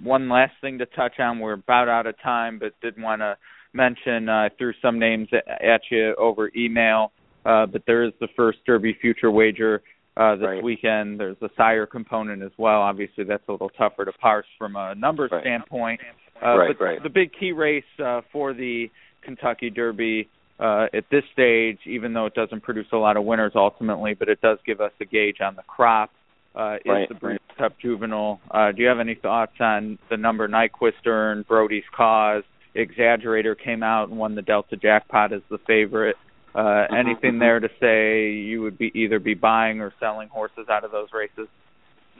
one 0.01 0.29
last 0.29 0.53
thing 0.61 0.79
to 0.79 0.85
touch 0.85 1.19
on, 1.19 1.39
we're 1.39 1.53
about 1.53 1.89
out 1.89 2.07
of 2.07 2.15
time, 2.21 2.59
but 2.59 2.73
did 2.81 3.01
want 3.01 3.21
to 3.21 3.37
mention 3.73 4.29
uh, 4.29 4.33
I 4.33 4.49
threw 4.57 4.73
some 4.81 4.99
names 4.99 5.27
at 5.33 5.81
you 5.91 6.15
over 6.15 6.51
email, 6.55 7.11
uh, 7.45 7.65
but 7.65 7.83
there 7.85 8.03
is 8.03 8.13
the 8.19 8.27
first 8.35 8.59
Derby 8.65 8.97
future 8.99 9.29
wager 9.29 9.83
uh, 10.17 10.36
this 10.36 10.45
right. 10.45 10.63
weekend. 10.63 11.19
There's 11.19 11.38
a 11.41 11.49
sire 11.56 11.86
component 11.86 12.41
as 12.41 12.51
well. 12.58 12.82
Obviously, 12.82 13.23
that's 13.23 13.43
a 13.47 13.51
little 13.51 13.69
tougher 13.69 14.06
to 14.06 14.12
parse 14.13 14.47
from 14.58 14.75
a 14.75 14.95
numbers 14.95 15.30
right. 15.32 15.43
standpoint. 15.43 16.01
Uh, 16.43 16.58
right, 16.58 16.77
but 16.77 16.84
right. 16.84 17.03
the 17.03 17.10
big 17.10 17.32
key 17.39 17.51
race 17.51 17.84
uh, 18.03 18.21
for 18.32 18.53
the 18.53 18.88
Kentucky 19.23 19.69
Derby 19.69 20.30
uh, 20.60 20.88
at 20.93 21.06
this 21.12 21.23
stage, 21.34 21.80
even 21.86 22.13
though 22.13 22.25
it 22.25 22.34
doesn't 22.34 22.62
produce 22.62 22.88
a 22.93 22.97
lot 22.97 23.17
of 23.17 23.23
winners 23.23 23.53
ultimately, 23.56 24.13
but 24.13 24.30
it 24.30 24.41
does 24.41 24.58
give 24.65 24.82
us 24.82 24.91
a 25.01 25.06
gauge 25.06 25.38
on 25.41 25.56
the 25.56 25.63
crop. 25.63 26.12
Uh, 26.56 26.75
is 26.77 26.82
right. 26.88 27.10
the 27.10 27.15
Breeders' 27.15 27.39
Cup 27.56 27.73
Juvenile? 27.80 28.39
Uh, 28.49 28.71
do 28.71 28.82
you 28.82 28.88
have 28.88 28.99
any 28.99 29.13
thoughts 29.13 29.53
on 29.60 29.99
the 30.10 30.17
number 30.17 30.47
Nyquist 30.47 31.06
earned, 31.06 31.47
Brody's 31.47 31.84
Cause? 31.95 32.43
Exaggerator 32.75 33.56
came 33.58 33.84
out 33.84 34.10
and 34.10 34.17
won 34.17 34.34
the 34.34 34.41
Delta 34.41 34.75
Jackpot 34.75 35.34
as 35.34 35.41
the 35.49 35.60
favorite. 35.67 36.15
Uh, 36.57 36.61
mm-hmm. 36.61 36.95
Anything 36.95 37.31
mm-hmm. 37.33 37.39
there 37.39 37.59
to 37.59 37.69
say 37.79 38.31
you 38.31 38.63
would 38.63 38.79
be 38.79 38.91
either 38.95 39.19
be 39.19 39.35
buying 39.35 39.79
or 39.79 39.93
selling 39.99 40.27
horses 40.27 40.67
out 40.69 40.83
of 40.83 40.91
those 40.91 41.09
races? 41.13 41.47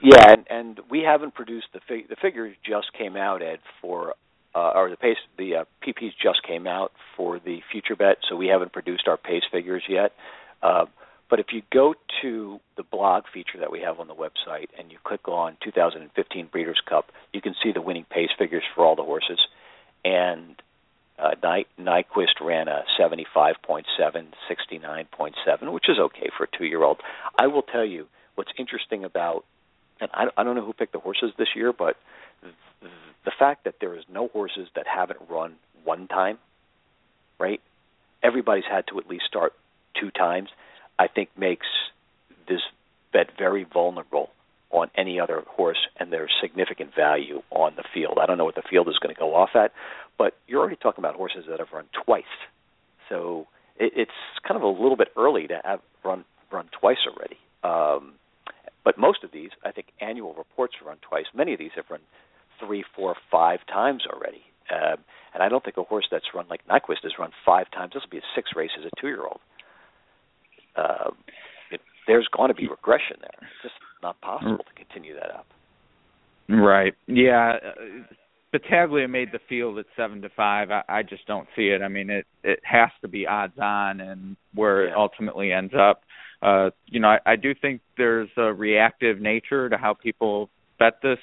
Yeah, 0.00 0.30
and, 0.30 0.46
and 0.48 0.80
we 0.88 1.00
haven't 1.00 1.34
produced 1.34 1.66
the 1.74 1.80
fig- 1.88 2.08
the 2.08 2.14
figures 2.22 2.54
just 2.64 2.92
came 2.96 3.16
out 3.16 3.42
Ed 3.42 3.58
for 3.82 4.14
uh, 4.54 4.70
or 4.76 4.90
the 4.90 4.96
pace 4.96 5.16
the 5.36 5.56
uh, 5.56 5.64
PPs 5.84 6.12
just 6.22 6.44
came 6.46 6.68
out 6.68 6.92
for 7.16 7.40
the 7.40 7.58
future 7.72 7.96
bet, 7.96 8.18
so 8.28 8.36
we 8.36 8.46
haven't 8.46 8.72
produced 8.72 9.08
our 9.08 9.16
pace 9.16 9.42
figures 9.50 9.82
yet. 9.88 10.12
Uh, 10.62 10.84
but 11.28 11.40
if 11.40 11.46
you 11.52 11.62
go 11.72 11.94
to 12.22 12.60
the 12.76 12.84
blog 12.84 13.24
feature 13.34 13.58
that 13.58 13.72
we 13.72 13.80
have 13.80 13.98
on 13.98 14.06
the 14.06 14.14
website 14.14 14.68
and 14.78 14.92
you 14.92 14.98
click 15.02 15.26
on 15.26 15.56
2015 15.64 16.48
Breeders' 16.50 16.80
Cup, 16.88 17.06
you 17.34 17.40
can 17.40 17.54
see 17.62 17.72
the 17.72 17.82
winning 17.82 18.06
pace 18.08 18.30
figures 18.38 18.62
for 18.74 18.86
all 18.86 18.94
the 18.94 19.02
horses. 19.02 19.40
And 20.04 20.54
uh, 21.18 21.34
Ny- 21.42 21.66
Nyquist 21.80 22.40
ran 22.40 22.68
a 22.68 22.84
75.7, 22.98 23.84
69.7, 23.98 25.72
which 25.72 25.88
is 25.88 25.98
okay 25.98 26.28
for 26.36 26.44
a 26.44 26.58
two-year-old. 26.58 26.98
I 27.38 27.48
will 27.48 27.62
tell 27.62 27.84
you 27.84 28.06
what's 28.34 28.52
interesting 28.58 29.04
about, 29.04 29.44
and 30.00 30.10
I, 30.14 30.26
I 30.36 30.44
don't 30.44 30.54
know 30.54 30.64
who 30.64 30.72
picked 30.72 30.92
the 30.92 31.00
horses 31.00 31.32
this 31.38 31.48
year, 31.56 31.72
but 31.72 31.96
the 33.24 33.32
fact 33.38 33.64
that 33.64 33.74
there 33.80 33.94
is 33.96 34.04
no 34.12 34.28
horses 34.28 34.68
that 34.76 34.86
haven't 34.86 35.20
run 35.28 35.56
one 35.84 36.06
time, 36.06 36.38
right? 37.38 37.60
Everybody's 38.22 38.64
had 38.70 38.86
to 38.88 38.98
at 38.98 39.08
least 39.08 39.24
start 39.26 39.52
two 40.00 40.10
times. 40.10 40.50
I 40.98 41.08
think 41.08 41.30
makes 41.36 41.66
this 42.48 42.60
bet 43.12 43.30
very 43.36 43.64
vulnerable 43.64 44.30
on 44.70 44.90
any 44.96 45.18
other 45.18 45.42
horse, 45.48 45.78
and 45.98 46.12
there's 46.12 46.30
significant 46.40 46.90
value 46.94 47.42
on 47.50 47.72
the 47.76 47.84
field. 47.94 48.18
I 48.20 48.26
don't 48.26 48.38
know 48.38 48.44
what 48.44 48.54
the 48.54 48.62
field 48.68 48.88
is 48.88 48.98
going 48.98 49.14
to 49.14 49.18
go 49.18 49.34
off 49.34 49.50
at, 49.54 49.72
but 50.18 50.34
you're 50.46 50.60
already 50.60 50.76
talking 50.76 51.02
about 51.02 51.14
horses 51.14 51.44
that 51.48 51.58
have 51.58 51.68
run 51.72 51.86
twice. 52.04 52.24
So 53.08 53.46
it, 53.78 53.92
it's 53.96 54.10
kind 54.46 54.56
of 54.56 54.62
a 54.62 54.68
little 54.68 54.96
bit 54.96 55.08
early 55.16 55.46
to 55.46 55.60
have 55.64 55.80
run 56.04 56.24
run 56.50 56.68
twice 56.78 56.98
already. 57.06 57.36
Um, 57.62 58.14
but 58.84 58.96
most 58.98 59.22
of 59.22 59.32
these, 59.32 59.50
I 59.64 59.72
think, 59.72 59.88
annual 60.00 60.34
reports 60.34 60.74
run 60.84 60.96
twice. 61.02 61.26
Many 61.34 61.52
of 61.52 61.58
these 61.58 61.72
have 61.76 61.84
run 61.90 62.00
three, 62.58 62.84
four, 62.96 63.14
five 63.30 63.60
times 63.70 64.04
already. 64.10 64.42
Um, 64.72 64.98
and 65.34 65.42
I 65.42 65.48
don't 65.48 65.64
think 65.64 65.76
a 65.76 65.82
horse 65.82 66.06
that's 66.10 66.24
run 66.34 66.46
like 66.48 66.66
Nyquist 66.66 67.02
has 67.02 67.12
run 67.18 67.30
five 67.44 67.70
times. 67.70 67.92
This 67.94 68.02
will 68.02 68.10
be 68.10 68.18
a 68.18 68.30
six 68.34 68.50
race 68.56 68.70
as 68.78 68.84
a 68.84 69.00
two 69.00 69.08
year 69.08 69.24
old. 69.24 69.40
Uh, 70.76 71.10
there's 72.06 72.28
going 72.34 72.48
to 72.48 72.54
be 72.54 72.66
regression 72.66 73.16
there. 73.20 73.48
Just 73.62 73.74
not 74.02 74.20
possible 74.20 74.58
to 74.58 74.84
continue 74.84 75.14
that 75.14 75.30
up. 75.30 75.46
Right. 76.48 76.94
Yeah. 77.06 77.54
Battaglia 78.52 79.08
made 79.08 79.30
the 79.32 79.40
field 79.48 79.78
at 79.78 79.86
seven 79.96 80.22
to 80.22 80.30
five. 80.30 80.70
I, 80.70 80.82
I 80.88 81.02
just 81.02 81.26
don't 81.26 81.46
see 81.54 81.68
it. 81.68 81.82
I 81.82 81.88
mean, 81.88 82.08
it 82.08 82.26
it 82.42 82.60
has 82.62 82.88
to 83.02 83.08
be 83.08 83.26
odds 83.26 83.58
on, 83.60 84.00
and 84.00 84.36
where 84.54 84.84
yeah. 84.84 84.92
it 84.92 84.96
ultimately 84.96 85.52
ends 85.52 85.74
up. 85.78 86.02
Uh, 86.40 86.70
you 86.86 87.00
know, 87.00 87.08
I, 87.08 87.18
I 87.26 87.36
do 87.36 87.54
think 87.54 87.80
there's 87.96 88.30
a 88.36 88.52
reactive 88.52 89.20
nature 89.20 89.68
to 89.68 89.76
how 89.76 89.92
people 89.92 90.48
bet 90.78 90.94
this 91.02 91.18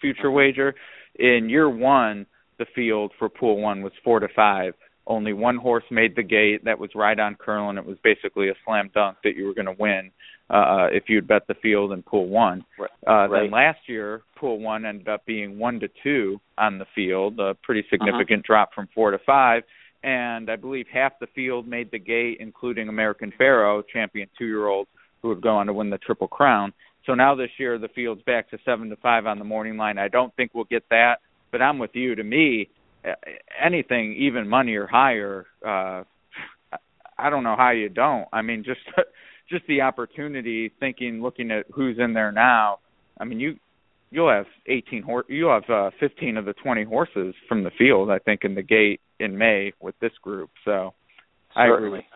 future 0.00 0.30
wager. 0.30 0.74
In 1.16 1.48
year 1.48 1.70
one, 1.70 2.26
the 2.58 2.66
field 2.74 3.12
for 3.18 3.28
pool 3.28 3.60
one 3.60 3.82
was 3.82 3.92
four 4.02 4.18
to 4.18 4.28
five. 4.34 4.74
Only 5.06 5.32
one 5.32 5.56
horse 5.56 5.84
made 5.90 6.16
the 6.16 6.22
gate. 6.22 6.64
That 6.64 6.78
was 6.78 6.90
right 6.94 7.18
on 7.20 7.36
Curlin. 7.36 7.78
It 7.78 7.86
was 7.86 7.98
basically 8.02 8.48
a 8.48 8.54
slam 8.64 8.90
dunk 8.94 9.18
that 9.22 9.36
you 9.36 9.46
were 9.46 9.54
going 9.54 9.66
to 9.66 9.76
win 9.78 10.10
uh, 10.50 10.88
if 10.92 11.04
you'd 11.08 11.26
bet 11.26 11.46
the 11.46 11.54
field 11.54 11.92
in 11.92 12.02
pool 12.02 12.28
one. 12.28 12.64
Right. 12.78 12.90
Uh, 13.06 13.28
right. 13.28 13.42
Then 13.42 13.50
last 13.50 13.80
year, 13.86 14.22
pool 14.36 14.58
one 14.58 14.84
ended 14.84 15.08
up 15.08 15.24
being 15.26 15.58
one 15.58 15.80
to 15.80 15.88
two 16.02 16.40
on 16.58 16.78
the 16.78 16.86
field, 16.94 17.40
a 17.40 17.54
pretty 17.62 17.80
uh-huh. 17.80 17.96
significant 17.96 18.40
uh-huh. 18.40 18.46
drop 18.46 18.74
from 18.74 18.88
four 18.94 19.10
to 19.10 19.18
five. 19.24 19.62
And 20.02 20.50
I 20.50 20.56
believe 20.56 20.86
half 20.92 21.18
the 21.18 21.28
field 21.34 21.66
made 21.66 21.90
the 21.90 21.98
gate, 21.98 22.36
including 22.40 22.88
American 22.88 23.32
Pharoah, 23.38 23.82
champion 23.90 24.28
two-year-old, 24.38 24.86
who 25.22 25.28
would 25.28 25.40
go 25.40 25.56
on 25.56 25.66
to 25.66 25.72
win 25.72 25.88
the 25.88 25.96
Triple 25.98 26.28
Crown. 26.28 26.74
So 27.06 27.14
now 27.14 27.34
this 27.34 27.50
year 27.58 27.78
the 27.78 27.88
field's 27.88 28.22
back 28.22 28.50
to 28.50 28.58
seven 28.64 28.90
to 28.90 28.96
five 28.96 29.24
on 29.26 29.38
the 29.38 29.44
morning 29.44 29.78
line. 29.78 29.98
I 29.98 30.08
don't 30.08 30.34
think 30.36 30.50
we'll 30.54 30.64
get 30.64 30.84
that, 30.90 31.16
but 31.52 31.62
I'm 31.62 31.78
with 31.78 31.90
you. 31.94 32.14
To 32.14 32.24
me, 32.24 32.68
anything 33.62 34.14
even 34.16 34.48
money 34.48 34.74
or 34.74 34.86
higher, 34.86 35.46
uh, 35.66 36.04
I 37.16 37.30
don't 37.30 37.44
know 37.44 37.56
how 37.56 37.70
you 37.70 37.88
don't. 37.88 38.26
I 38.32 38.42
mean, 38.42 38.64
just 38.64 38.80
just 39.48 39.66
the 39.66 39.82
opportunity. 39.82 40.72
Thinking, 40.80 41.22
looking 41.22 41.50
at 41.50 41.66
who's 41.72 41.98
in 41.98 42.14
there 42.14 42.32
now. 42.32 42.78
I 43.18 43.24
mean, 43.24 43.40
you 43.40 43.56
you'll 44.10 44.30
have 44.30 44.46
18 44.66 45.02
horse. 45.02 45.26
You'll 45.28 45.52
have 45.52 45.70
uh, 45.70 45.90
15 46.00 46.36
of 46.36 46.44
the 46.44 46.54
20 46.54 46.84
horses 46.84 47.34
from 47.48 47.64
the 47.64 47.70
field. 47.76 48.10
I 48.10 48.18
think 48.18 48.44
in 48.44 48.54
the 48.54 48.62
gate 48.62 49.00
in 49.18 49.36
May 49.36 49.72
with 49.80 49.94
this 50.00 50.12
group. 50.22 50.50
So 50.64 50.94
Certainly. 51.54 51.80
I 51.82 51.86
agree. 51.88 52.06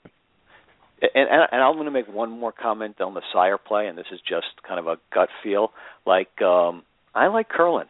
And, 1.00 1.28
and, 1.30 1.48
and 1.52 1.62
I'm 1.62 1.74
going 1.74 1.84
to 1.84 1.92
make 1.92 2.08
one 2.08 2.30
more 2.30 2.52
comment 2.52 3.00
on 3.00 3.14
the 3.14 3.22
sire 3.32 3.58
play, 3.58 3.86
and 3.86 3.96
this 3.96 4.06
is 4.12 4.20
just 4.28 4.46
kind 4.66 4.80
of 4.80 4.88
a 4.88 4.96
gut 5.14 5.28
feel. 5.44 5.70
Like 6.04 6.42
um, 6.42 6.82
I 7.14 7.28
like 7.28 7.48
Curlin. 7.48 7.86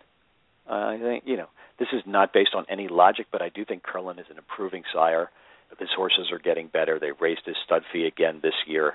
Uh, 0.69 0.73
I 0.73 0.99
think 1.01 1.25
you 1.27 1.37
know 1.37 1.49
this 1.79 1.89
is 1.93 2.03
not 2.07 2.33
based 2.33 2.51
on 2.55 2.67
any 2.69 2.89
logic, 2.89 3.27
but 3.33 3.41
I 3.41 3.49
do 3.49 3.65
think 3.65 3.83
Curlin 3.83 4.19
is 4.19 4.27
an 4.31 4.37
improving 4.37 4.83
sire. 4.93 5.31
His 5.79 5.89
horses 5.95 6.31
are 6.33 6.39
getting 6.39 6.67
better. 6.67 6.99
They 6.99 7.13
raised 7.13 7.43
his 7.45 7.57
stud 7.65 7.83
fee 7.93 8.07
again 8.07 8.41
this 8.43 8.55
year. 8.67 8.95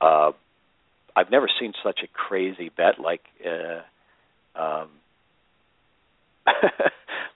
Uh, 0.00 0.32
I've 1.16 1.30
never 1.30 1.48
seen 1.60 1.72
such 1.82 2.00
a 2.02 2.08
crazy 2.08 2.70
bet 2.76 2.98
like 2.98 3.22
uh, 3.44 4.60
um, 4.60 4.88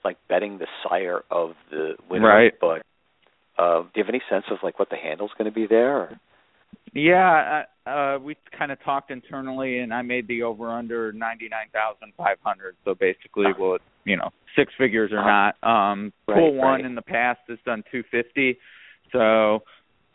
like 0.03 0.17
betting 0.27 0.57
the 0.57 0.67
sire 0.83 1.23
of 1.31 1.51
the 1.71 1.93
winner. 2.09 2.27
Right. 2.27 2.53
But 2.59 2.83
uh, 3.57 3.83
do 3.83 3.89
you 3.95 4.03
have 4.03 4.09
any 4.09 4.21
sense 4.29 4.45
of 4.51 4.57
like 4.63 4.79
what 4.79 4.89
the 4.89 4.97
handle's 4.97 5.31
going 5.37 5.49
to 5.49 5.55
be 5.55 5.67
there? 5.67 5.97
Or? 5.97 6.19
Yeah, 6.93 7.63
uh, 7.85 8.17
we 8.21 8.35
kind 8.57 8.71
of 8.71 8.83
talked 8.83 9.11
internally, 9.11 9.79
and 9.79 9.93
I 9.93 10.01
made 10.01 10.27
the 10.27 10.43
over 10.43 10.71
under 10.71 11.11
ninety 11.11 11.47
nine 11.49 11.67
thousand 11.71 12.13
five 12.17 12.37
hundred. 12.43 12.75
So 12.83 12.95
basically, 12.95 13.45
uh 13.45 13.59
well, 13.59 13.77
you 14.05 14.17
know, 14.17 14.29
six 14.55 14.73
figures 14.77 15.11
or 15.11 15.19
uh 15.19 15.51
not. 15.61 15.63
Um, 15.63 16.13
right, 16.27 16.35
pool 16.35 16.55
one 16.55 16.67
right. 16.67 16.85
in 16.85 16.95
the 16.95 17.01
past 17.01 17.39
has 17.47 17.59
done 17.65 17.83
two 17.91 18.03
fifty. 18.09 18.57
So, 19.11 19.63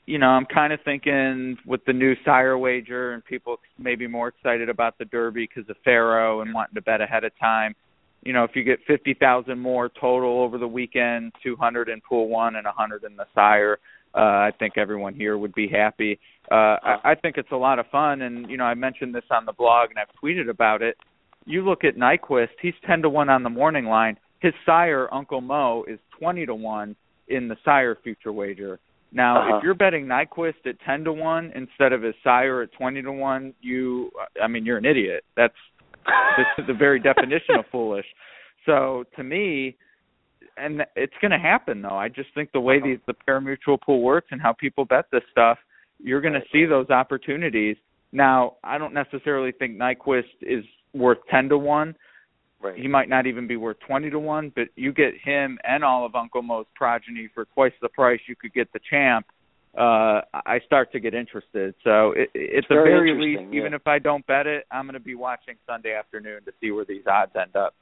you 0.07 0.19
know, 0.19 0.29
I'm 0.29 0.47
kind 0.47 0.73
of 0.73 0.81
thinking 0.85 1.57
with 1.67 1.85
the 1.87 1.93
new 1.93 2.15
sire 2.25 2.59
wager 2.59 3.13
and 3.13 3.25
people 3.25 3.59
maybe 3.79 4.07
more 4.07 4.29
excited 4.29 4.69
about 4.69 4.99
the 4.99 5.05
Derby 5.07 5.49
because 5.49 5.69
of 5.71 5.77
Pharoah 5.85 6.43
and 6.43 6.53
wanting 6.53 6.75
to 6.75 6.83
bet 6.83 7.01
ahead 7.01 7.25
of 7.25 7.33
time 7.39 7.75
you 8.25 8.33
know, 8.33 8.43
if 8.43 8.53
you 8.55 8.65
get 8.65 8.79
50,000 8.87 9.59
more 9.59 9.91
total 10.01 10.41
over 10.41 10.57
the 10.59 10.67
weekend, 10.67 11.33
200 11.43 11.89
in 11.89 12.01
pool 12.01 12.29
one 12.29 12.57
and 12.57 12.65
100 12.65 13.05
in 13.05 13.17
the 13.17 13.27
sire, 13.35 13.79
uh, 14.15 14.19
I 14.19 14.53
think 14.59 14.79
everyone 14.79 15.15
here 15.15 15.37
would 15.37 15.55
be 15.55 15.69
happy. 15.69 16.19
Uh, 16.51 16.77
I, 16.83 16.97
I 17.05 17.15
think 17.15 17.37
it's 17.37 17.53
a 17.53 17.57
lot 17.57 17.79
of 17.79 17.87
fun, 17.89 18.23
and 18.23 18.49
you 18.49 18.57
know, 18.57 18.65
I 18.65 18.75
mentioned 18.75 19.15
this 19.15 19.25
on 19.31 19.45
the 19.45 19.53
blog 19.53 19.91
and 19.91 19.99
I've 19.99 20.09
tweeted 20.23 20.49
about 20.49 20.83
it. 20.83 20.97
You 21.45 21.63
look 21.63 21.85
at 21.85 21.97
Nyquist; 21.97 22.49
he's 22.63 22.75
10 22.87 23.03
to 23.03 23.11
one 23.11 23.29
on 23.29 23.43
the 23.43 23.51
morning 23.51 23.85
line. 23.85 24.17
His 24.41 24.55
sire, 24.65 25.13
Uncle 25.13 25.41
Mo, 25.41 25.85
is 25.87 25.99
20 26.19 26.47
to 26.47 26.55
one 26.55 26.97
in 27.29 27.49
the 27.49 27.57
sire 27.65 27.97
future 28.03 28.33
wager. 28.33 28.79
Now, 29.15 29.39
uh-huh. 29.39 29.57
if 29.57 29.63
you're 29.63 29.75
betting 29.75 30.07
Nyquist 30.07 30.67
at 30.67 30.81
10 30.85 31.05
to 31.05 31.13
one 31.13 31.53
instead 31.55 31.93
of 31.93 32.03
his 32.03 32.15
sire 32.25 32.63
at 32.63 32.73
20 32.73 33.01
to 33.03 33.13
one, 33.13 33.55
you, 33.61 34.11
I 34.43 34.49
mean, 34.49 34.67
you're 34.67 34.77
an 34.77 34.85
idiot. 34.85 35.25
That's 35.37 35.55
this 36.37 36.47
is 36.59 36.67
the 36.67 36.75
very 36.75 36.99
definition 37.01 37.55
of 37.57 37.65
foolish. 37.71 38.07
So 38.67 39.05
to 39.17 39.23
me, 39.23 39.77
and 40.57 40.83
it's 40.97 41.15
going 41.21 41.31
to 41.31 41.39
happen 41.39 41.81
though. 41.81 41.97
I 41.97 42.09
just 42.09 42.29
think 42.35 42.51
the 42.53 42.61
way 42.61 42.81
the 42.81 42.99
the 43.07 43.15
pari-mutuel 43.15 43.81
pool 43.81 44.03
works 44.03 44.29
and 44.31 44.41
how 44.41 44.53
people 44.53 44.85
bet 44.85 45.07
this 45.13 45.23
stuff, 45.31 45.59
you're 45.99 46.21
going 46.21 46.35
to 46.35 46.43
see 46.53 46.65
those 46.65 46.91
opportunities. 46.91 47.77
Now, 48.13 48.55
I 48.63 48.79
don't 48.79 48.95
necessarily 48.95 49.53
think 49.53 49.79
Nyquist 49.79 50.23
is 50.43 50.65
worth 50.93 51.19
ten 51.31 51.49
to 51.49 51.59
one. 51.59 51.97
Right. 52.65 52.79
He 52.79 52.89
might 52.89 53.09
not 53.11 53.27
even 53.27 53.47
be 53.47 53.57
worth 53.57 53.77
twenty 53.87 54.09
to 54.11 54.19
one, 54.19 54.51
but 54.55 54.69
you 54.75 54.93
get 54.93 55.13
him 55.23 55.59
and 55.65 55.85
all 55.85 56.07
of 56.07 56.15
Uncle 56.15 56.43
Mo's 56.43 56.67
progeny 56.75 57.29
for 57.35 57.45
twice 57.55 57.73
the 57.83 57.91
price 57.91 58.21
you 58.27 58.35
could 58.35 58.55
get 58.55 58.73
the 58.73 58.81
champ 58.91 59.27
uh 59.77 60.21
I 60.33 60.61
start 60.65 60.93
to 60.93 61.01
get 61.01 61.15
interested. 61.15 61.75
So 61.83 62.13
it, 62.13 62.31
it's 62.35 62.67
very, 62.69 62.91
very 62.91 63.21
least, 63.21 63.53
yeah. 63.53 63.61
even 63.61 63.75
if 63.75 63.87
I 63.87 63.99
don't 63.99 64.25
bet 64.27 64.47
it, 64.47 64.65
I'm 64.71 64.85
going 64.87 64.95
to 64.95 65.01
be 65.01 65.17
watching 65.17 65.57
Sunday 65.67 65.95
afternoon 65.95 66.45
to 66.45 66.53
see 66.61 66.71
where 66.71 66.85
these 66.85 67.03
odds 67.11 67.33
end 67.35 67.57
up. 67.57 67.75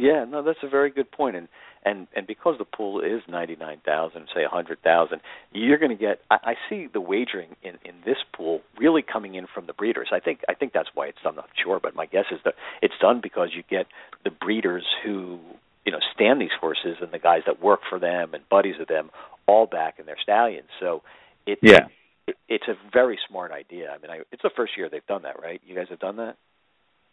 Yeah, 0.00 0.24
no, 0.24 0.42
that's 0.42 0.58
a 0.62 0.68
very 0.68 0.90
good 0.90 1.10
point, 1.12 1.36
and 1.36 1.48
and 1.84 2.06
and 2.16 2.26
because 2.26 2.56
the 2.58 2.64
pool 2.64 3.00
is 3.02 3.20
ninety 3.28 3.54
nine 3.54 3.80
thousand, 3.84 4.28
say 4.34 4.44
a 4.44 4.48
hundred 4.48 4.82
thousand, 4.82 5.20
you're 5.52 5.76
going 5.76 5.90
to 5.90 5.96
get. 5.96 6.20
I, 6.30 6.36
I 6.42 6.54
see 6.70 6.88
the 6.90 7.02
wagering 7.02 7.54
in 7.62 7.74
in 7.84 7.96
this 8.06 8.16
pool 8.34 8.62
really 8.78 9.02
coming 9.02 9.34
in 9.34 9.46
from 9.54 9.66
the 9.66 9.74
breeders. 9.74 10.08
I 10.10 10.20
think 10.20 10.40
I 10.48 10.54
think 10.54 10.72
that's 10.72 10.88
why 10.94 11.08
it's 11.08 11.18
done. 11.22 11.32
I'm 11.32 11.36
not 11.36 11.50
sure, 11.62 11.80
but 11.82 11.94
my 11.94 12.06
guess 12.06 12.24
is 12.32 12.38
that 12.46 12.54
it's 12.80 12.94
done 12.98 13.20
because 13.22 13.50
you 13.54 13.62
get 13.68 13.86
the 14.24 14.30
breeders 14.30 14.86
who 15.04 15.38
you 15.84 15.92
know 15.92 16.00
stand 16.14 16.40
these 16.40 16.56
horses 16.58 16.96
and 17.02 17.12
the 17.12 17.18
guys 17.18 17.42
that 17.46 17.62
work 17.62 17.80
for 17.88 17.98
them 17.98 18.32
and 18.32 18.48
buddies 18.48 18.76
of 18.80 18.88
them 18.88 19.10
all 19.46 19.66
back 19.66 19.98
in 19.98 20.06
their 20.06 20.18
stallions. 20.22 20.68
So 20.80 21.02
it 21.46 21.58
yeah. 21.60 21.88
It, 22.26 22.36
it's 22.48 22.68
a 22.68 22.74
very 22.92 23.18
smart 23.28 23.50
idea. 23.50 23.90
I 23.90 23.98
mean, 23.98 24.10
I, 24.10 24.20
it's 24.30 24.42
the 24.42 24.50
first 24.54 24.76
year 24.76 24.88
they've 24.90 25.06
done 25.06 25.22
that, 25.22 25.42
right? 25.42 25.60
You 25.66 25.74
guys 25.74 25.86
have 25.90 25.98
done 25.98 26.16
that. 26.16 26.36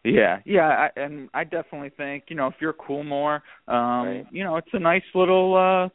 Yeah, 0.04 0.40
yeah, 0.46 0.68
I, 0.96 1.00
and 1.00 1.30
I 1.34 1.44
definitely 1.44 1.90
think 1.90 2.26
you 2.30 2.36
know 2.36 2.48
if 2.48 2.54
you're 2.62 2.74
Coolmore, 2.74 3.42
um, 3.68 4.06
right. 4.08 4.26
you 4.32 4.44
know 4.44 4.56
it's 4.58 4.68
a 4.74 4.80
nice 4.80 5.04
little 5.14 5.56
uh 5.56 5.90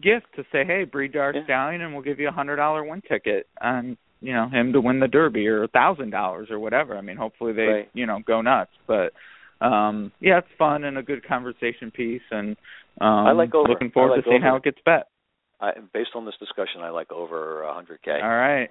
gift 0.00 0.26
to 0.36 0.44
say, 0.52 0.64
"Hey, 0.64 0.84
breed 0.84 1.16
our 1.16 1.32
Yeah. 1.34 1.44
stallion, 1.44 1.80
and 1.80 1.92
we'll 1.92 2.02
give 2.02 2.20
you 2.20 2.28
a 2.28 2.32
hundred 2.32 2.56
dollar 2.56 2.84
win 2.84 3.02
ticket 3.08 3.48
on 3.60 3.96
you 4.20 4.32
know 4.34 4.48
him 4.48 4.72
to 4.72 4.80
win 4.80 5.00
the 5.00 5.08
Derby 5.08 5.48
or 5.48 5.64
a 5.64 5.68
thousand 5.68 6.10
dollars 6.10 6.48
or 6.50 6.58
whatever." 6.58 6.96
I 6.96 7.00
mean, 7.00 7.16
hopefully 7.16 7.52
they 7.54 7.66
Right. 7.66 7.90
you 7.94 8.06
know 8.06 8.20
go 8.24 8.40
nuts, 8.40 8.72
but 8.86 9.12
um 9.60 10.12
yeah, 10.20 10.38
it's 10.38 10.48
fun 10.58 10.84
and 10.84 10.98
a 10.98 11.02
good 11.02 11.26
conversation 11.26 11.90
piece, 11.90 12.22
and 12.30 12.56
um 13.00 13.26
I 13.26 13.32
like 13.32 13.54
over. 13.54 13.68
looking 13.68 13.90
forward 13.90 14.16
like 14.16 14.24
to 14.24 14.30
seeing 14.30 14.42
over. 14.42 14.50
how 14.50 14.56
it 14.56 14.62
gets 14.64 14.78
bet. 14.84 15.08
I, 15.60 15.72
based 15.94 16.10
on 16.14 16.26
this 16.26 16.34
discussion, 16.38 16.82
I 16.82 16.90
like 16.90 17.10
over 17.10 17.64
a 17.64 17.68
100k. 17.68 18.22
All 18.22 18.28
right. 18.28 18.70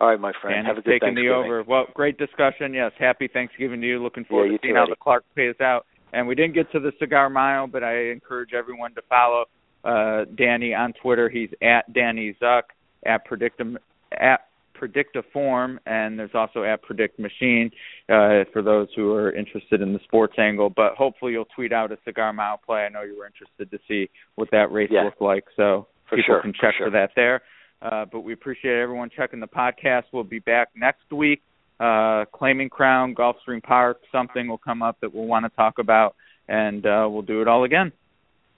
All 0.00 0.08
right, 0.08 0.18
my 0.20 0.32
friend. 0.40 0.56
Danny's 0.56 0.66
Have 0.68 0.78
a 0.78 0.82
good 0.82 1.00
taking 1.00 1.14
the 1.14 1.28
over. 1.28 1.62
Well, 1.62 1.86
great 1.94 2.18
discussion. 2.18 2.74
Yes, 2.74 2.92
happy 2.98 3.28
Thanksgiving 3.28 3.80
to 3.80 3.86
you. 3.86 4.02
Looking 4.02 4.24
forward 4.24 4.46
Yeah, 4.46 4.52
you 4.52 4.58
to 4.58 4.62
seeing 4.62 4.74
too, 4.74 4.78
how 4.80 4.86
the 4.86 4.96
Clark 4.96 5.24
pays 5.36 5.54
out. 5.60 5.86
And 6.12 6.26
we 6.28 6.34
didn't 6.34 6.54
get 6.54 6.70
to 6.72 6.80
the 6.80 6.92
cigar 6.98 7.28
mile, 7.30 7.66
but 7.66 7.82
I 7.82 8.10
encourage 8.10 8.52
everyone 8.54 8.94
to 8.94 9.02
follow 9.08 9.44
uh, 9.84 10.24
Danny 10.36 10.74
on 10.74 10.92
Twitter. 11.02 11.28
He's 11.28 11.50
at 11.62 11.92
Danny 11.92 12.36
Zuck 12.40 12.62
at 13.06 13.24
Predictum 13.26 13.76
at 14.12 14.46
Predicteform, 14.80 15.78
and 15.86 16.18
there's 16.18 16.34
also 16.34 16.64
at 16.64 16.82
Predict 16.82 17.18
Machine 17.18 17.70
uh, 18.08 18.44
for 18.52 18.62
those 18.62 18.88
who 18.96 19.12
are 19.12 19.32
interested 19.32 19.80
in 19.80 19.92
the 19.92 20.00
sports 20.04 20.34
angle. 20.38 20.70
But 20.70 20.94
hopefully, 20.94 21.32
you'll 21.32 21.46
tweet 21.54 21.72
out 21.72 21.92
a 21.92 21.98
cigar 22.04 22.32
mile 22.32 22.58
play. 22.64 22.80
I 22.84 22.88
know 22.88 23.02
you 23.02 23.16
were 23.18 23.26
interested 23.26 23.70
to 23.70 23.78
see 23.88 24.10
what 24.36 24.50
that 24.50 24.70
race 24.72 24.90
Yeah. 24.92 25.04
looked 25.04 25.20
like, 25.22 25.44
so 25.56 25.86
For 26.08 26.16
people 26.16 26.34
sure, 26.34 26.42
can 26.42 26.52
for 26.52 26.60
check 26.60 26.74
sure. 26.76 26.86
for 26.88 26.90
that 26.90 27.10
there. 27.16 27.42
Uh, 27.84 28.06
but 28.10 28.20
we 28.20 28.32
appreciate 28.32 28.80
everyone 28.80 29.10
checking 29.14 29.40
the 29.40 29.46
podcast. 29.46 30.04
We'll 30.10 30.24
be 30.24 30.38
back 30.38 30.70
next 30.74 31.12
week. 31.12 31.42
Uh, 31.78 32.24
claiming 32.32 32.70
crown, 32.70 33.14
Gulfstream 33.14 33.62
Park, 33.62 34.00
something 34.10 34.48
will 34.48 34.58
come 34.58 34.82
up 34.82 34.96
that 35.00 35.14
we'll 35.14 35.26
want 35.26 35.44
to 35.44 35.50
talk 35.50 35.78
about, 35.78 36.14
and 36.48 36.86
uh, 36.86 37.06
we'll 37.10 37.22
do 37.22 37.42
it 37.42 37.48
all 37.48 37.64
again. 37.64 37.92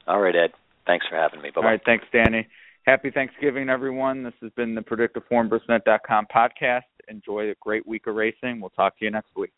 All 0.07 0.21
right, 0.21 0.37
Ed. 0.37 0.53
Thanks 0.87 1.07
for 1.09 1.17
having 1.17 1.43
me. 1.43 1.51
Bye 1.51 1.61
All 1.61 1.67
right, 1.67 1.81
thanks, 1.85 2.05
Danny. 2.13 2.47
Happy 2.87 3.11
Thanksgiving, 3.11 3.69
everyone. 3.69 4.23
This 4.23 4.35
has 4.43 4.53
been 4.53 4.77
the 4.77 4.81
Predicteform 4.81 5.49
Brisnet.com 5.49 6.27
podcast. 6.33 6.83
Enjoy 7.09 7.51
a 7.51 7.55
great 7.61 7.85
week 7.85 8.07
of 8.07 8.15
racing. 8.15 8.61
We'll 8.61 8.71
talk 8.71 8.97
to 8.99 9.05
you 9.05 9.11
next 9.11 9.35
week. 9.35 9.53